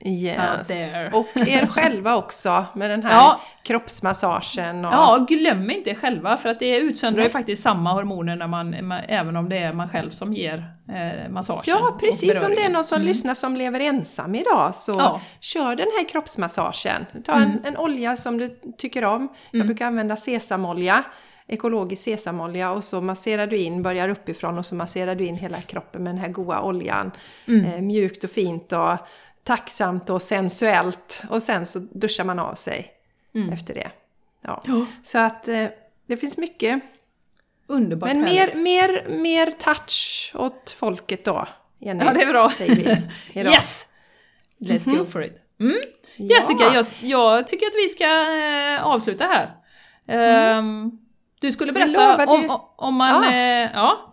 Yes. 0.05 0.69
Och 1.13 1.27
er 1.47 1.65
själva 1.65 2.15
också 2.15 2.65
med 2.73 2.89
den 2.89 3.03
här 3.03 3.11
Ja. 3.13 3.41
kroppsmassagen. 3.63 4.85
Och... 4.85 4.93
Ja, 4.93 5.25
glöm 5.29 5.69
inte 5.69 5.89
er 5.89 5.95
själva 5.95 6.37
för 6.37 6.49
att 6.49 6.59
det 6.59 6.77
utsöndrar 6.77 7.23
ju 7.23 7.29
faktiskt 7.29 7.63
samma 7.63 7.93
hormoner 7.93 8.35
när 8.35 8.47
man, 8.47 8.87
man, 8.87 8.99
även 9.07 9.35
om 9.37 9.49
det 9.49 9.57
är 9.57 9.73
man 9.73 9.89
själv 9.89 10.09
som 10.09 10.33
ger 10.33 10.65
eh, 10.89 11.29
massagen. 11.31 11.63
Ja, 11.65 11.97
precis 11.99 12.39
som 12.39 12.49
det 12.49 12.63
är 12.63 12.69
någon 12.69 12.83
som 12.85 13.01
lyssnar 13.01 13.33
som 13.33 13.55
lever 13.55 13.79
ensam 13.79 14.35
idag 14.35 14.75
så 14.75 14.91
Ja. 14.97 15.21
kör 15.39 15.75
den 15.75 15.87
här 15.99 16.09
kroppsmassagen. 16.09 17.05
Ta 17.25 17.33
en, 17.33 17.61
en 17.65 17.77
olja 17.77 18.17
som 18.17 18.37
du 18.37 18.59
tycker 18.77 19.05
om. 19.05 19.27
Jag 19.51 19.65
brukar 19.65 19.87
använda 19.87 20.15
sesamolja, 20.15 21.03
ekologisk 21.47 22.03
sesamolja 22.03 22.71
och 22.71 22.83
så 22.83 23.01
masserar 23.01 23.47
du 23.47 23.57
in, 23.57 23.83
börjar 23.83 24.09
uppifrån 24.09 24.57
och 24.57 24.65
så 24.65 24.75
masserar 24.75 25.15
du 25.15 25.25
in 25.25 25.35
hela 25.35 25.57
kroppen 25.57 26.03
med 26.03 26.13
den 26.15 26.21
här 26.21 26.29
goda 26.29 26.61
oljan. 26.61 27.11
Eh, 27.47 27.81
mjukt 27.81 28.23
och 28.23 28.29
fint 28.29 28.73
och 28.73 28.97
tacksamt 29.43 30.09
och 30.09 30.21
sensuellt 30.21 31.23
och 31.29 31.43
sen 31.43 31.65
så 31.65 31.79
duschar 31.79 32.23
man 32.23 32.39
av 32.39 32.55
sig 32.55 32.91
efter 33.51 33.73
det. 33.73 33.91
Ja. 34.41 34.63
Ja. 34.67 34.85
Så 35.03 35.17
att 35.19 35.47
eh, 35.47 35.65
det 36.07 36.17
finns 36.17 36.37
mycket. 36.37 36.81
Underbart 37.67 38.09
Men 38.09 38.21
mer, 38.21 38.53
mer, 38.55 39.05
mer 39.09 39.51
touch 39.51 40.31
åt 40.35 40.71
folket 40.79 41.25
då. 41.25 41.47
Jenny, 41.79 42.05
Ja, 42.05 42.13
det 42.13 42.21
är 42.23 42.27
bra. 42.27 42.49
Säger 42.49 42.75
vi 42.75 42.97
idag. 43.39 43.53
yes! 43.53 43.87
Let's 44.59 44.97
go 44.97 45.05
for 45.05 45.23
it. 45.23 45.33
Mm. 45.59 45.75
Ja. 46.15 46.35
Jessica, 46.39 46.73
jag, 46.73 46.85
jag 47.01 47.47
tycker 47.47 47.65
att 47.65 47.75
vi 47.75 47.89
ska 47.89 48.05
eh, 48.37 48.83
avsluta 48.85 49.25
här. 49.25 49.51
Ehm, 50.07 50.91
du 51.41 51.51
skulle 51.51 51.71
berätta 51.71 52.25
om, 52.27 52.49
om, 52.49 52.61
om 52.75 52.95
man... 52.95 53.23
Ja. 53.23 53.31
Eh, 53.31 53.71
ja. 53.73 54.09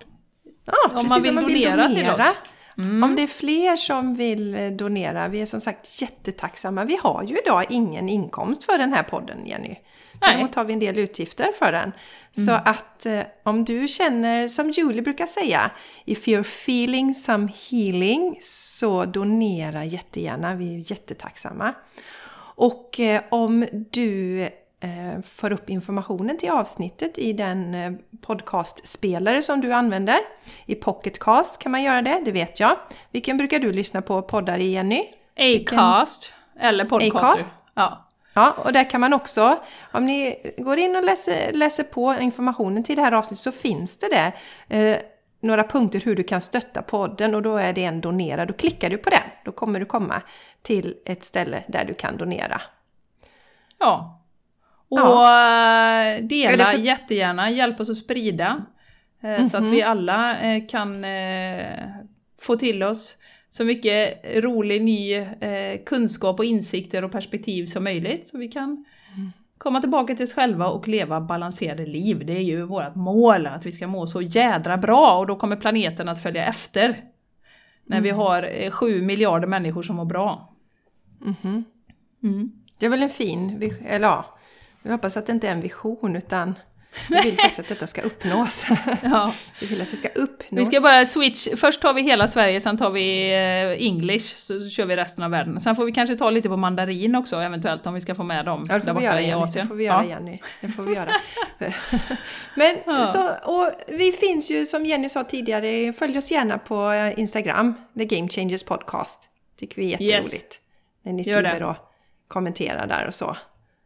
Ja, 0.64 0.91
Om 0.95 1.09
man 1.09 1.22
vill 1.22 1.33
man 1.35 1.47
vill 1.47 1.62
donera 1.62 1.89
donera. 1.89 2.14
till 2.14 2.22
oss. 2.22 2.37
Mm. 2.81 3.03
Om 3.03 3.16
det 3.16 3.22
är 3.22 3.26
fler 3.26 3.76
som 3.76 4.14
vill 4.14 4.55
eh, 4.55 4.70
donera, 4.70 5.28
vi 5.28 5.43
är 5.43 5.47
som 5.47 5.61
sagt 5.61 6.03
jättetacksamma. 6.03 6.85
Vi 6.85 6.99
har 7.03 7.22
ju 7.22 7.39
idag 7.39 7.64
ingen 7.70 8.09
inkomst 8.09 8.64
för 8.64 8.78
den 8.78 8.93
här 8.93 9.03
podden, 9.03 9.47
Jenny. 9.47 9.68
Nej. 9.68 9.78
Däremot 10.20 10.55
har 10.55 10.64
vi 10.64 10.72
en 10.72 10.78
del 10.78 10.99
utgifter 10.99 11.53
för 11.59 11.72
den. 11.72 11.93
Så 12.47 12.53
att 12.53 13.07
eh, 13.07 13.22
om 13.43 13.64
du 13.64 13.89
känner, 13.89 14.49
som 14.49 14.70
Julie 14.70 15.03
brukar 15.03 15.26
säga, 15.26 15.70
if 16.05 16.26
you're 16.26 16.41
feeling 16.41 17.14
some 17.14 17.49
healing, 17.70 18.39
så 18.43 19.05
donera 19.05 19.85
jättegärna. 19.85 20.55
Vi 20.55 20.74
är 20.74 20.91
jättetacksamma. 20.91 21.74
Och 22.55 23.01
eh, 23.01 23.22
om 23.31 23.66
du 23.91 24.49
eh, 24.81 25.22
får 25.22 25.53
upp 25.53 25.70
informationen 25.70 26.39
till 26.39 26.51
avsnittet 26.51 27.18
i 27.18 27.33
den 27.33 27.74
eh, 27.74 27.93
podcastspelare 28.20 29.43
som 29.43 29.61
du 29.61 29.72
använder. 29.72 30.18
I 30.66 30.74
Pocketcast 30.74 31.59
kan 31.59 31.72
man 31.72 31.83
göra 31.83 32.03
det, 32.03 32.22
det 32.24 32.33
vet 32.33 32.61
jag. 32.61 32.76
Vilken 33.11 33.37
brukar 33.37 33.59
du 33.59 33.72
lyssna 33.72 34.03
på 34.03 34.22
poddar 34.22 34.59
i, 34.59 34.72
Jenny? 34.72 35.05
Acast, 35.37 36.35
eller 36.61 36.85
podcaster. 36.85 37.53
Ja. 37.74 38.07
Ja, 38.35 38.55
och 38.64 38.72
där 38.72 38.91
kan 38.91 39.01
man 39.01 39.12
också, 39.12 39.59
om 39.93 40.07
ni 40.07 40.37
går 40.59 40.78
in 40.78 40.97
och 40.97 41.05
läser, 41.05 41.53
läser 41.53 41.85
på 41.85 42.14
informationen 42.20 42.85
till 42.85 42.97
det 42.97 43.03
här 43.03 43.12
avsnittet 43.12 43.39
så 43.39 43.53
finns 43.53 43.99
det 43.99 44.09
där 44.09 44.35
eh, 44.68 44.97
några 45.41 45.64
punkter 45.64 46.01
hur 46.01 46.16
du 46.16 46.22
kan 46.22 46.41
stötta 46.41 46.83
podden 46.83 47.35
och 47.35 47.43
då 47.43 47.57
är 47.57 47.72
det 47.72 47.85
en 47.85 48.01
donera. 48.01 48.47
Då 48.47 48.53
klickar 48.53 48.91
du 48.91 48.99
på 48.99 49.11
den, 49.11 49.22
då 49.45 49.53
kommer 49.53 49.81
du 49.81 49.87
komma 49.87 50.22
till 50.62 50.97
ett 51.05 51.24
ställe 51.24 51.64
där 51.68 51.85
du 51.85 51.95
kan 51.95 52.16
donera. 52.16 52.61
ja. 53.78 54.20
Och 54.91 54.99
Ja. 54.99 56.05
eh, 56.16 56.24
dela 56.24 56.64
för- 56.66 56.78
jättegärna, 56.78 57.51
hjälp 57.51 57.80
oss 57.80 57.91
att 57.91 57.97
sprida. 57.97 58.64
eh, 59.22 59.45
Så 59.45 59.57
att 59.57 59.62
Mhm. 59.62 59.72
vi 59.72 59.82
alla 59.82 60.38
eh, 60.41 60.66
kan 60.68 61.05
få 62.41 62.57
till 62.57 62.82
oss 62.82 63.16
så 63.49 63.64
mycket 63.64 64.20
rolig 64.45 64.82
ny 64.82 65.26
kunskap 65.86 66.38
och 66.38 66.45
insikter 66.45 67.05
och 67.05 67.12
perspektiv 67.12 67.66
som 67.66 67.84
möjligt. 67.84 68.26
Så 68.26 68.38
vi 68.38 68.49
kan 68.49 68.84
komma 69.59 69.80
tillbaka 69.80 70.14
till 70.14 70.24
oss 70.24 70.34
själva 70.34 70.66
och 70.68 70.88
leva 70.88 71.20
balanserade 71.20 71.86
liv. 71.86 72.26
Det 72.26 72.32
är 72.32 72.41
ju 72.43 72.62
vårt 72.62 72.95
mål, 72.95 73.47
att 73.47 73.66
vi 73.66 73.72
ska 73.72 73.86
må 73.86 74.07
så 74.07 74.22
jädra 74.22 74.76
bra 74.76 75.18
och 75.18 75.26
då 75.26 75.36
kommer 75.36 75.57
planeten 75.57 76.09
att 76.09 76.22
följa 76.22 76.45
efter. 76.45 77.05
När 77.84 78.01
vi 78.01 78.11
har 78.11 78.49
eh, 78.53 78.70
sju 78.70 79.03
miljarder 79.03 79.47
människor 79.49 79.82
som 79.82 79.97
mår 79.97 80.05
bra. 80.05 80.53
Mhm. 81.20 81.64
Mm. 82.22 82.53
Det 82.78 82.86
är 82.86 82.91
väl 82.91 83.03
en 83.03 83.09
fin, 83.11 83.70
eller 83.88 84.07
ja, 84.07 84.38
vi 84.83 84.91
hoppas 84.91 85.16
att 85.16 85.26
det 85.26 85.33
inte 85.33 85.49
är 85.49 85.53
en 85.53 85.61
vision 85.61 86.16
utan 86.16 86.55
vi 87.11 87.20
vill 87.20 87.37
faktiskt 87.37 87.59
att 87.61 87.68
detta 87.68 87.87
ska 87.87 88.01
uppnås. 88.03 88.64
Ja. 89.03 89.35
vi 89.61 89.66
vill 89.66 89.83
att 89.83 89.91
det 89.91 89.97
ska 89.97 90.09
uppnås. 90.09 90.61
Vi 90.61 90.64
ska 90.66 90.81
bara 90.81 91.05
switch, 91.07 91.47
först 91.57 91.81
tar 91.83 91.95
vi 91.95 92.03
hela 92.03 92.28
Sverige, 92.28 92.61
sen 92.61 92.76
tar 92.76 92.91
vi 92.91 93.31
eh, 93.33 93.87
English, 93.87 94.37
så 94.37 94.68
kör 94.68 94.87
vi 94.87 94.97
resten 94.97 95.24
av 95.24 95.31
världen. 95.31 95.61
Sen 95.61 95.76
får 95.76 95.85
vi 95.85 95.93
kanske 95.93 96.16
ta 96.16 96.31
lite 96.31 96.49
på 96.49 96.57
mandarin 96.57 97.14
också 97.14 97.37
eventuellt, 97.37 97.87
om 97.87 97.95
vi 97.95 98.01
ska 98.01 98.14
få 98.14 98.22
med 98.22 98.45
dem 98.45 98.66
Ja, 98.68 98.78
det 98.78 98.85
där 98.85 98.95
borta 98.95 99.20
i. 99.20 99.33
Asien. 99.33 99.64
Det 99.64 99.68
får 99.68 99.74
vi 99.74 99.85
göra 99.85 100.05
Ja. 100.05 100.09
Jenny. 100.11 100.39
Det 100.61 100.68
får 100.68 100.83
vi 100.83 100.95
göra. 100.95 101.11
Men 102.55 102.76
Ja. 102.87 103.07
så, 103.07 103.31
och 103.45 103.70
vi 103.89 104.12
finns 104.12 104.51
ju 104.51 104.66
som 104.66 104.87
Jenny 104.87 105.09
sa 105.09 105.24
tidigare, 105.24 105.93
följ 105.93 106.18
oss 106.18 106.31
gärna 106.31 106.59
på 106.59 106.91
eh, 106.91 107.18
Instagram, 107.18 107.74
The 107.99 108.05
Game 108.05 108.28
Changers 108.28 108.62
Podcast. 108.62 109.28
Tycker 109.59 109.76
vi 109.76 109.95
är 109.95 110.03
Yes. 110.03 110.11
jätteroligt. 110.11 110.55
När 111.03 111.12
ni 111.12 111.24
skriver 111.24 111.62
och 111.62 111.76
kommenterar 112.28 112.87
där 112.87 113.07
och 113.07 113.14
så. 113.14 113.37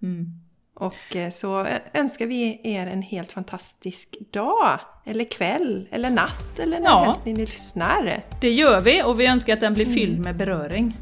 Mm. 0.03 0.26
Och 0.75 1.16
eh, 1.16 1.31
så 1.31 1.66
önskar 1.95 2.27
vi 2.27 2.61
er 2.64 2.87
en 2.87 3.03
helt 3.03 3.33
fantastisk 3.33 4.16
dag, 4.33 4.81
eller 5.07 5.25
kväll, 5.25 5.89
eller 5.91 6.11
natt, 6.11 6.59
eller 6.59 6.81
när 6.81 6.89
Ja. 6.91 7.16
ni 7.25 7.35
lyssnar. 7.37 8.22
Det 8.41 8.51
gör 8.51 8.81
vi 8.81 9.03
och 9.03 9.20
vi 9.20 9.27
önskar 9.27 9.53
att 9.55 9.61
den 9.61 9.75
blir 9.75 9.87
fylld 9.87 10.18
med 10.20 10.37
beröring. 10.37 10.97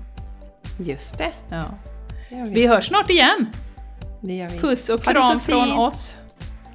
Just 0.81 1.19
det, 1.19 1.33
Ja. 1.51 1.65
det 2.31 2.37
vi. 2.37 2.51
Vi 2.55 2.67
hörs 2.67 2.87
snart 2.89 3.11
igen! 3.11 3.47
Det 4.21 4.33
gör 4.35 4.49
vi. 4.49 4.59
Puss 4.59 4.89
och 4.89 5.03
kram 5.03 5.41
från 5.41 5.73
oss! 5.73 6.17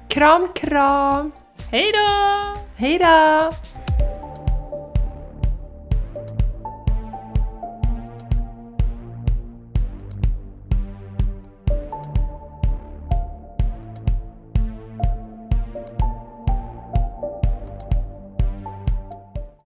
Kram, 0.08 0.48
kram! 0.54 1.32
Hej 1.70 1.92
då! 1.92 2.54
Hej 2.76 2.98
då! 2.98 3.52